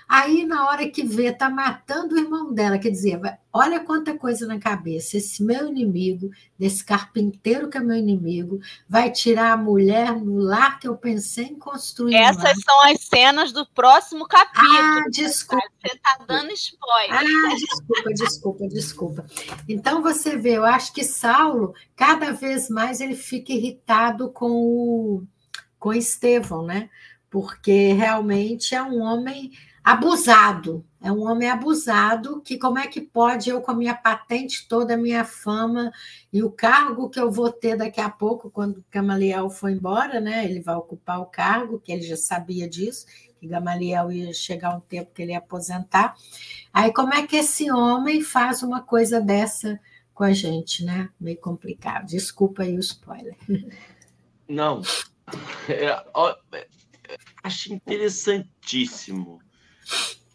Aí, 0.10 0.46
na 0.46 0.70
hora 0.70 0.88
que 0.88 1.04
vê, 1.04 1.34
tá 1.34 1.50
matando 1.50 2.16
o 2.16 2.18
irmão 2.18 2.54
dela, 2.54 2.78
quer 2.78 2.90
dizer, 2.90 3.20
olha 3.52 3.82
quanta 3.82 4.18
coisa 4.18 4.48
na 4.48 4.58
cabeça. 4.58 5.18
Esse 5.18 5.44
meu 5.44 5.68
inimigo, 5.68 6.30
desse 6.58 6.82
carpinteiro 6.86 7.70
que 7.70 7.78
é 7.78 7.82
meu 7.82 7.98
inimigo, 7.98 8.60
vai 8.88 9.12
tirar 9.12 9.52
a 9.52 9.58
mulher 9.58 10.16
no 10.16 10.38
lar 10.38 10.80
que 10.80 10.88
eu 10.88 10.96
pensei 10.96 11.48
em 11.48 11.60
construir. 11.60 12.16
Essas 12.16 12.58
são 12.62 12.86
as 12.86 13.02
cenas 13.02 13.52
do 13.52 13.66
próximo 13.66 14.26
capítulo. 14.26 14.78
Ah, 14.80 15.04
desculpa. 15.12 15.68
Você 15.82 15.96
está 15.96 16.20
dando 16.26 16.52
spoiler. 16.54 17.20
Ah, 17.20 17.56
desculpa, 17.56 18.14
desculpa, 18.14 18.68
desculpa. 18.70 19.26
Então, 19.68 20.02
você 20.02 20.38
vê, 20.38 20.58
eu 20.58 20.64
acho 20.64 20.94
que 20.94 21.04
Saulo, 21.04 21.74
cada 21.98 22.32
vez 22.32 22.70
mais, 22.70 23.02
ele 23.02 23.16
fica 23.16 23.52
irritado 23.52 24.32
com 24.32 24.52
o 24.52 25.24
com 25.80 25.94
Estevão, 25.94 26.66
né? 26.66 26.90
Porque 27.38 27.94
realmente 27.94 28.74
é 28.74 28.82
um 28.82 29.00
homem 29.00 29.52
abusado. 29.84 30.84
É 31.00 31.12
um 31.12 31.22
homem 31.22 31.48
abusado 31.48 32.42
que 32.42 32.58
como 32.58 32.80
é 32.80 32.88
que 32.88 33.00
pode 33.00 33.48
eu 33.48 33.62
com 33.62 33.70
a 33.70 33.76
minha 33.76 33.94
patente 33.94 34.68
toda, 34.68 34.96
a 34.96 34.98
minha 34.98 35.24
fama 35.24 35.92
e 36.34 36.42
o 36.42 36.50
cargo 36.50 37.12
que 37.12 37.20
eu 37.20 37.32
vou 37.32 37.52
ter 37.52 37.78
daqui 37.78 38.02
a 38.02 38.10
pouco 38.10 38.50
quando 38.50 38.84
Gamaliel 38.92 39.52
for 39.52 39.70
embora, 39.70 40.20
né? 40.20 40.46
Ele 40.46 40.62
vai 40.62 40.74
ocupar 40.74 41.20
o 41.20 41.28
cargo, 41.28 41.80
que 41.80 41.92
ele 41.92 42.02
já 42.02 42.18
sabia 42.18 42.68
disso, 42.68 43.06
que 43.40 43.46
Gamaliel 43.46 44.12
ia 44.12 44.34
chegar 44.34 44.76
um 44.76 44.80
tempo 44.80 45.12
que 45.14 45.22
ele 45.22 45.34
ia 45.34 45.38
aposentar. 45.38 46.16
Aí 46.74 46.92
como 46.92 47.14
é 47.14 47.28
que 47.28 47.36
esse 47.36 47.72
homem 47.72 48.24
faz 48.24 48.64
uma 48.64 48.82
coisa 48.82 49.22
dessa 49.22 49.80
com 50.12 50.24
a 50.24 50.34
gente, 50.34 50.84
né? 50.84 51.08
Meio 51.22 51.38
complicado. 51.38 52.08
Desculpa 52.08 52.64
aí 52.64 52.76
o 52.76 52.80
spoiler. 52.80 53.38
Não. 54.50 54.82
É, 55.68 56.02
ó, 56.14 56.34
acho 57.44 57.74
interessantíssimo. 57.74 59.42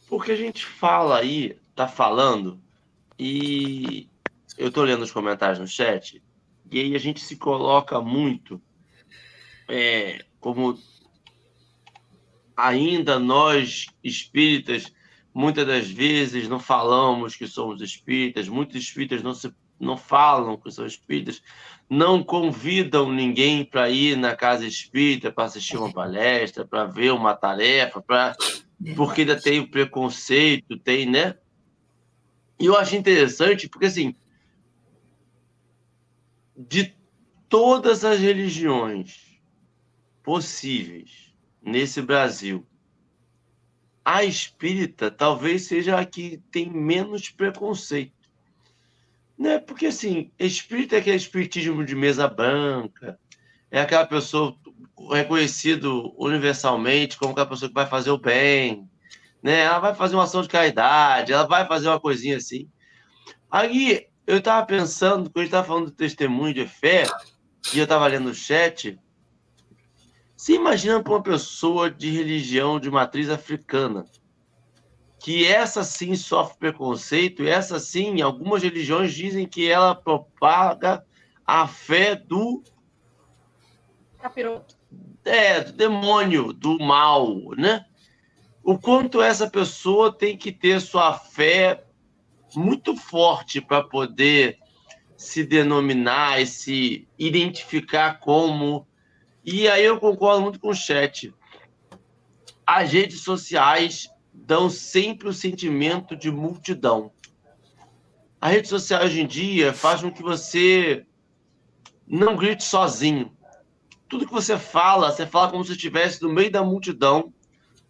Porque 0.09 0.33
a 0.33 0.37
gente 0.37 0.65
fala 0.65 1.19
aí, 1.19 1.57
tá 1.75 1.89
falando, 1.89 2.61
e 3.19 4.09
eu 4.59 4.71
tô 4.71 4.83
lendo 4.83 5.03
os 5.03 5.13
comentários 5.13 5.59
no 5.59 5.67
chat, 5.67 6.23
e 6.71 6.81
aí 6.81 6.95
a 6.95 6.99
gente 6.99 7.21
se 7.21 7.37
coloca 7.37 8.01
muito 8.01 8.61
é, 9.69 10.25
como 10.41 10.79
ainda 12.57 13.19
nós 13.19 13.87
espíritas 14.03 14.93
muitas 15.35 15.67
das 15.67 15.91
vezes 15.91 16.49
não 16.49 16.61
falamos 16.61 17.35
que 17.35 17.47
somos 17.47 17.81
espíritas, 17.81 18.49
muitos 18.49 18.77
espíritas 18.77 19.23
não 19.23 19.35
se 19.35 19.53
não 19.81 19.97
falam 19.97 20.57
que 20.57 20.71
são 20.71 20.87
espíritas, 20.87 21.43
não 21.93 22.25
convidam 22.25 23.13
ninguém 23.13 23.67
para 23.67 23.91
ir 23.91 24.17
na 24.17 24.35
casa 24.35 24.67
espírita 24.67 25.31
para 25.31 25.45
assistir 25.45 25.77
uma 25.77 25.93
palestra, 25.93 26.65
para 26.65 26.87
ver 26.87 27.13
uma 27.13 27.37
tarefa, 27.37 28.01
para 28.01 28.35
porque 28.97 29.21
ainda 29.21 29.39
tem 29.39 29.61
o 29.61 29.71
preconceito, 29.71 30.79
tem, 30.79 31.05
né? 31.05 31.37
E 32.59 32.65
eu 32.65 32.79
acho 32.79 32.97
interessante, 32.97 33.69
porque 33.69 33.85
assim, 33.85 34.15
de 36.57 36.97
todas 37.47 38.07
as 38.07 38.19
religiões 38.19 39.39
possíveis, 40.23 41.35
nesse 41.61 42.01
Brasil, 42.01 42.67
a 44.03 44.25
espírita 44.25 45.11
talvez 45.11 45.67
seja 45.67 46.01
a 46.01 46.07
que 46.07 46.39
tem 46.51 46.71
menos 46.71 47.29
preconceito. 47.29 48.22
Né? 49.43 49.59
Porque, 49.59 49.87
assim, 49.87 50.31
espírita 50.39 50.95
é 50.95 50.99
aquele 51.01 51.17
espiritismo 51.17 51.85
de 51.85 51.97
mesa 51.97 52.29
branca, 52.29 53.19
é 53.73 53.81
aquela 53.81 54.07
pessoa 54.07 54.55
reconhecido 55.11 56.15
universalmente 56.17 57.19
como 57.19 57.33
aquela 57.33 57.49
pessoa 57.49 57.69
que 57.69 57.75
vai 57.75 57.87
fazer 57.87 58.13
o 58.13 58.19
bem, 58.19 58.89
né? 59.43 59.63
Ela 59.63 59.81
vai 59.81 59.97
fazer 59.97 60.15
uma 60.15 60.23
ação 60.23 60.43
de 60.43 60.49
caridade, 60.49 61.33
ela 61.33 61.45
vai 61.45 61.67
fazer 61.67 61.89
uma 61.89 61.99
coisinha 61.99 62.37
assim. 62.37 62.69
Aí, 63.51 64.07
eu 64.29 64.39
estava 64.39 64.65
pensando, 64.65 65.29
quando 65.29 65.39
a 65.39 65.41
gente 65.41 65.49
estava 65.49 65.67
falando 65.67 65.87
do 65.87 65.91
testemunho 65.91 66.55
de 66.55 66.69
fé, 66.69 67.09
e 67.75 67.79
eu 67.79 67.83
estava 67.83 68.07
lendo 68.07 68.31
o 68.31 68.35
chat, 68.35 68.97
se 70.37 70.53
imagina 70.53 71.03
para 71.03 71.15
uma 71.15 71.23
pessoa 71.23 71.91
de 71.91 72.11
religião 72.11 72.79
de 72.79 72.89
matriz 72.89 73.29
africana, 73.29 74.05
que 75.23 75.47
essa 75.47 75.85
sim 75.85 76.17
sofre 76.17 76.59
preconceito, 76.59 77.45
e 77.45 77.49
essa 77.49 77.79
sim, 77.79 78.21
algumas 78.21 78.63
religiões 78.63 79.15
dizem 79.15 79.47
que 79.47 79.71
ela 79.71 79.95
propaga 79.95 81.05
a 81.47 81.67
fé 81.69 82.17
do. 82.17 82.63
Capiroto. 84.21 84.77
É, 85.25 85.61
do 85.61 85.73
demônio, 85.73 86.53
do 86.53 86.77
mal, 86.79 87.51
né? 87.57 87.85
O 88.65 88.77
quanto 88.77 89.23
essa 89.23 89.49
pessoa 89.49 90.13
tem 90.13 90.37
que 90.37 90.51
ter 90.51 90.81
sua 90.81 91.15
fé 91.15 91.85
muito 92.55 92.97
forte 92.97 93.61
para 93.61 93.83
poder 93.83 94.59
se 95.17 95.45
denominar 95.45 96.41
e 96.41 96.47
se 96.47 97.09
identificar 97.17 98.19
como 98.19 98.87
e 99.45 99.69
aí 99.69 99.85
eu 99.85 99.99
concordo 99.99 100.43
muito 100.43 100.61
com 100.61 100.69
o 100.69 100.75
chat. 100.75 101.35
As 102.65 102.93
redes 102.93 103.23
sociais 103.23 104.09
dão 104.53 104.69
sempre 104.69 105.29
o 105.29 105.33
sentimento 105.33 106.15
de 106.15 106.31
multidão. 106.31 107.11
A 108.39 108.49
rede 108.49 108.69
social 108.69 109.03
hoje 109.03 109.23
em 109.23 109.27
dia 109.27 109.73
faz 109.73 110.03
com 110.03 110.13
que 110.13 110.23
você 110.23 111.07
não 112.07 112.37
grite 112.37 112.63
sozinho. 112.63 113.35
Tudo 114.11 114.27
que 114.27 114.33
você 114.33 114.59
fala, 114.59 115.11
você 115.11 115.27
fala 115.27 115.51
como 115.51 115.65
se 115.65 115.73
estivesse 115.73 116.21
no 116.21 116.31
meio 116.31 116.53
da 116.53 116.63
multidão, 116.63 117.33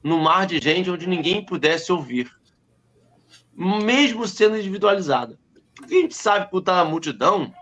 no 0.05 0.21
mar 0.21 0.47
de 0.47 0.61
gente 0.61 0.89
onde 0.89 1.05
ninguém 1.05 1.45
pudesse 1.45 1.91
ouvir. 1.91 2.31
Mesmo 3.53 4.29
sendo 4.29 4.57
individualizada. 4.57 5.37
Porque 5.75 5.97
a 5.97 6.01
gente 6.03 6.15
sabe 6.15 6.49
que 6.49 6.57
estar 6.57 6.77
na 6.77 6.89
multidão, 6.89 7.53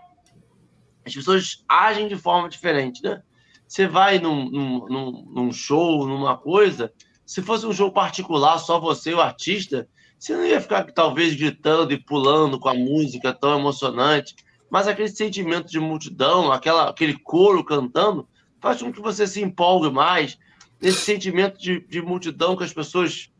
as 1.03 1.15
pessoas 1.15 1.65
agem 1.67 2.07
de 2.07 2.15
forma 2.15 2.47
diferente, 2.47 3.01
né? 3.01 3.23
Você 3.67 3.87
vai 3.87 4.19
num, 4.19 4.47
num, 4.47 5.25
num, 5.27 5.51
show, 5.51 6.05
numa 6.05 6.37
coisa, 6.37 6.93
se 7.31 7.41
fosse 7.41 7.65
um 7.65 7.71
show 7.71 7.89
particular, 7.89 8.57
só 8.57 8.77
você 8.77 9.11
e 9.11 9.13
o 9.13 9.21
artista, 9.21 9.87
você 10.19 10.35
não 10.35 10.45
ia 10.45 10.59
ficar 10.59 10.83
talvez 10.91 11.33
gritando 11.33 11.93
e 11.93 11.97
pulando 11.97 12.59
com 12.59 12.67
a 12.67 12.73
música 12.73 13.31
tão 13.31 13.57
emocionante, 13.57 14.35
mas 14.69 14.85
aquele 14.85 15.07
sentimento 15.07 15.71
de 15.71 15.79
multidão, 15.79 16.51
aquela, 16.51 16.89
aquele 16.89 17.17
coro 17.17 17.63
cantando, 17.63 18.27
faz 18.59 18.81
com 18.81 18.91
que 18.91 18.99
você 18.99 19.25
se 19.25 19.41
empolgue 19.41 19.89
mais. 19.89 20.37
Esse 20.81 20.99
sentimento 21.05 21.57
de, 21.57 21.79
de 21.87 22.01
multidão 22.01 22.57
que 22.57 22.65
as 22.65 22.73
pessoas 22.73 23.31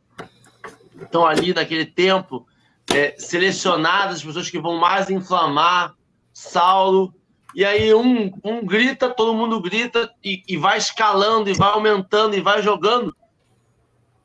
estão 1.02 1.26
ali 1.26 1.54
naquele 1.54 1.86
tempo, 1.86 2.48
é, 2.96 3.14
selecionadas, 3.18 4.20
as 4.20 4.24
pessoas 4.24 4.50
que 4.50 4.58
vão 4.58 4.78
mais 4.78 5.10
inflamar 5.10 5.96
Saulo 6.32 7.14
e 7.54 7.66
aí 7.66 7.94
um, 7.94 8.32
um 8.42 8.66
grita, 8.66 9.10
todo 9.10 9.34
mundo 9.34 9.60
grita 9.60 10.10
e, 10.24 10.42
e 10.48 10.56
vai 10.56 10.78
escalando, 10.78 11.50
e 11.50 11.54
vai 11.54 11.72
aumentando, 11.72 12.38
e 12.38 12.39
vai 12.39 12.62
jogando. 12.64 13.14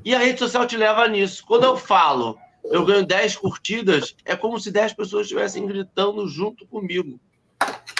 E 0.06 0.14
a 0.14 0.20
rede 0.20 0.38
social 0.38 0.64
te 0.68 0.76
leva 0.76 1.08
nisso. 1.08 1.44
Quando 1.44 1.64
eu 1.64 1.76
falo, 1.76 2.38
eu 2.66 2.84
ganho 2.84 3.04
10 3.04 3.34
curtidas, 3.34 4.14
é 4.24 4.36
como 4.36 4.56
se 4.60 4.70
10 4.70 4.92
pessoas 4.92 5.22
estivessem 5.22 5.66
gritando 5.66 6.28
junto 6.28 6.64
comigo. 6.64 7.18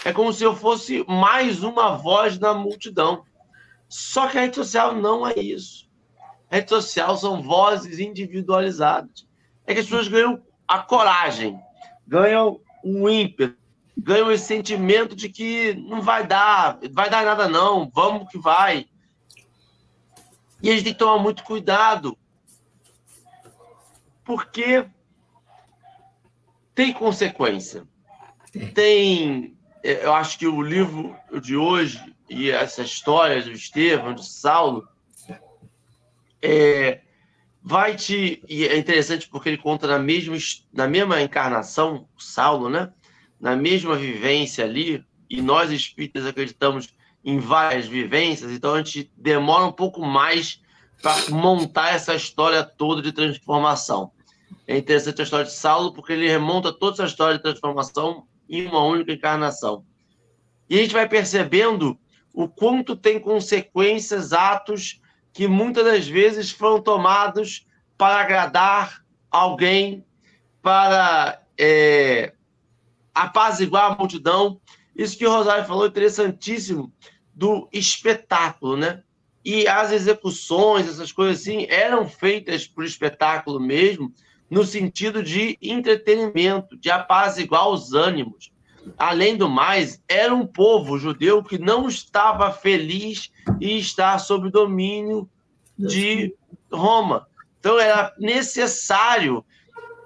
É 0.04 0.12
como 0.12 0.32
se 0.32 0.44
eu 0.44 0.54
fosse 0.54 1.04
mais 1.08 1.64
uma 1.64 1.96
voz 1.96 2.38
na 2.38 2.54
multidão. 2.54 3.24
Só 3.88 4.28
que 4.28 4.38
a 4.38 4.42
rede 4.42 4.54
social 4.54 4.94
não 4.94 5.26
é 5.26 5.36
isso. 5.36 5.90
A 6.48 6.54
rede 6.54 6.68
social 6.70 7.16
são 7.16 7.42
vozes 7.42 7.98
individualizadas. 7.98 9.26
É 9.66 9.74
que 9.74 9.80
as 9.80 9.86
pessoas 9.86 10.06
ganham 10.06 10.40
a 10.68 10.78
coragem, 10.78 11.58
ganham 12.06 12.60
o 12.84 13.10
ímpeto, 13.10 13.58
ganham 13.98 14.30
esse 14.30 14.44
sentimento 14.44 15.16
de 15.16 15.28
que 15.28 15.74
não 15.74 16.00
vai 16.00 16.24
dar, 16.24 16.78
vai 16.92 17.10
dar 17.10 17.24
nada 17.24 17.48
não, 17.48 17.90
vamos 17.92 18.30
que 18.30 18.38
vai. 18.38 18.86
E 20.66 20.70
a 20.70 20.72
gente 20.72 20.82
tem 20.82 20.92
que 20.94 20.98
tomar 20.98 21.22
muito 21.22 21.44
cuidado, 21.44 22.18
porque 24.24 24.84
tem 26.74 26.92
consequência. 26.92 27.86
Tem, 28.74 29.56
eu 29.84 30.12
acho 30.12 30.36
que 30.36 30.44
o 30.44 30.60
livro 30.60 31.16
de 31.40 31.56
hoje 31.56 32.02
e 32.28 32.50
essa 32.50 32.82
história 32.82 33.40
do 33.44 33.52
Estevão, 33.52 34.12
de 34.12 34.26
Saulo, 34.26 34.88
é, 36.42 37.00
vai 37.62 37.94
te. 37.94 38.42
E 38.48 38.66
é 38.66 38.76
interessante 38.76 39.28
porque 39.28 39.50
ele 39.50 39.58
conta 39.58 39.86
na 39.86 40.00
mesma, 40.00 40.36
na 40.72 40.88
mesma 40.88 41.22
encarnação, 41.22 42.08
Saulo, 42.18 42.68
né? 42.68 42.92
na 43.38 43.54
mesma 43.54 43.94
vivência 43.94 44.64
ali, 44.64 45.04
e 45.30 45.40
nós 45.40 45.70
espíritas 45.70 46.26
acreditamos 46.26 46.92
em 47.26 47.40
várias 47.40 47.88
vivências, 47.88 48.52
então 48.52 48.74
a 48.74 48.78
gente 48.78 49.10
demora 49.16 49.64
um 49.64 49.72
pouco 49.72 50.00
mais 50.00 50.62
para 51.02 51.28
montar 51.30 51.92
essa 51.92 52.14
história 52.14 52.62
toda 52.62 53.02
de 53.02 53.10
transformação. 53.10 54.12
É 54.64 54.78
interessante 54.78 55.20
a 55.20 55.24
história 55.24 55.44
de 55.44 55.52
Saulo, 55.52 55.92
porque 55.92 56.12
ele 56.12 56.28
remonta 56.28 56.72
toda 56.72 56.94
essa 56.94 57.04
história 57.04 57.36
de 57.36 57.42
transformação 57.42 58.28
em 58.48 58.64
uma 58.68 58.84
única 58.84 59.12
encarnação. 59.12 59.84
E 60.70 60.78
a 60.78 60.82
gente 60.82 60.92
vai 60.92 61.08
percebendo 61.08 61.98
o 62.32 62.48
quanto 62.48 62.94
tem 62.94 63.18
consequências, 63.18 64.32
atos 64.32 65.00
que 65.32 65.48
muitas 65.48 65.84
das 65.84 66.06
vezes 66.06 66.52
foram 66.52 66.80
tomados 66.80 67.66
para 67.98 68.20
agradar 68.20 69.04
alguém, 69.28 70.04
para 70.62 71.42
é, 71.58 72.32
apaziguar 73.12 73.90
a 73.90 73.96
multidão. 73.96 74.60
Isso 74.94 75.18
que 75.18 75.26
o 75.26 75.30
Rosário 75.30 75.66
falou, 75.66 75.86
interessantíssimo, 75.86 76.92
do 77.36 77.68
espetáculo, 77.70 78.78
né? 78.78 79.02
E 79.44 79.68
as 79.68 79.92
execuções, 79.92 80.88
essas 80.88 81.12
coisas 81.12 81.42
assim, 81.42 81.66
eram 81.68 82.08
feitas 82.08 82.66
por 82.66 82.82
espetáculo 82.82 83.60
mesmo, 83.60 84.10
no 84.50 84.64
sentido 84.64 85.22
de 85.22 85.58
entretenimento, 85.60 86.76
de 86.78 86.90
apaziguar 86.90 87.68
os 87.68 87.92
ânimos. 87.92 88.50
Além 88.96 89.36
do 89.36 89.48
mais, 89.48 90.02
era 90.08 90.34
um 90.34 90.46
povo 90.46 90.98
judeu 90.98 91.42
que 91.42 91.58
não 91.58 91.88
estava 91.88 92.50
feliz 92.50 93.30
em 93.60 93.78
estar 93.78 94.18
sob 94.18 94.50
domínio 94.50 95.28
de 95.78 96.34
Roma. 96.72 97.26
Então 97.60 97.78
era 97.78 98.14
necessário 98.18 99.44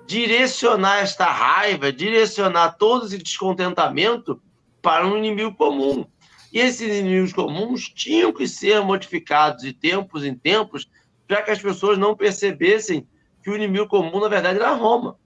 direcionar 0.06 0.98
esta 0.98 1.26
raiva, 1.26 1.92
direcionar 1.92 2.76
todo 2.76 3.06
esse 3.06 3.18
descontentamento 3.18 4.42
para 4.82 5.06
um 5.06 5.16
inimigo 5.16 5.54
comum. 5.54 6.04
E 6.52 6.58
esses 6.58 6.98
inimigos 6.98 7.32
comuns 7.32 7.88
tinham 7.88 8.32
que 8.32 8.46
ser 8.48 8.80
modificados 8.82 9.62
de 9.62 9.72
tempos 9.72 10.24
em 10.24 10.34
tempos 10.34 10.88
para 11.26 11.42
que 11.42 11.50
as 11.50 11.60
pessoas 11.60 11.96
não 11.96 12.16
percebessem 12.16 13.06
que 13.42 13.50
o 13.50 13.56
inimigo 13.56 13.86
comum, 13.86 14.20
na 14.20 14.28
verdade, 14.28 14.58
era 14.58 14.72
Roma. 14.72 15.16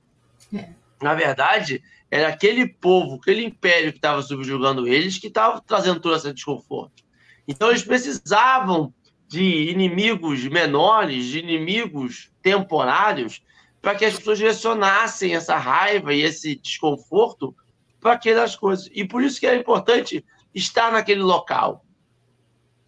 É. 0.54 0.68
Na 1.02 1.14
verdade, 1.14 1.82
era 2.10 2.28
aquele 2.28 2.66
povo, 2.68 3.16
aquele 3.16 3.44
império 3.44 3.90
que 3.90 3.98
estava 3.98 4.22
subjugando 4.22 4.86
eles, 4.86 5.18
que 5.18 5.28
estava 5.28 5.60
trazendo 5.60 6.00
todo 6.00 6.14
esse 6.14 6.32
desconforto. 6.32 7.02
Então, 7.48 7.70
eles 7.70 7.82
precisavam 7.82 8.92
de 9.28 9.70
inimigos 9.70 10.46
menores, 10.46 11.24
de 11.26 11.40
inimigos 11.40 12.30
temporários, 12.42 13.42
para 13.80 13.94
que 13.94 14.04
as 14.04 14.14
pessoas 14.14 14.38
direcionassem 14.38 15.34
essa 15.34 15.56
raiva 15.56 16.14
e 16.14 16.22
esse 16.22 16.56
desconforto 16.56 17.54
para 18.00 18.12
aquelas 18.12 18.54
coisas. 18.54 18.88
E 18.94 19.04
por 19.04 19.22
isso 19.22 19.40
que 19.40 19.46
é 19.46 19.56
importante 19.56 20.24
estar 20.54 20.92
naquele 20.92 21.22
local. 21.22 21.84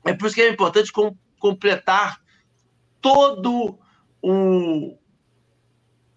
É 0.05 0.13
por 0.13 0.27
isso 0.27 0.35
que 0.35 0.43
é 0.43 0.51
importante 0.51 0.93
com, 0.93 1.17
completar 1.39 2.21
todo 3.01 3.79
o, 4.23 4.97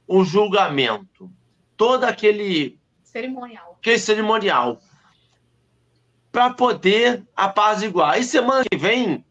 o 0.08 0.24
julgamento, 0.24 1.32
todo 1.76 2.04
aquele 2.04 2.80
cerimonial, 3.04 3.78
aquele 3.80 4.00
cerimonial 4.00 4.80
para 6.32 6.54
poder 6.54 7.26
apaziguar. 7.36 8.20
E 8.20 8.24
semana 8.24 8.64
que 8.70 8.78
vem 8.78 9.26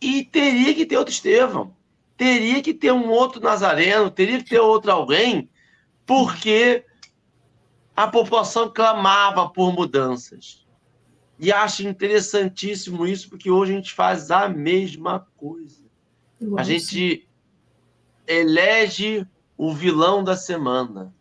e 0.00 0.24
teria 0.24 0.74
que 0.74 0.84
ter 0.84 0.98
outro 0.98 1.12
Estevão 1.12 1.74
teria 2.22 2.62
que 2.62 2.72
ter 2.72 2.92
um 2.92 3.10
outro 3.10 3.42
Nazareno, 3.42 4.08
teria 4.08 4.38
que 4.38 4.50
ter 4.50 4.60
outro 4.60 4.92
alguém, 4.92 5.50
porque 6.06 6.84
a 7.96 8.06
população 8.06 8.72
clamava 8.72 9.48
por 9.48 9.72
mudanças. 9.72 10.61
E 11.38 11.52
acho 11.52 11.86
interessantíssimo 11.86 13.06
isso, 13.06 13.28
porque 13.28 13.50
hoje 13.50 13.72
a 13.72 13.76
gente 13.76 13.92
faz 13.92 14.30
a 14.30 14.48
mesma 14.48 15.26
coisa. 15.36 15.82
a 16.56 16.62
gente 16.62 17.28
elege 18.26 19.26
o 19.56 19.72
vilão 19.72 20.22
da 20.22 20.36
semana, 20.36 21.12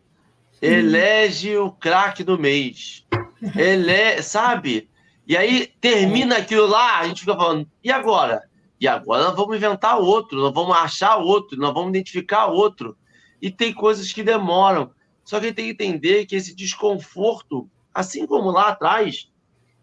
elege 0.61 1.57
o 1.57 1.71
craque 1.71 2.23
do 2.23 2.37
mês, 2.37 3.05
ele, 3.55 4.21
sabe? 4.21 4.89
E 5.27 5.35
aí 5.37 5.67
termina 5.79 6.37
aquilo 6.37 6.67
lá, 6.67 6.99
a 6.99 7.07
gente 7.07 7.21
fica 7.21 7.35
falando, 7.35 7.67
e 7.83 7.91
agora? 7.91 8.43
E 8.79 8.87
agora 8.87 9.25
nós 9.25 9.35
vamos 9.35 9.55
inventar 9.55 9.99
outro, 9.99 10.41
nós 10.41 10.53
vamos 10.53 10.75
achar 10.75 11.17
outro, 11.17 11.59
nós 11.59 11.73
vamos 11.73 11.89
identificar 11.89 12.47
outro. 12.47 12.97
E 13.39 13.51
tem 13.51 13.71
coisas 13.71 14.11
que 14.11 14.23
demoram. 14.23 14.91
Só 15.23 15.39
que 15.39 15.53
tem 15.53 15.65
que 15.65 15.85
entender 15.85 16.25
que 16.25 16.35
esse 16.35 16.55
desconforto, 16.55 17.69
assim 17.93 18.25
como 18.25 18.49
lá 18.49 18.69
atrás, 18.69 19.30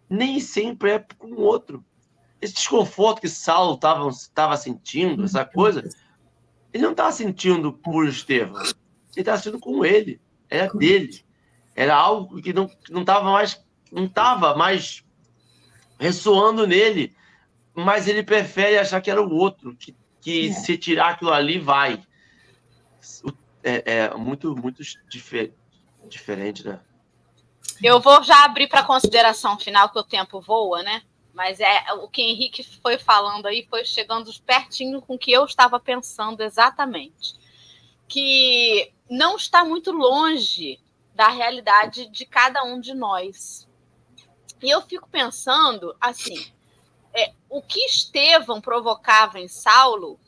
nem 0.08 0.40
sempre 0.40 0.92
é 0.92 1.04
com 1.18 1.28
o 1.28 1.40
outro. 1.40 1.84
Esse 2.40 2.54
desconforto 2.54 3.20
que 3.20 3.28
Saulo 3.28 3.74
estava 3.74 4.56
sentindo, 4.56 5.24
essa 5.24 5.44
coisa, 5.44 5.88
ele 6.72 6.82
não 6.82 6.92
estava 6.92 7.12
sentindo 7.12 7.72
por 7.72 8.06
Estevão. 8.06 8.62
Ele 8.62 8.72
estava 9.16 9.38
sentindo 9.38 9.58
com 9.58 9.84
ele. 9.84 10.20
Era 10.48 10.72
dele. 10.72 11.24
Era 11.74 11.96
algo 11.96 12.40
que 12.40 12.52
não 12.52 12.70
estava 13.00 13.30
mais, 13.30 13.64
não 13.90 14.04
estava 14.04 14.56
mais 14.56 15.04
ressoando 15.98 16.66
nele. 16.66 17.14
Mas 17.74 18.08
ele 18.08 18.22
prefere 18.22 18.78
achar 18.78 19.00
que 19.00 19.10
era 19.10 19.22
o 19.22 19.32
outro, 19.32 19.76
que, 19.76 19.94
que 20.20 20.48
é. 20.48 20.52
se 20.52 20.76
tirar 20.76 21.10
aquilo 21.10 21.32
ali, 21.32 21.58
vai. 21.58 22.02
É, 23.62 23.94
é 23.94 24.14
muito, 24.14 24.56
muito 24.56 24.82
difer 25.08 25.52
diferente, 26.08 26.66
né? 26.66 26.80
Eu 27.82 28.00
vou 28.00 28.22
já 28.22 28.44
abrir 28.44 28.68
para 28.68 28.82
consideração 28.82 29.58
final, 29.58 29.88
que 29.90 29.98
o 29.98 30.04
tempo 30.04 30.40
voa, 30.40 30.82
né? 30.82 31.02
Mas 31.32 31.60
é 31.60 31.92
o 31.92 32.08
que 32.08 32.22
Henrique 32.22 32.64
foi 32.82 32.98
falando 32.98 33.46
aí 33.46 33.66
foi 33.70 33.84
chegando 33.84 34.32
pertinho 34.42 35.00
com 35.00 35.14
o 35.14 35.18
que 35.18 35.30
eu 35.30 35.44
estava 35.44 35.78
pensando 35.78 36.42
exatamente. 36.42 37.34
Que 38.08 38.92
não 39.08 39.36
está 39.36 39.64
muito 39.64 39.92
longe 39.92 40.80
da 41.14 41.28
realidade 41.28 42.06
de 42.08 42.26
cada 42.26 42.64
um 42.64 42.80
de 42.80 42.94
nós. 42.94 43.68
E 44.62 44.68
eu 44.68 44.82
fico 44.82 45.08
pensando 45.08 45.94
assim: 46.00 46.52
é, 47.14 47.32
o 47.48 47.62
que 47.62 47.80
Estevão 47.80 48.60
provocava 48.60 49.38
em 49.38 49.48
Saulo, 49.48 50.18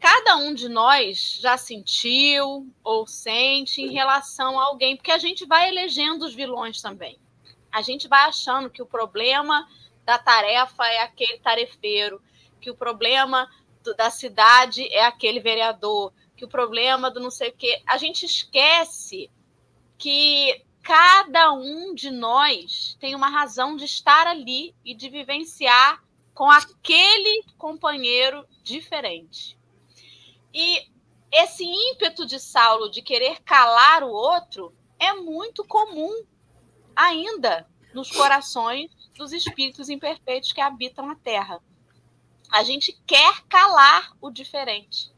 cada 0.00 0.36
um 0.36 0.54
de 0.54 0.68
nós 0.68 1.38
já 1.40 1.56
sentiu 1.56 2.66
ou 2.82 3.06
sente 3.06 3.82
em 3.82 3.92
relação 3.92 4.58
a 4.58 4.64
alguém, 4.64 4.96
porque 4.96 5.10
a 5.10 5.18
gente 5.18 5.44
vai 5.44 5.68
elegendo 5.68 6.24
os 6.24 6.34
vilões 6.34 6.80
também. 6.80 7.18
A 7.70 7.82
gente 7.82 8.08
vai 8.08 8.24
achando 8.24 8.70
que 8.70 8.82
o 8.82 8.86
problema 8.86 9.68
da 10.04 10.18
tarefa 10.18 10.86
é 10.86 11.02
aquele 11.02 11.38
tarefeiro, 11.38 12.22
que 12.60 12.70
o 12.70 12.76
problema 12.76 13.48
do, 13.82 13.94
da 13.94 14.10
cidade 14.10 14.86
é 14.92 15.04
aquele 15.04 15.40
vereador, 15.40 16.12
que 16.36 16.44
o 16.44 16.48
problema 16.48 17.10
do 17.10 17.20
não 17.20 17.30
sei 17.30 17.50
o 17.50 17.56
quê. 17.56 17.82
A 17.86 17.98
gente 17.98 18.24
esquece 18.24 19.30
que 19.98 20.64
cada 20.82 21.52
um 21.52 21.94
de 21.94 22.10
nós 22.10 22.96
tem 23.00 23.14
uma 23.14 23.28
razão 23.28 23.76
de 23.76 23.84
estar 23.84 24.26
ali 24.26 24.74
e 24.84 24.94
de 24.94 25.10
vivenciar 25.10 26.02
com 26.32 26.48
aquele 26.48 27.44
companheiro 27.58 28.46
diferente. 28.62 29.57
E 30.60 30.90
esse 31.30 31.62
ímpeto 31.62 32.26
de 32.26 32.40
Saulo 32.40 32.90
de 32.90 33.00
querer 33.00 33.40
calar 33.44 34.02
o 34.02 34.10
outro 34.10 34.74
é 34.98 35.12
muito 35.12 35.64
comum 35.64 36.26
ainda 36.96 37.64
nos 37.94 38.10
corações 38.10 38.90
dos 39.16 39.32
espíritos 39.32 39.88
imperfeitos 39.88 40.52
que 40.52 40.60
habitam 40.60 41.08
a 41.08 41.14
Terra. 41.14 41.62
A 42.50 42.64
gente 42.64 43.00
quer 43.06 43.44
calar 43.44 44.16
o 44.20 44.32
diferente. 44.32 45.12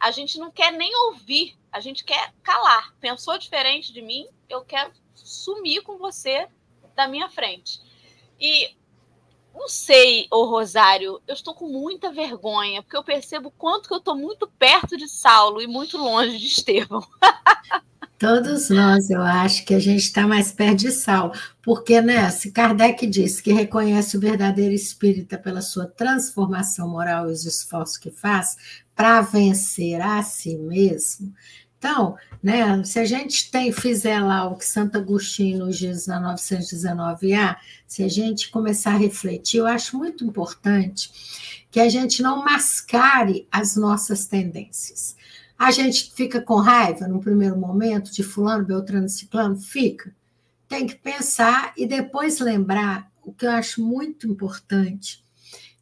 A 0.00 0.10
gente 0.10 0.38
não 0.38 0.50
quer 0.50 0.72
nem 0.72 0.96
ouvir, 1.08 1.58
a 1.70 1.78
gente 1.78 2.02
quer 2.02 2.32
calar. 2.42 2.94
Pensou 2.98 3.36
diferente 3.36 3.92
de 3.92 4.00
mim, 4.00 4.26
eu 4.48 4.64
quero 4.64 4.94
sumir 5.14 5.82
com 5.82 5.98
você 5.98 6.48
da 6.94 7.06
minha 7.06 7.28
frente. 7.28 7.82
E 8.40 8.74
não 9.54 9.68
sei, 9.68 10.26
ô 10.30 10.44
Rosário, 10.44 11.20
eu 11.26 11.34
estou 11.34 11.54
com 11.54 11.68
muita 11.68 12.12
vergonha, 12.12 12.82
porque 12.82 12.96
eu 12.96 13.04
percebo 13.04 13.50
quanto 13.50 13.88
que 13.88 13.94
eu 13.94 13.98
estou 13.98 14.16
muito 14.16 14.46
perto 14.58 14.96
de 14.96 15.08
Saulo 15.08 15.62
e 15.62 15.66
muito 15.66 15.96
longe 15.96 16.36
de 16.36 16.46
Estevão. 16.46 17.06
Todos 18.18 18.70
nós, 18.70 19.10
eu 19.10 19.20
acho 19.20 19.64
que 19.64 19.74
a 19.74 19.78
gente 19.78 20.02
está 20.02 20.26
mais 20.26 20.52
perto 20.52 20.80
de 20.80 20.92
Saulo, 20.92 21.32
porque, 21.62 22.00
né, 22.00 22.30
se 22.30 22.52
Kardec 22.52 23.06
disse 23.06 23.42
que 23.42 23.52
reconhece 23.52 24.16
o 24.16 24.20
verdadeiro 24.20 24.72
espírita 24.72 25.36
pela 25.36 25.60
sua 25.60 25.86
transformação 25.86 26.88
moral 26.88 27.28
e 27.28 27.32
os 27.32 27.44
esforços 27.44 27.98
que 27.98 28.10
faz 28.10 28.56
para 28.94 29.20
vencer 29.20 30.00
a 30.00 30.22
si 30.22 30.56
mesmo, 30.56 31.34
então, 31.84 32.16
né, 32.42 32.82
se 32.82 32.98
a 32.98 33.04
gente 33.04 33.50
tem, 33.50 33.70
fizer 33.70 34.18
lá 34.18 34.48
o 34.48 34.56
que 34.56 34.64
Santo 34.64 34.96
Agostinho 34.96 35.66
nos 35.66 35.76
diz 35.76 36.06
na 36.06 36.34
919A, 36.34 37.56
se 37.86 38.02
a 38.02 38.08
gente 38.08 38.50
começar 38.50 38.94
a 38.94 38.96
refletir, 38.96 39.58
eu 39.58 39.66
acho 39.66 39.98
muito 39.98 40.24
importante 40.24 41.10
que 41.70 41.78
a 41.78 41.88
gente 41.90 42.22
não 42.22 42.42
mascare 42.42 43.46
as 43.52 43.76
nossas 43.76 44.24
tendências. 44.24 45.14
A 45.58 45.70
gente 45.70 46.14
fica 46.14 46.40
com 46.40 46.54
raiva 46.54 47.06
no 47.06 47.20
primeiro 47.20 47.58
momento 47.58 48.10
de 48.10 48.22
fulano, 48.22 48.64
beltrano, 48.64 49.06
ciclano? 49.06 49.56
Fica. 49.56 50.10
Tem 50.66 50.86
que 50.86 50.94
pensar 50.94 51.74
e 51.76 51.86
depois 51.86 52.40
lembrar 52.40 53.12
o 53.22 53.30
que 53.30 53.44
eu 53.44 53.50
acho 53.50 53.84
muito 53.84 54.26
importante 54.26 55.22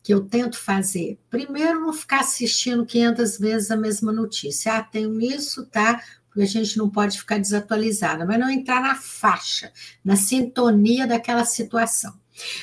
que 0.03 0.12
eu 0.12 0.22
tento 0.24 0.59
fazer. 0.59 1.18
Primeiro, 1.30 1.80
não 1.80 1.92
ficar 1.92 2.20
assistindo 2.20 2.84
500 2.84 3.38
vezes 3.38 3.70
a 3.70 3.76
mesma 3.76 4.12
notícia. 4.12 4.74
Ah, 4.74 4.82
tenho 4.82 5.20
isso, 5.20 5.64
tá? 5.66 6.03
Porque 6.26 6.42
a 6.42 6.46
gente 6.46 6.76
não 6.76 6.90
pode 6.90 7.18
ficar 7.18 7.38
desatualizada, 7.38 8.24
mas 8.26 8.40
não 8.40 8.50
entrar 8.50 8.80
na 8.80 8.96
faixa, 8.96 9.70
na 10.05 10.16
sintonia 10.16 11.07
daquela 11.07 11.44
situação. 11.44 12.18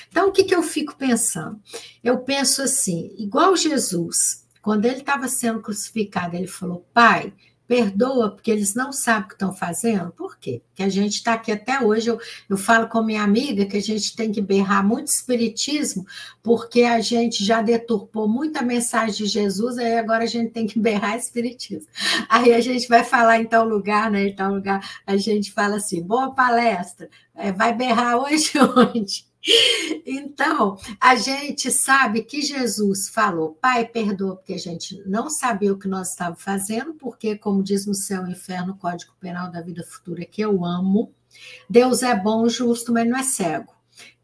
Então, 0.10 0.30
o 0.30 0.32
que, 0.32 0.44
que 0.44 0.56
eu 0.56 0.64
fico 0.64 0.98
pensando? 0.98 1.62
Eu 2.04 2.20
penso 2.20 2.62
assim, 2.62 3.14
igual 3.18 3.56
Jesus, 3.56 4.46
quando 4.62 4.86
ele 4.86 4.98
estava 4.98 5.28
sendo 5.28 5.62
crucificado, 5.62 6.36
ele 6.36 6.48
falou: 6.48 6.88
Pai, 6.94 7.34
perdoa, 7.70 8.32
porque 8.32 8.50
eles 8.50 8.74
não 8.74 8.92
sabem 8.92 9.26
o 9.26 9.28
que 9.28 9.34
estão 9.36 9.54
fazendo. 9.54 10.12
Por 10.14 10.40
quê? 10.40 10.60
Porque 10.70 10.82
a 10.82 10.90
gente 10.90 11.14
está 11.14 11.34
aqui 11.34 11.52
até 11.52 11.80
hoje. 11.80 12.10
Eu, 12.10 12.20
eu 12.50 12.58
falo 12.58 12.90
com 12.90 13.04
minha 13.04 13.22
amiga 13.22 13.64
que 13.68 13.78
a 13.78 13.82
gente 13.82 14.16
tem 14.16 14.32
que 14.32 14.42
berrar 14.42 14.84
muito 14.84 15.10
espiritismo, 15.10 16.04
porque 16.42 16.82
a 16.82 17.00
gente 17.00 17.46
já 17.46 17.62
deturpou 17.62 18.28
muita 18.28 18.64
mensagem 18.64 19.18
de 19.18 19.28
Jesus, 19.28 19.78
aí 19.78 20.00
agora 20.00 20.24
a 20.24 20.28
gente 20.28 20.50
tem 20.50 20.66
que 20.66 20.80
berrar 20.82 21.16
espiritismo. 21.16 21.88
Aí 22.28 22.56
a 22.56 22.60
gente 22.60 22.88
vai 22.88 23.04
falar 23.04 23.40
em 23.40 23.46
tal 23.46 23.68
lugar, 23.68 24.10
né? 24.10 24.30
Em 24.30 24.36
tal 24.36 24.52
lugar, 24.52 24.84
a 25.06 25.16
gente 25.16 25.52
fala 25.52 25.76
assim: 25.76 26.02
boa 26.02 26.34
palestra, 26.34 27.08
é, 27.36 27.52
vai 27.52 27.72
berrar 27.72 28.18
hoje 28.18 28.54
onde? 28.76 29.29
Então, 30.06 30.78
a 31.00 31.16
gente 31.16 31.72
sabe 31.72 32.24
que 32.24 32.42
Jesus 32.42 33.10
falou, 33.10 33.58
Pai, 33.62 33.86
perdoa, 33.86 34.36
porque 34.36 34.54
a 34.54 34.60
gente 34.60 35.02
não 35.06 35.30
sabia 35.30 35.72
o 35.72 35.78
que 35.78 35.88
nós 35.88 36.12
estávamos 36.12 36.44
fazendo, 36.44 36.94
porque, 36.94 37.38
como 37.38 37.64
diz 37.64 37.86
no 37.86 37.94
céu 37.94 38.28
e 38.28 38.32
inferno, 38.32 38.74
o 38.74 38.78
Código 38.78 39.14
Penal 39.20 39.50
da 39.50 39.62
Vida 39.62 39.84
Futura, 39.84 40.26
que 40.26 40.42
eu 40.42 40.66
amo, 40.66 41.14
Deus 41.70 42.04
é 42.04 42.16
bom, 42.16 42.50
justo, 42.50 42.92
mas 42.92 43.08
não 43.08 43.18
é 43.18 43.24
cego. 43.24 43.74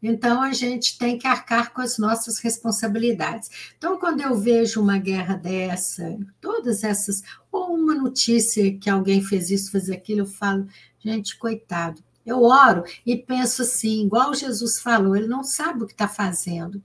Então, 0.02 0.42
a 0.42 0.52
gente 0.52 0.98
tem 0.98 1.18
que 1.18 1.26
arcar 1.26 1.72
com 1.72 1.80
as 1.80 1.98
nossas 1.98 2.38
responsabilidades. 2.38 3.48
Então, 3.76 3.98
quando 3.98 4.20
eu 4.20 4.34
vejo 4.34 4.80
uma 4.80 4.98
guerra 4.98 5.34
dessa, 5.34 6.18
todas 6.40 6.84
essas, 6.84 7.22
ou 7.50 7.74
uma 7.74 7.94
notícia 7.94 8.76
que 8.78 8.90
alguém 8.90 9.22
fez 9.22 9.50
isso, 9.50 9.70
fez 9.70 9.90
aquilo, 9.90 10.20
eu 10.20 10.26
falo, 10.26 10.66
gente, 10.98 11.36
coitado, 11.36 12.02
eu 12.26 12.42
oro 12.42 12.82
e 13.06 13.16
penso 13.16 13.62
assim, 13.62 14.04
igual 14.04 14.34
Jesus 14.34 14.80
falou, 14.80 15.16
ele 15.16 15.28
não 15.28 15.44
sabe 15.44 15.84
o 15.84 15.86
que 15.86 15.92
está 15.92 16.08
fazendo. 16.08 16.82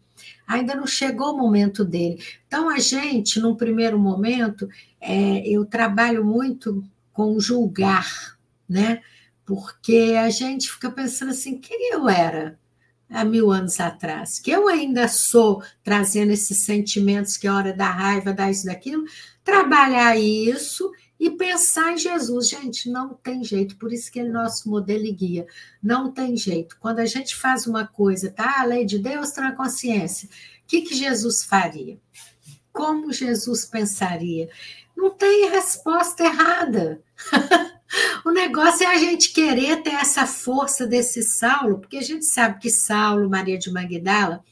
Ainda 0.48 0.76
não 0.76 0.86
chegou 0.86 1.34
o 1.34 1.38
momento 1.38 1.84
dele. 1.84 2.24
Então, 2.46 2.70
a 2.70 2.78
gente, 2.78 3.40
num 3.40 3.56
primeiro 3.56 3.98
momento, 3.98 4.70
é, 5.00 5.48
eu 5.48 5.66
trabalho 5.66 6.24
muito 6.24 6.84
com 7.12 7.40
julgar, 7.40 8.38
né? 8.70 9.02
Porque 9.46 10.16
a 10.18 10.30
gente 10.30 10.70
fica 10.70 10.92
pensando 10.92 11.32
assim, 11.32 11.58
quem 11.58 11.92
eu 11.94 12.08
era 12.08 12.60
há 13.10 13.26
mil 13.26 13.52
anos 13.52 13.80
atrás? 13.80 14.40
Que 14.40 14.52
eu 14.52 14.68
ainda 14.68 15.08
sou 15.08 15.64
trazendo 15.84 16.32
esses 16.32 16.64
sentimentos 16.64 17.36
que 17.38 17.48
é 17.48 17.52
hora 17.52 17.74
da 17.74 17.90
raiva, 17.90 18.32
da 18.32 18.52
isso, 18.52 18.66
daquilo. 18.66 19.06
Trabalhar 19.44 20.18
isso 20.18 20.92
e 21.22 21.30
pensar 21.30 21.94
em 21.94 21.98
Jesus. 21.98 22.50
Gente, 22.50 22.90
não 22.90 23.14
tem 23.14 23.44
jeito, 23.44 23.78
por 23.78 23.94
isso 23.94 24.12
que 24.12 24.20
ele 24.20 24.30
é 24.30 24.32
nosso 24.32 24.68
modelo 24.68 25.06
e 25.06 25.12
guia. 25.12 25.46
Não 25.82 26.12
tem 26.12 26.36
jeito. 26.36 26.76
Quando 26.80 26.98
a 26.98 27.06
gente 27.06 27.36
faz 27.36 27.68
uma 27.68 27.86
coisa, 27.86 28.32
tá? 28.32 28.60
A 28.60 28.66
lei 28.66 28.86
de 28.86 28.98
Deus 28.98 29.36
na 29.36 29.52
consciência. 29.52 30.28
O 30.28 30.32
que, 30.66 30.82
que 30.82 30.96
Jesus 30.96 31.44
faria? 31.44 32.00
Como 32.74 33.14
Jesus 33.14 33.66
pensaria? 33.66 34.50
Não 34.98 35.12
tem 35.12 35.48
resposta 35.52 36.24
errada. 36.24 37.04
o 38.26 38.32
negócio 38.32 38.84
é 38.84 38.88
a 38.88 38.98
gente 38.98 39.32
querer 39.32 39.84
ter 39.84 39.94
essa 39.94 40.26
força 40.26 40.88
desse 40.88 41.22
Saulo, 41.22 41.78
porque 41.78 41.98
a 41.98 42.02
gente 42.02 42.26
sabe 42.26 42.60
que 42.60 42.72
Saulo, 42.72 43.30
Maria 43.30 43.60
de 43.60 43.72
Magdala, 43.72 44.44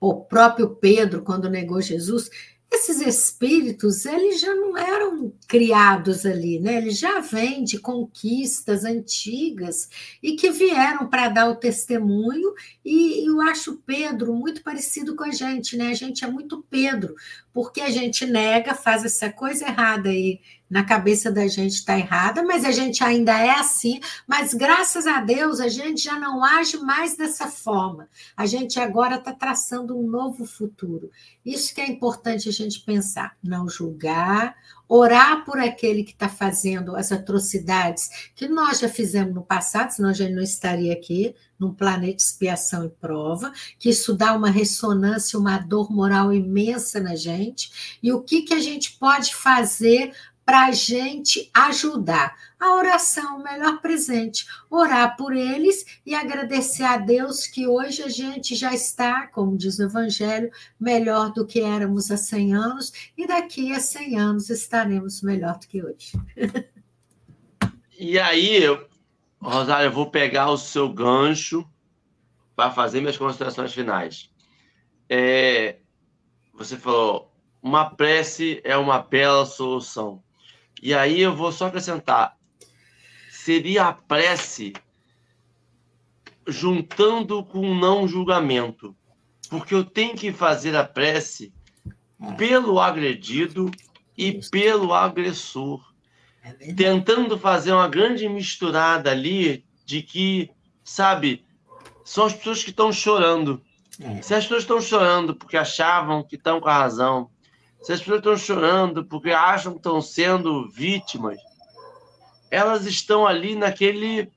o 0.00 0.24
próprio 0.24 0.70
Pedro, 0.70 1.22
quando 1.22 1.48
negou 1.48 1.80
Jesus, 1.80 2.28
esses 2.74 3.00
espíritos, 3.00 4.04
eles 4.06 4.40
já 4.40 4.54
não 4.54 4.76
eram 4.76 5.32
criados 5.46 6.24
ali, 6.24 6.58
né? 6.58 6.78
Eles 6.78 6.98
já 6.98 7.20
vêm 7.20 7.64
de 7.64 7.78
conquistas 7.78 8.84
antigas 8.84 9.88
e 10.22 10.36
que 10.36 10.50
vieram 10.50 11.08
para 11.08 11.28
dar 11.28 11.48
o 11.50 11.56
testemunho, 11.56 12.54
e 12.84 13.28
eu 13.28 13.40
acho 13.42 13.76
Pedro 13.86 14.34
muito 14.34 14.62
parecido 14.62 15.14
com 15.14 15.24
a 15.24 15.30
gente, 15.30 15.76
né? 15.76 15.90
A 15.90 15.94
gente 15.94 16.24
é 16.24 16.30
muito 16.30 16.64
Pedro, 16.70 17.14
porque 17.52 17.80
a 17.80 17.90
gente 17.90 18.24
nega, 18.26 18.74
faz 18.74 19.04
essa 19.04 19.30
coisa 19.30 19.66
errada 19.66 20.08
aí 20.08 20.40
na 20.72 20.82
cabeça 20.82 21.30
da 21.30 21.46
gente 21.46 21.74
está 21.74 21.98
errada, 21.98 22.42
mas 22.42 22.64
a 22.64 22.70
gente 22.70 23.04
ainda 23.04 23.38
é 23.38 23.50
assim, 23.50 24.00
mas 24.26 24.54
graças 24.54 25.06
a 25.06 25.20
Deus 25.20 25.60
a 25.60 25.68
gente 25.68 26.02
já 26.02 26.18
não 26.18 26.42
age 26.42 26.78
mais 26.78 27.14
dessa 27.14 27.46
forma. 27.46 28.08
A 28.34 28.46
gente 28.46 28.80
agora 28.80 29.16
está 29.16 29.34
traçando 29.34 29.94
um 29.94 30.08
novo 30.08 30.46
futuro. 30.46 31.10
Isso 31.44 31.74
que 31.74 31.80
é 31.82 31.86
importante 31.86 32.48
a 32.48 32.52
gente 32.52 32.80
pensar, 32.80 33.36
não 33.44 33.68
julgar, 33.68 34.56
orar 34.94 35.42
por 35.46 35.58
aquele 35.58 36.04
que 36.04 36.12
está 36.12 36.28
fazendo 36.28 36.94
as 36.94 37.10
atrocidades 37.10 38.10
que 38.34 38.46
nós 38.46 38.78
já 38.78 38.90
fizemos 38.90 39.34
no 39.34 39.42
passado, 39.42 39.90
senão 39.90 40.10
a 40.10 40.12
gente 40.12 40.34
não 40.34 40.42
estaria 40.42 40.92
aqui 40.92 41.34
num 41.58 41.72
planeta 41.72 42.22
expiação 42.22 42.84
e 42.84 42.90
prova, 42.90 43.50
que 43.78 43.88
isso 43.88 44.12
dá 44.12 44.34
uma 44.34 44.50
ressonância, 44.50 45.38
uma 45.38 45.56
dor 45.56 45.90
moral 45.90 46.30
imensa 46.30 47.00
na 47.00 47.16
gente, 47.16 47.98
e 48.02 48.12
o 48.12 48.20
que, 48.20 48.42
que 48.42 48.52
a 48.52 48.60
gente 48.60 48.98
pode 48.98 49.34
fazer 49.34 50.12
para 50.44 50.66
a 50.66 50.72
gente 50.72 51.50
ajudar. 51.54 52.36
A 52.58 52.76
oração, 52.76 53.38
o 53.38 53.42
melhor 53.42 53.80
presente. 53.80 54.46
Orar 54.70 55.16
por 55.16 55.34
eles 55.34 55.84
e 56.06 56.14
agradecer 56.14 56.84
a 56.84 56.96
Deus 56.96 57.46
que 57.46 57.66
hoje 57.66 58.02
a 58.02 58.08
gente 58.08 58.54
já 58.54 58.72
está, 58.72 59.26
como 59.26 59.56
diz 59.56 59.78
o 59.78 59.84
Evangelho, 59.84 60.50
melhor 60.78 61.32
do 61.32 61.46
que 61.46 61.60
éramos 61.60 62.10
há 62.10 62.16
100 62.16 62.54
anos 62.54 62.92
e 63.16 63.26
daqui 63.26 63.72
a 63.72 63.80
100 63.80 64.18
anos 64.18 64.50
estaremos 64.50 65.22
melhor 65.22 65.58
do 65.58 65.66
que 65.66 65.82
hoje. 65.82 66.12
E 67.98 68.18
aí, 68.18 68.62
Rosário, 69.40 69.86
eu 69.86 69.92
vou 69.92 70.10
pegar 70.10 70.50
o 70.50 70.56
seu 70.56 70.88
gancho 70.88 71.64
para 72.56 72.70
fazer 72.70 73.00
minhas 73.00 73.16
considerações 73.16 73.72
finais. 73.72 74.30
É, 75.08 75.76
você 76.52 76.76
falou, 76.76 77.32
uma 77.62 77.90
prece 77.90 78.60
é 78.64 78.76
uma 78.76 78.98
bela 78.98 79.46
solução. 79.46 80.22
E 80.82 80.92
aí 80.92 81.20
eu 81.20 81.34
vou 81.34 81.52
só 81.52 81.66
acrescentar: 81.66 82.36
seria 83.30 83.84
a 83.84 83.92
prece 83.92 84.72
juntando 86.46 87.44
com 87.44 87.60
o 87.60 87.74
não 87.74 88.08
julgamento. 88.08 88.94
Porque 89.48 89.74
eu 89.74 89.84
tenho 89.84 90.16
que 90.16 90.32
fazer 90.32 90.74
a 90.74 90.82
prece 90.82 91.52
é. 92.20 92.32
pelo 92.32 92.80
agredido 92.80 93.70
e 94.18 94.40
pelo 94.50 94.92
agressor. 94.92 95.80
É 96.42 96.72
tentando 96.72 97.38
fazer 97.38 97.72
uma 97.72 97.86
grande 97.86 98.28
misturada 98.28 99.10
ali 99.10 99.64
de 99.84 100.02
que, 100.02 100.50
sabe, 100.82 101.44
são 102.04 102.24
as 102.24 102.32
pessoas 102.32 102.64
que 102.64 102.70
estão 102.70 102.92
chorando. 102.92 103.62
É. 104.00 104.20
Se 104.22 104.34
as 104.34 104.44
pessoas 104.44 104.62
estão 104.62 104.80
chorando 104.80 105.36
porque 105.36 105.56
achavam 105.56 106.24
que 106.24 106.34
estão 106.34 106.60
com 106.60 106.68
a 106.68 106.74
razão, 106.74 107.30
se 107.82 107.92
as 107.92 107.98
pessoas 107.98 108.18
estão 108.18 108.36
chorando 108.36 109.04
porque 109.04 109.30
acham 109.30 109.72
que 109.72 109.78
estão 109.78 110.00
sendo 110.00 110.68
vítimas, 110.70 111.38
elas 112.50 112.86
estão 112.86 113.26
ali 113.26 113.56
naquele 113.56 114.30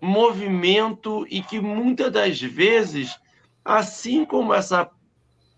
movimento 0.00 1.26
e 1.30 1.42
que 1.42 1.60
muitas 1.60 2.12
das 2.12 2.40
vezes, 2.40 3.16
assim 3.64 4.24
como 4.24 4.52
essa, 4.52 4.90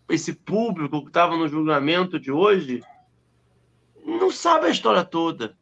esse 0.08 0.34
público 0.34 1.02
que 1.02 1.08
estava 1.08 1.36
no 1.36 1.48
julgamento 1.48 2.20
de 2.20 2.30
hoje, 2.30 2.82
não 4.04 4.30
sabe 4.30 4.66
a 4.66 4.70
história 4.70 5.04
toda. 5.04 5.56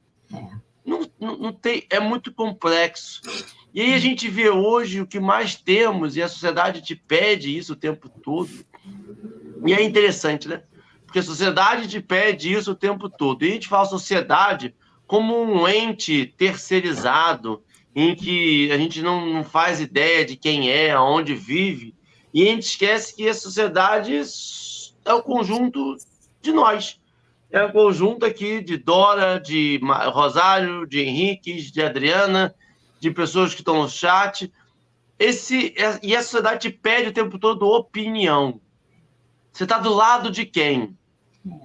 Não, 0.84 1.08
não, 1.18 1.36
não, 1.36 1.52
tem, 1.52 1.86
é 1.90 2.00
muito 2.00 2.32
complexo. 2.32 3.20
E 3.72 3.80
aí 3.80 3.94
a 3.94 3.98
gente 3.98 4.28
vê 4.28 4.48
hoje 4.50 5.00
o 5.00 5.06
que 5.06 5.20
mais 5.20 5.54
temos, 5.54 6.16
e 6.16 6.22
a 6.22 6.28
sociedade 6.28 6.82
te 6.82 6.96
pede 6.96 7.56
isso 7.56 7.72
o 7.74 7.76
tempo 7.76 8.08
todo. 8.08 8.50
E 9.64 9.72
é 9.72 9.82
interessante, 9.82 10.48
né? 10.48 10.62
Porque 11.16 11.24
a 11.24 11.32
sociedade 11.32 11.88
te 11.88 11.98
pede 11.98 12.52
isso 12.52 12.72
o 12.72 12.74
tempo 12.74 13.08
todo. 13.08 13.42
E 13.42 13.48
a 13.48 13.52
gente 13.54 13.68
fala 13.68 13.86
sociedade 13.86 14.74
como 15.06 15.34
um 15.40 15.66
ente 15.66 16.26
terceirizado, 16.36 17.62
em 17.94 18.14
que 18.14 18.70
a 18.70 18.76
gente 18.76 19.00
não, 19.00 19.24
não 19.24 19.42
faz 19.42 19.80
ideia 19.80 20.26
de 20.26 20.36
quem 20.36 20.70
é, 20.70 20.90
aonde 20.90 21.34
vive, 21.34 21.94
e 22.34 22.42
a 22.42 22.50
gente 22.50 22.64
esquece 22.64 23.16
que 23.16 23.26
a 23.26 23.32
sociedade 23.32 24.20
é 25.06 25.14
o 25.14 25.22
conjunto 25.22 25.96
de 26.42 26.52
nós. 26.52 27.00
É 27.50 27.64
o 27.64 27.72
conjunto 27.72 28.26
aqui 28.26 28.60
de 28.60 28.76
Dora, 28.76 29.40
de 29.40 29.80
Rosário, 30.12 30.86
de 30.86 31.00
Henrique, 31.00 31.54
de 31.54 31.80
Adriana, 31.80 32.54
de 33.00 33.10
pessoas 33.10 33.54
que 33.54 33.62
estão 33.62 33.80
no 33.80 33.88
chat. 33.88 34.52
Esse, 35.18 35.74
e 36.02 36.14
a 36.14 36.22
sociedade 36.22 36.68
te 36.68 36.76
pede 36.76 37.08
o 37.08 37.14
tempo 37.14 37.38
todo 37.38 37.72
opinião. 37.72 38.60
Você 39.50 39.64
está 39.64 39.78
do 39.78 39.94
lado 39.94 40.30
de 40.30 40.44
quem? 40.44 40.94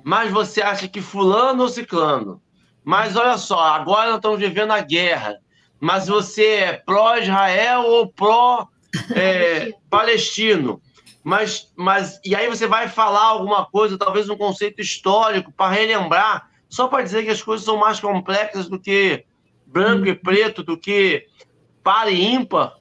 Mas 0.03 0.32
você 0.32 0.61
acha 0.61 0.88
que 0.88 1.01
fulano 1.01 1.63
ou 1.63 1.69
ciclano? 1.69 2.39
Mas 2.84 3.15
olha 3.15 3.38
só, 3.38 3.59
agora 3.59 4.09
nós 4.09 4.17
estamos 4.17 4.39
vivendo 4.39 4.71
a 4.71 4.82
guerra. 4.82 5.39
Mas 5.79 6.07
você 6.07 6.45
é 6.45 6.73
pró-Israel 6.73 7.82
ou 7.82 8.07
pró-palestino? 8.07 10.82
É, 10.86 10.91
mas, 11.23 11.71
mas 11.75 12.19
e 12.25 12.36
aí 12.36 12.47
você 12.47 12.67
vai 12.67 12.88
falar 12.88 13.25
alguma 13.25 13.65
coisa, 13.65 13.97
talvez 13.97 14.29
um 14.29 14.38
conceito 14.38 14.82
histórico 14.82 15.51
para 15.51 15.73
relembrar, 15.73 16.49
só 16.69 16.88
para 16.88 17.03
dizer 17.03 17.23
que 17.23 17.32
as 17.32 17.41
coisas 17.41 17.65
são 17.65 17.77
mais 17.77 17.99
complexas 17.99 18.67
do 18.67 18.79
que 18.79 19.25
branco 19.65 20.07
e 20.07 20.15
preto, 20.15 20.63
do 20.63 20.77
que 20.77 21.25
par 21.84 22.11
e 22.11 22.21
ímpar, 22.21 22.75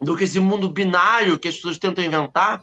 do 0.00 0.16
que 0.16 0.24
esse 0.24 0.38
mundo 0.38 0.68
binário 0.68 1.38
que 1.38 1.48
as 1.48 1.56
pessoas 1.56 1.78
tentam 1.78 2.04
inventar. 2.04 2.62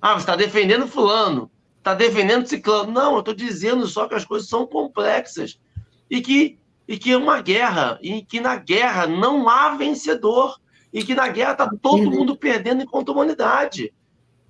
Ah, 0.00 0.14
você 0.14 0.20
está 0.20 0.36
defendendo 0.36 0.86
fulano, 0.86 1.50
está 1.86 1.94
defendendo 1.94 2.48
ciclano. 2.48 2.90
Não, 2.90 3.12
eu 3.14 3.20
estou 3.20 3.32
dizendo 3.32 3.86
só 3.86 4.08
que 4.08 4.14
as 4.16 4.24
coisas 4.24 4.48
são 4.48 4.66
complexas 4.66 5.60
e 6.10 6.20
que, 6.20 6.58
e 6.88 6.98
que 6.98 7.12
é 7.12 7.16
uma 7.16 7.40
guerra, 7.40 7.96
e 8.02 8.22
que 8.22 8.40
na 8.40 8.56
guerra 8.56 9.06
não 9.06 9.48
há 9.48 9.76
vencedor, 9.76 10.60
e 10.92 11.04
que 11.04 11.14
na 11.14 11.28
guerra 11.28 11.52
está 11.52 11.70
todo 11.80 12.10
mundo 12.10 12.36
perdendo 12.36 12.82
enquanto 12.82 13.10
humanidade. 13.10 13.94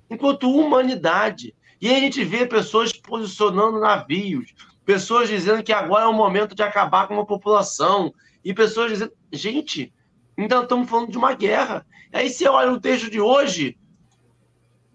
Enquanto 0.09 0.51
humanidade. 0.51 1.55
E 1.79 1.89
aí 1.89 1.97
a 1.97 2.01
gente 2.01 2.25
vê 2.25 2.47
pessoas 2.47 2.91
posicionando 2.93 3.79
navios, 3.79 4.55
pessoas 4.85 5.29
dizendo 5.29 5.63
que 5.63 5.73
agora 5.73 6.05
é 6.05 6.09
o 6.09 6.15
momento 6.15 6.55
de 6.55 6.63
acabar 6.63 7.07
com 7.07 7.15
uma 7.15 7.27
população, 7.27 8.15
e 8.43 8.55
pessoas 8.55 8.93
dizendo, 8.93 9.13
gente, 9.31 9.93
então 10.39 10.63
estamos 10.63 10.89
falando 10.89 11.11
de 11.11 11.19
uma 11.19 11.35
guerra. 11.35 11.85
Aí 12.13 12.31
você 12.31 12.49
olha 12.49 12.73
o 12.73 12.81
texto 12.81 13.11
de 13.11 13.21
hoje, 13.21 13.77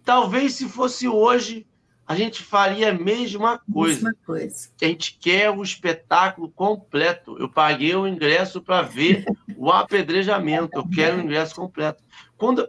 Talvez 0.03 0.55
se 0.55 0.67
fosse 0.67 1.07
hoje, 1.07 1.67
a 2.11 2.15
gente 2.15 2.43
faria 2.43 2.89
a 2.89 2.93
mesma 2.93 3.61
coisa. 3.71 4.03
Mesma 4.03 4.13
coisa. 4.25 4.69
A 4.81 4.85
gente 4.85 5.17
quer 5.17 5.49
o 5.49 5.63
espetáculo 5.63 6.51
completo. 6.51 7.37
Eu 7.39 7.49
paguei 7.49 7.95
o 7.95 8.07
ingresso 8.07 8.61
para 8.61 8.81
ver 8.81 9.23
o 9.55 9.71
apedrejamento. 9.71 10.77
Eu 10.77 10.87
quero 10.89 11.17
o 11.17 11.21
ingresso 11.21 11.55
completo. 11.55 12.03
Quando, 12.37 12.67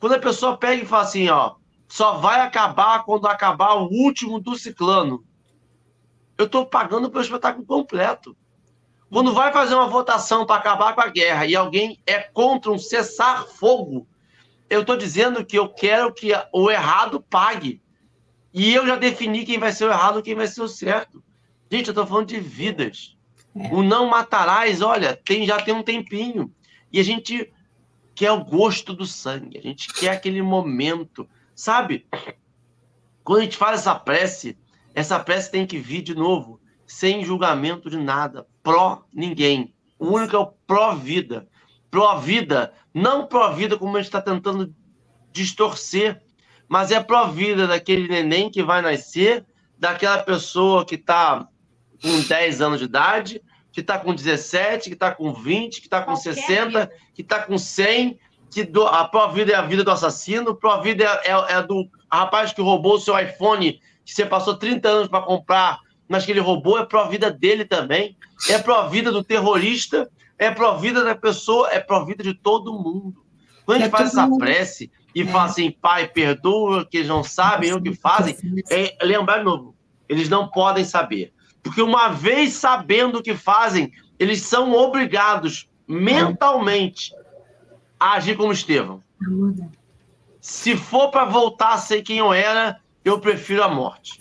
quando 0.00 0.14
a 0.14 0.18
pessoa 0.18 0.56
pega 0.56 0.82
e 0.82 0.86
fala 0.86 1.04
assim, 1.04 1.28
ó, 1.28 1.54
só 1.88 2.14
vai 2.14 2.40
acabar 2.40 3.04
quando 3.04 3.28
acabar 3.28 3.74
o 3.74 3.88
último 3.88 4.40
do 4.40 4.56
ciclano. 4.56 5.24
Eu 6.36 6.46
estou 6.46 6.66
pagando 6.66 7.08
pelo 7.08 7.22
espetáculo 7.22 7.64
completo. 7.64 8.36
Quando 9.08 9.32
vai 9.32 9.52
fazer 9.52 9.76
uma 9.76 9.86
votação 9.86 10.44
para 10.44 10.56
acabar 10.56 10.92
com 10.92 11.00
a 11.00 11.08
guerra 11.08 11.46
e 11.46 11.54
alguém 11.54 12.00
é 12.04 12.18
contra 12.18 12.72
um 12.72 12.78
cessar-fogo, 12.78 14.08
eu 14.68 14.80
estou 14.80 14.96
dizendo 14.96 15.44
que 15.44 15.56
eu 15.56 15.68
quero 15.68 16.12
que 16.12 16.32
o 16.52 16.68
errado 16.68 17.24
pague. 17.30 17.80
E 18.56 18.72
eu 18.72 18.86
já 18.86 18.96
defini 18.96 19.44
quem 19.44 19.58
vai 19.58 19.70
ser 19.70 19.84
o 19.84 19.90
errado 19.90 20.18
e 20.18 20.22
quem 20.22 20.34
vai 20.34 20.46
ser 20.46 20.62
o 20.62 20.68
certo. 20.68 21.22
Gente, 21.70 21.88
eu 21.88 21.92
estou 21.92 22.06
falando 22.06 22.28
de 22.28 22.40
vidas. 22.40 23.16
É. 23.54 23.68
O 23.74 23.82
não 23.82 24.08
matarás, 24.08 24.80
olha, 24.80 25.14
tem, 25.14 25.46
já 25.46 25.60
tem 25.60 25.74
um 25.74 25.82
tempinho. 25.82 26.50
E 26.90 26.98
a 26.98 27.02
gente 27.02 27.52
quer 28.14 28.32
o 28.32 28.42
gosto 28.42 28.94
do 28.94 29.04
sangue, 29.04 29.58
a 29.58 29.62
gente 29.62 29.92
quer 29.92 30.08
aquele 30.08 30.40
momento. 30.40 31.28
Sabe? 31.54 32.06
Quando 33.22 33.40
a 33.40 33.44
gente 33.44 33.58
faz 33.58 33.80
essa 33.80 33.94
prece, 33.94 34.56
essa 34.94 35.20
prece 35.20 35.50
tem 35.50 35.66
que 35.66 35.78
vir 35.78 36.00
de 36.00 36.14
novo, 36.14 36.58
sem 36.86 37.24
julgamento 37.24 37.90
de 37.90 37.98
nada, 37.98 38.46
pró 38.62 39.04
ninguém. 39.12 39.74
O 39.98 40.08
único 40.08 40.34
é 40.34 40.38
o 40.38 40.46
pró-vida 40.66 41.46
pró-vida, 41.96 42.74
não 42.92 43.26
pró-vida 43.26 43.78
como 43.78 43.96
a 43.96 44.00
gente 44.00 44.08
está 44.08 44.20
tentando 44.20 44.74
distorcer, 45.32 46.22
mas 46.68 46.90
é 46.90 47.00
pró-vida 47.02 47.66
daquele 47.66 48.08
neném 48.08 48.50
que 48.50 48.62
vai 48.62 48.82
nascer, 48.82 49.44
daquela 49.78 50.18
pessoa 50.18 50.84
que 50.84 50.96
está 50.96 51.46
com 52.02 52.20
10 52.20 52.60
anos 52.60 52.78
de 52.78 52.84
idade, 52.84 53.42
que 53.72 53.80
está 53.80 53.98
com 53.98 54.14
17, 54.14 54.88
que 54.88 54.94
está 54.94 55.14
com 55.14 55.32
20, 55.32 55.80
que 55.80 55.86
está 55.86 56.00
com 56.00 56.12
Qualquer 56.12 56.34
60, 56.34 56.66
vida. 56.66 56.92
que 57.14 57.22
está 57.22 57.42
com 57.42 57.58
100, 57.58 58.18
que 58.50 58.64
do, 58.64 58.86
a 58.86 59.06
pró-vida 59.06 59.52
é 59.52 59.54
a 59.54 59.62
vida 59.62 59.84
do 59.84 59.90
assassino, 59.90 60.54
pró-vida 60.54 61.04
é, 61.04 61.30
é, 61.30 61.58
é, 61.58 61.62
do 61.62 61.86
rapaz 62.10 62.52
que 62.52 62.62
roubou 62.62 62.94
o 62.94 63.00
seu 63.00 63.18
iPhone 63.18 63.80
que 64.04 64.14
você 64.14 64.24
passou 64.24 64.56
30 64.56 64.88
anos 64.88 65.08
para 65.08 65.20
comprar, 65.20 65.80
mas 66.08 66.24
que 66.24 66.30
ele 66.30 66.40
roubou, 66.40 66.78
é 66.78 66.86
pró-vida 66.86 67.30
dele 67.30 67.64
também. 67.64 68.16
É 68.48 68.58
pró-vida 68.58 69.10
do 69.10 69.22
terrorista, 69.22 70.08
é 70.38 70.50
pró-vida 70.50 71.02
da 71.02 71.14
pessoa, 71.14 71.68
é 71.70 71.80
pró-vida 71.80 72.22
de 72.22 72.32
todo 72.32 72.72
mundo. 72.72 73.24
Quando 73.64 73.78
a 73.78 73.80
gente 73.80 73.88
é 73.88 73.90
faz 73.90 74.10
essa 74.10 74.26
mundo. 74.26 74.38
prece 74.38 74.90
e 75.16 75.22
é. 75.22 75.36
assim, 75.38 75.70
pai, 75.70 76.06
perdoa, 76.06 76.84
que 76.84 76.98
eles 76.98 77.08
não 77.08 77.24
sabem 77.24 77.72
o 77.72 77.80
que 77.80 77.94
fazem, 77.94 78.36
é 78.70 78.94
lembrar 79.02 79.38
de 79.38 79.44
novo, 79.44 79.74
eles 80.10 80.28
não 80.28 80.46
podem 80.46 80.84
saber. 80.84 81.32
Porque 81.62 81.80
uma 81.80 82.08
vez 82.08 82.52
sabendo 82.52 83.18
o 83.18 83.22
que 83.22 83.34
fazem, 83.34 83.90
eles 84.18 84.42
são 84.42 84.74
obrigados 84.74 85.70
mentalmente 85.88 87.14
a 87.98 88.12
agir 88.12 88.36
como 88.36 88.52
Estevão. 88.52 89.02
Se 90.38 90.76
for 90.76 91.10
para 91.10 91.24
voltar 91.24 91.72
a 91.72 91.78
ser 91.78 92.02
quem 92.02 92.18
eu 92.18 92.34
era, 92.34 92.78
eu 93.02 93.18
prefiro 93.18 93.62
a 93.62 93.68
morte. 93.68 94.20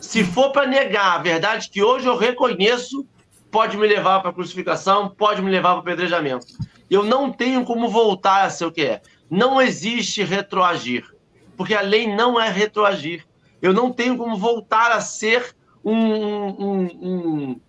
Se 0.00 0.24
for 0.24 0.50
para 0.50 0.66
negar 0.66 1.20
a 1.20 1.22
verdade 1.22 1.70
que 1.70 1.84
hoje 1.84 2.08
eu 2.08 2.16
reconheço, 2.16 3.06
pode 3.48 3.76
me 3.76 3.86
levar 3.86 4.18
para 4.18 4.30
a 4.30 4.34
crucificação, 4.34 5.08
pode 5.08 5.40
me 5.40 5.52
levar 5.52 5.70
para 5.70 5.78
o 5.78 5.82
apedrejamento. 5.82 6.46
Eu 6.90 7.04
não 7.04 7.32
tenho 7.32 7.64
como 7.64 7.88
voltar 7.88 8.42
a 8.42 8.50
ser 8.50 8.64
o 8.64 8.72
que 8.72 8.82
é. 8.82 9.02
Não 9.32 9.62
existe 9.62 10.22
retroagir, 10.22 11.10
porque 11.56 11.74
a 11.74 11.80
lei 11.80 12.06
não 12.06 12.38
é 12.38 12.50
retroagir. 12.50 13.26
Eu 13.62 13.72
não 13.72 13.90
tenho 13.90 14.14
como 14.18 14.36
voltar 14.36 14.92
a 14.92 15.00
ser 15.00 15.56
um, 15.82 15.96
um, 15.96 16.82
um. 17.00 17.60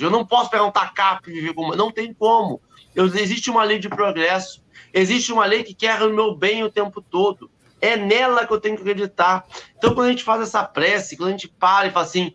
Eu 0.00 0.10
não 0.10 0.24
posso 0.24 0.48
pegar 0.48 0.64
um 0.64 0.70
tacape 0.70 1.30
e 1.30 1.34
viver 1.34 1.52
como... 1.52 1.76
Não 1.76 1.90
tem 1.90 2.14
como. 2.14 2.58
Eu, 2.94 3.04
existe 3.04 3.50
uma 3.50 3.64
lei 3.64 3.78
de 3.78 3.90
progresso. 3.90 4.64
Existe 4.94 5.30
uma 5.30 5.44
lei 5.44 5.62
que 5.62 5.74
quer 5.74 6.02
o 6.02 6.10
meu 6.10 6.34
bem 6.34 6.64
o 6.64 6.70
tempo 6.70 7.02
todo. 7.02 7.50
É 7.78 7.98
nela 7.98 8.46
que 8.46 8.52
eu 8.54 8.60
tenho 8.60 8.76
que 8.76 8.80
acreditar. 8.80 9.46
Então, 9.76 9.94
quando 9.94 10.06
a 10.06 10.10
gente 10.10 10.24
faz 10.24 10.40
essa 10.40 10.64
prece, 10.64 11.18
quando 11.18 11.28
a 11.28 11.32
gente 11.32 11.48
para 11.48 11.88
e 11.88 11.90
fala 11.90 12.06
assim, 12.06 12.32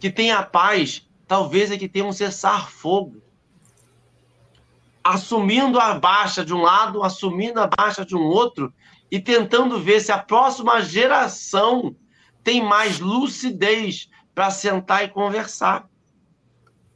que 0.00 0.08
tenha 0.08 0.42
paz, 0.42 1.06
talvez 1.28 1.70
é 1.70 1.76
que 1.76 1.86
tenha 1.86 2.06
um 2.06 2.12
cessar-fogo 2.12 3.20
assumindo 5.02 5.78
a 5.80 5.94
baixa 5.94 6.44
de 6.44 6.54
um 6.54 6.62
lado, 6.62 7.02
assumindo 7.02 7.60
a 7.60 7.66
baixa 7.66 8.04
de 8.04 8.16
um 8.16 8.22
outro 8.22 8.72
e 9.10 9.20
tentando 9.20 9.78
ver 9.78 10.00
se 10.00 10.12
a 10.12 10.18
próxima 10.18 10.80
geração 10.80 11.94
tem 12.42 12.62
mais 12.62 12.98
lucidez 12.98 14.08
para 14.34 14.50
sentar 14.50 15.04
e 15.04 15.08
conversar. 15.08 15.88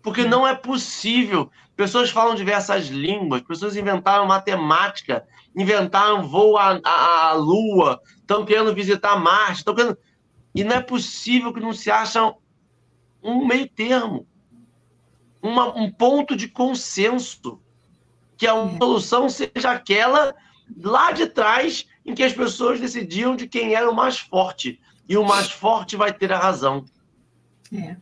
Porque 0.02 0.24
não 0.24 0.46
é 0.46 0.54
possível. 0.54 1.50
Pessoas 1.74 2.10
falam 2.10 2.34
diversas 2.34 2.86
línguas, 2.86 3.42
pessoas 3.42 3.76
inventaram 3.76 4.26
matemática, 4.26 5.26
inventaram 5.54 6.26
voo 6.26 6.56
à, 6.56 6.80
à, 6.82 7.28
à 7.28 7.32
Lua, 7.32 8.00
estão 8.18 8.44
querendo 8.44 8.74
visitar 8.74 9.18
Marte, 9.18 9.58
estão 9.58 9.74
querendo... 9.74 9.98
E 10.54 10.64
não 10.64 10.76
é 10.76 10.80
possível 10.80 11.52
que 11.52 11.60
não 11.60 11.74
se 11.74 11.90
acham 11.90 12.38
um 13.22 13.46
meio 13.46 13.68
termo, 13.68 14.26
uma, 15.42 15.76
um 15.76 15.90
ponto 15.90 16.34
de 16.34 16.48
consenso 16.48 17.60
que 18.36 18.46
a 18.46 18.54
é. 18.54 18.78
solução 18.78 19.28
seja 19.28 19.70
aquela 19.70 20.34
lá 20.78 21.12
de 21.12 21.26
trás 21.26 21.86
em 22.04 22.14
que 22.14 22.22
as 22.22 22.32
pessoas 22.32 22.80
decidiam 22.80 23.36
de 23.36 23.46
quem 23.46 23.74
era 23.74 23.90
o 23.90 23.94
mais 23.94 24.18
forte. 24.18 24.80
E 25.08 25.16
o 25.16 25.24
mais 25.24 25.50
forte 25.50 25.96
vai 25.96 26.12
ter 26.12 26.32
a 26.32 26.38
razão. 26.38 26.84
É. 27.72 27.96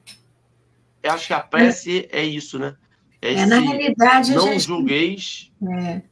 Eu 1.03 1.13
acho 1.13 1.27
que 1.27 1.35
a 1.35 1.41
prece 1.41 2.09
é, 2.11 2.21
é 2.21 2.25
isso, 2.25 2.59
né? 2.59 2.75
É, 3.21 3.35
é 3.35 3.47
na 3.47 3.59
realidade. 3.59 4.35
Não 4.35 4.53
gente... 4.53 4.61
julgueis. 4.61 5.53
É. 5.81 6.03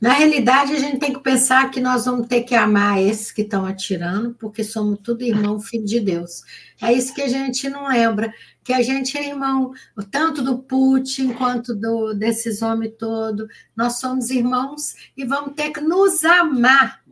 Na 0.00 0.12
realidade, 0.12 0.72
a 0.72 0.78
gente 0.78 0.98
tem 0.98 1.12
que 1.12 1.20
pensar 1.20 1.70
que 1.70 1.80
nós 1.80 2.04
vamos 2.04 2.26
ter 2.26 2.42
que 2.42 2.54
amar 2.54 3.00
esses 3.00 3.30
que 3.30 3.42
estão 3.42 3.64
atirando, 3.64 4.34
porque 4.34 4.64
somos 4.64 4.98
tudo 5.00 5.22
irmão, 5.22 5.60
filho 5.60 5.84
de 5.84 6.00
Deus. 6.00 6.42
É 6.82 6.92
isso 6.92 7.14
que 7.14 7.22
a 7.22 7.28
gente 7.28 7.68
não 7.68 7.86
lembra, 7.86 8.34
que 8.62 8.72
a 8.72 8.82
gente 8.82 9.16
é 9.16 9.28
irmão 9.28 9.72
tanto 10.10 10.42
do 10.42 10.58
Putin 10.58 11.32
quanto 11.34 11.74
do, 11.74 12.14
desses 12.14 12.62
homens 12.62 12.94
todos. 12.98 13.48
Nós 13.74 13.98
somos 13.98 14.30
irmãos 14.30 14.94
e 15.16 15.24
vamos 15.24 15.54
ter 15.54 15.70
que 15.70 15.80
nos 15.80 16.24
amar 16.24 17.02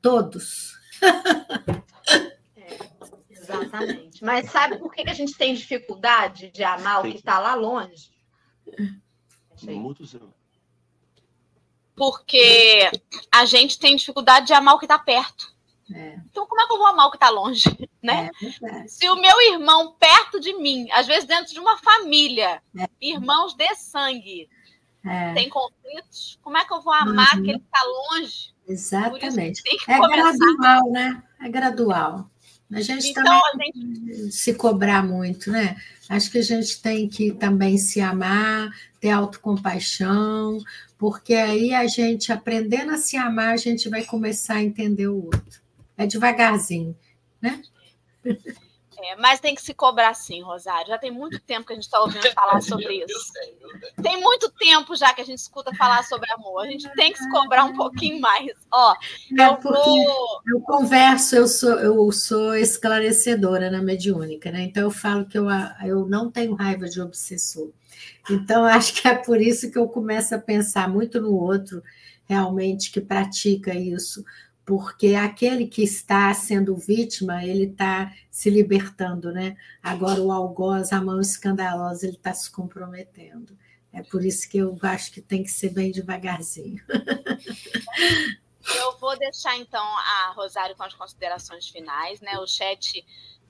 todos. 0.00 0.78
É, 2.56 2.78
exatamente. 3.30 4.22
Mas 4.22 4.50
sabe 4.50 4.78
por 4.78 4.92
que 4.92 5.08
a 5.08 5.14
gente 5.14 5.34
tem 5.34 5.54
dificuldade 5.54 6.50
de 6.50 6.62
amar 6.62 7.00
o 7.00 7.10
que 7.10 7.16
está 7.16 7.38
lá 7.38 7.54
longe? 7.54 8.10
Porque 11.96 12.90
a 13.32 13.44
gente 13.46 13.78
tem 13.78 13.96
dificuldade 13.96 14.46
de 14.46 14.52
amar 14.52 14.74
o 14.74 14.78
que 14.78 14.84
está 14.84 14.98
perto. 14.98 15.54
É. 15.94 16.18
Então, 16.30 16.46
como 16.46 16.60
é 16.60 16.66
que 16.66 16.72
eu 16.72 16.78
vou 16.78 16.86
amar 16.86 17.06
o 17.06 17.10
que 17.10 17.16
está 17.16 17.30
longe? 17.30 17.64
Né? 18.02 18.30
É, 18.64 18.88
Se 18.88 19.10
o 19.10 19.16
meu 19.16 19.42
irmão 19.52 19.94
perto 20.00 20.40
de 20.40 20.54
mim, 20.54 20.88
às 20.90 21.06
vezes 21.06 21.26
dentro 21.26 21.52
de 21.52 21.60
uma 21.60 21.76
família, 21.76 22.62
é. 22.78 22.88
irmãos 22.98 23.52
de 23.52 23.74
sangue, 23.74 24.48
é. 25.04 25.34
tem 25.34 25.50
conflitos, 25.50 26.38
como 26.40 26.56
é 26.56 26.64
que 26.64 26.72
eu 26.72 26.80
vou 26.80 26.94
amar 26.94 27.34
uhum. 27.34 27.42
aquele 27.42 27.58
que 27.58 27.64
está 27.66 27.82
longe? 27.84 28.54
Exatamente. 28.66 29.62
é 29.86 29.98
começar. 29.98 30.32
gradual, 30.32 30.90
né? 30.90 31.22
É 31.42 31.48
gradual. 31.50 32.30
A 32.72 32.80
gente 32.80 33.08
então, 33.08 33.22
também 33.52 33.72
a 33.74 34.14
gente... 34.14 34.32
se 34.32 34.54
cobrar 34.54 35.04
muito, 35.04 35.50
né? 35.50 35.76
Acho 36.08 36.30
que 36.30 36.38
a 36.38 36.42
gente 36.42 36.80
tem 36.80 37.08
que 37.08 37.32
também 37.32 37.76
se 37.76 38.00
amar, 38.00 38.70
ter 39.00 39.10
autocompaixão, 39.10 40.58
porque 40.96 41.34
aí 41.34 41.74
a 41.74 41.86
gente, 41.86 42.32
aprendendo 42.32 42.92
a 42.92 42.96
se 42.96 43.16
amar, 43.16 43.52
a 43.52 43.56
gente 43.56 43.88
vai 43.88 44.04
começar 44.04 44.54
a 44.54 44.62
entender 44.62 45.08
o 45.08 45.24
outro. 45.24 45.60
É 46.00 46.06
devagarzinho, 46.06 46.96
né? 47.42 47.60
É, 48.24 49.16
mas 49.16 49.38
tem 49.38 49.54
que 49.54 49.60
se 49.60 49.74
cobrar 49.74 50.14
sim, 50.14 50.42
Rosário. 50.42 50.88
Já 50.88 50.96
tem 50.96 51.10
muito 51.10 51.38
tempo 51.40 51.66
que 51.66 51.74
a 51.74 51.76
gente 51.76 51.84
está 51.84 52.00
ouvindo 52.00 52.30
falar 52.32 52.60
sobre 52.64 53.04
isso. 53.04 53.32
Tem 54.02 54.18
muito 54.18 54.50
tempo 54.52 54.96
já 54.96 55.12
que 55.12 55.20
a 55.20 55.24
gente 55.24 55.38
escuta 55.38 55.74
falar 55.74 56.02
sobre 56.04 56.30
amor. 56.32 56.62
A 56.62 56.70
gente 56.70 56.88
tem 56.94 57.12
que 57.12 57.18
se 57.18 57.30
cobrar 57.30 57.64
um 57.64 57.74
pouquinho 57.74 58.18
mais. 58.18 58.50
Ó, 58.72 58.94
é 59.38 59.46
eu 59.46 59.60
vou. 59.60 60.40
Eu 60.46 60.60
converso, 60.62 61.36
eu 61.36 61.46
sou, 61.46 61.78
eu 61.78 62.10
sou 62.12 62.54
esclarecedora 62.54 63.70
na 63.70 63.82
mediúnica, 63.82 64.50
né? 64.50 64.62
Então 64.62 64.84
eu 64.84 64.90
falo 64.90 65.26
que 65.26 65.36
eu, 65.36 65.48
eu 65.84 66.06
não 66.06 66.30
tenho 66.30 66.54
raiva 66.54 66.88
de 66.88 66.98
obsessor. 66.98 67.70
Então, 68.30 68.64
acho 68.66 68.94
que 68.94 69.06
é 69.06 69.14
por 69.14 69.38
isso 69.38 69.70
que 69.70 69.78
eu 69.78 69.86
começo 69.86 70.34
a 70.34 70.38
pensar 70.38 70.88
muito 70.88 71.20
no 71.20 71.34
outro, 71.34 71.82
realmente, 72.26 72.90
que 72.90 73.00
pratica 73.02 73.74
isso, 73.74 74.24
porque 74.70 75.16
aquele 75.16 75.66
que 75.66 75.82
está 75.82 76.32
sendo 76.32 76.76
vítima, 76.76 77.44
ele 77.44 77.64
está 77.64 78.14
se 78.30 78.48
libertando, 78.48 79.32
né? 79.32 79.56
Agora, 79.82 80.20
o 80.20 80.30
algoz, 80.30 80.92
a 80.92 81.02
mão 81.02 81.20
escandalosa, 81.20 82.06
ele 82.06 82.14
está 82.14 82.32
se 82.32 82.48
comprometendo. 82.48 83.58
É 83.92 84.00
por 84.00 84.24
isso 84.24 84.48
que 84.48 84.58
eu 84.58 84.78
acho 84.82 85.10
que 85.10 85.20
tem 85.20 85.42
que 85.42 85.50
ser 85.50 85.70
bem 85.70 85.90
devagarzinho. 85.90 86.80
Eu 88.76 88.96
vou 88.98 89.18
deixar, 89.18 89.56
então, 89.56 89.82
a 89.82 90.34
Rosário 90.36 90.76
com 90.76 90.84
as 90.84 90.94
considerações 90.94 91.68
finais, 91.68 92.20
né? 92.20 92.38
O 92.38 92.46
chat 92.46 93.04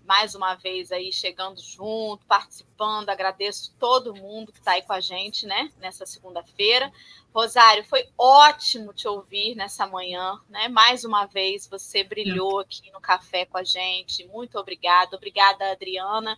mais 0.05 0.35
uma 0.35 0.55
vez 0.55 0.91
aí 0.91 1.13
chegando 1.13 1.61
junto, 1.61 2.25
participando. 2.27 3.09
Agradeço 3.09 3.75
todo 3.79 4.15
mundo 4.15 4.53
que 4.53 4.59
está 4.59 4.73
aí 4.73 4.83
com 4.83 4.93
a 4.93 5.01
gente, 5.01 5.47
né? 5.47 5.71
Nessa 5.79 6.05
segunda-feira. 6.07 6.93
Rosário, 7.33 7.85
foi 7.85 8.09
ótimo 8.19 8.93
te 8.93 9.07
ouvir 9.07 9.55
nessa 9.55 9.87
manhã, 9.87 10.41
né? 10.49 10.69
Mais 10.69 11.05
uma 11.05 11.27
vez 11.27 11.67
você 11.69 12.03
brilhou 12.03 12.59
aqui 12.59 12.91
no 12.91 13.01
café 13.01 13.45
com 13.45 13.59
a 13.59 13.63
gente. 13.63 14.27
Muito 14.27 14.59
obrigada. 14.59 15.17
Obrigada, 15.17 15.71
Adriana, 15.71 16.37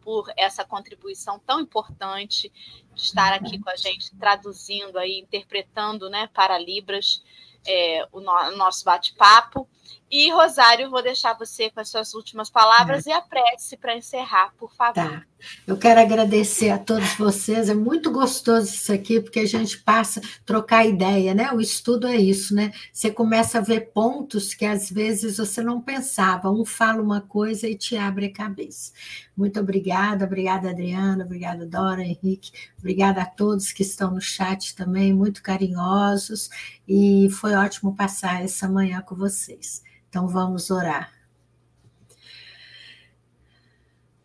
por 0.00 0.32
essa 0.36 0.64
contribuição 0.64 1.38
tão 1.38 1.60
importante 1.60 2.52
de 2.92 3.02
estar 3.02 3.32
aqui 3.32 3.58
com 3.58 3.70
a 3.70 3.76
gente, 3.76 4.14
traduzindo 4.16 4.98
aí, 4.98 5.18
interpretando, 5.18 6.10
né, 6.10 6.28
para 6.34 6.58
Libras 6.58 7.22
é, 7.66 8.06
o, 8.12 8.20
no, 8.20 8.32
o 8.32 8.56
nosso 8.56 8.84
bate-papo. 8.84 9.68
E, 10.12 10.30
Rosário, 10.30 10.90
vou 10.90 11.02
deixar 11.02 11.32
você 11.32 11.70
com 11.70 11.80
as 11.80 11.88
suas 11.88 12.12
últimas 12.12 12.50
palavras 12.50 13.04
tá. 13.04 13.10
e 13.10 13.12
a 13.14 13.22
prece 13.22 13.78
para 13.78 13.96
encerrar, 13.96 14.52
por 14.58 14.70
favor. 14.74 14.92
Tá. 14.92 15.22
Eu 15.66 15.78
quero 15.78 16.00
agradecer 16.00 16.68
a 16.68 16.78
todos 16.78 17.14
vocês. 17.14 17.70
É 17.70 17.74
muito 17.74 18.10
gostoso 18.10 18.66
isso 18.74 18.92
aqui, 18.92 19.22
porque 19.22 19.40
a 19.40 19.46
gente 19.46 19.78
passa 19.78 20.20
a 20.20 20.22
trocar 20.44 20.84
ideia, 20.84 21.32
né? 21.32 21.50
O 21.52 21.62
estudo 21.62 22.06
é 22.06 22.14
isso, 22.14 22.54
né? 22.54 22.72
Você 22.92 23.10
começa 23.10 23.56
a 23.56 23.62
ver 23.62 23.90
pontos 23.94 24.52
que 24.52 24.66
às 24.66 24.90
vezes 24.90 25.38
você 25.38 25.62
não 25.62 25.80
pensava. 25.80 26.50
Um 26.50 26.66
fala 26.66 27.00
uma 27.00 27.22
coisa 27.22 27.66
e 27.66 27.74
te 27.74 27.96
abre 27.96 28.26
a 28.26 28.32
cabeça. 28.32 28.92
Muito 29.34 29.58
obrigada, 29.60 30.26
obrigada, 30.26 30.68
Adriana, 30.68 31.24
obrigada, 31.24 31.64
Dora, 31.64 32.02
Henrique, 32.02 32.52
obrigada 32.78 33.22
a 33.22 33.26
todos 33.26 33.72
que 33.72 33.82
estão 33.82 34.10
no 34.10 34.20
chat 34.20 34.76
também, 34.76 35.14
muito 35.14 35.42
carinhosos. 35.42 36.50
E 36.86 37.30
foi 37.30 37.54
ótimo 37.54 37.96
passar 37.96 38.44
essa 38.44 38.68
manhã 38.68 39.00
com 39.00 39.14
vocês. 39.14 39.82
Então 40.12 40.28
vamos 40.28 40.70
orar. 40.70 41.10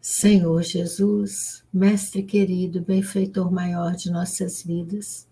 Senhor 0.02 0.62
Jesus, 0.62 1.64
Mestre 1.72 2.24
querido, 2.24 2.82
benfeitor 2.82 3.50
maior 3.50 3.96
de 3.96 4.12
nossas 4.12 4.62
vidas, 4.62 5.26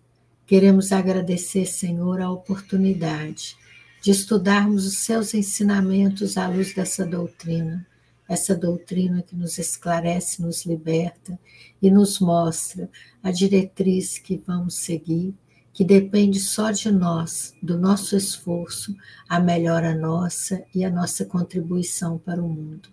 queremos 0.46 0.94
agradecer, 0.94 1.66
Senhor, 1.66 2.22
a 2.22 2.32
oportunidade 2.32 3.58
de 4.02 4.12
estudarmos 4.12 4.86
os 4.86 5.00
seus 5.00 5.34
ensinamentos 5.34 6.38
à 6.38 6.48
luz 6.48 6.74
dessa 6.74 7.06
doutrina, 7.06 7.86
essa 8.26 8.56
doutrina 8.56 9.22
que 9.22 9.36
nos 9.36 9.58
esclarece, 9.58 10.42
nos 10.42 10.66
liberta 10.66 11.38
e 11.82 11.92
nos 11.92 12.22
mostra 12.22 12.90
a 13.22 13.30
diretriz 13.30 14.20
que 14.20 14.38
vamos 14.38 14.76
seguir, 14.76 15.36
que 15.76 15.84
depende 15.84 16.40
só 16.40 16.72
de 16.72 16.90
nós, 16.90 17.54
do 17.62 17.78
nosso 17.78 18.16
esforço, 18.16 18.96
a 19.28 19.42
melhora 19.42 19.94
nossa 19.94 20.64
e 20.74 20.86
a 20.86 20.90
nossa 20.90 21.26
contribuição 21.26 22.18
para 22.18 22.42
o 22.42 22.48
mundo. 22.48 22.88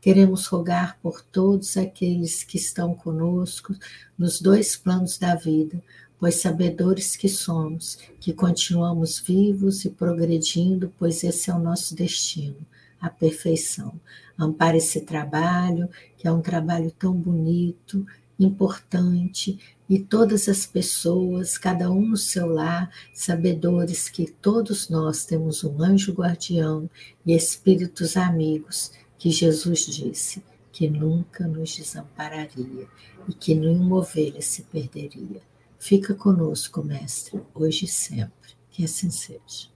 Queremos 0.00 0.46
rogar 0.46 0.98
por 1.02 1.20
todos 1.20 1.76
aqueles 1.76 2.42
que 2.42 2.56
estão 2.56 2.94
conosco 2.94 3.74
nos 4.16 4.40
dois 4.40 4.74
planos 4.74 5.18
da 5.18 5.34
vida, 5.34 5.84
pois 6.18 6.36
sabedores 6.36 7.16
que 7.16 7.28
somos, 7.28 7.98
que 8.18 8.32
continuamos 8.32 9.18
vivos 9.18 9.84
e 9.84 9.90
progredindo, 9.90 10.90
pois 10.98 11.22
esse 11.22 11.50
é 11.50 11.54
o 11.54 11.58
nosso 11.58 11.94
destino, 11.94 12.64
a 12.98 13.10
perfeição. 13.10 14.00
Ampare 14.38 14.78
esse 14.78 15.02
trabalho, 15.02 15.86
que 16.16 16.26
é 16.26 16.32
um 16.32 16.40
trabalho 16.40 16.90
tão 16.92 17.12
bonito, 17.12 18.06
importante, 18.44 19.58
e 19.88 19.98
todas 19.98 20.48
as 20.48 20.64
pessoas, 20.64 21.58
cada 21.58 21.90
um 21.90 22.08
no 22.08 22.16
seu 22.16 22.46
lar, 22.46 22.90
sabedores 23.12 24.08
que 24.08 24.26
todos 24.26 24.88
nós 24.88 25.24
temos 25.24 25.64
um 25.64 25.82
anjo 25.82 26.12
guardião 26.12 26.88
e 27.26 27.34
espíritos 27.34 28.16
amigos 28.16 28.92
que 29.18 29.30
Jesus 29.30 29.86
disse 29.86 30.42
que 30.72 30.88
nunca 30.88 31.46
nos 31.46 31.76
desampararia 31.76 32.88
e 33.28 33.34
que 33.34 33.54
nenhuma 33.54 33.96
ovelha 33.96 34.40
se 34.40 34.62
perderia. 34.62 35.42
Fica 35.78 36.14
conosco, 36.14 36.82
Mestre, 36.82 37.40
hoje 37.54 37.84
e 37.84 37.88
sempre. 37.88 38.56
Que 38.70 38.84
assim 38.84 39.10
seja. 39.10 39.68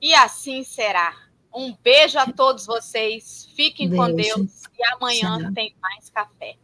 E 0.00 0.14
assim 0.14 0.64
será. 0.64 1.29
Um 1.52 1.76
beijo 1.82 2.18
a 2.18 2.32
todos 2.32 2.66
vocês. 2.66 3.48
Fiquem 3.54 3.88
beijo. 3.88 4.02
com 4.02 4.14
Deus. 4.14 4.62
E 4.78 4.84
amanhã 4.94 5.40
Tchau. 5.40 5.52
tem 5.52 5.74
mais 5.80 6.10
café. 6.10 6.56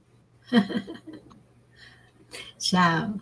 Tchau. 2.58 3.20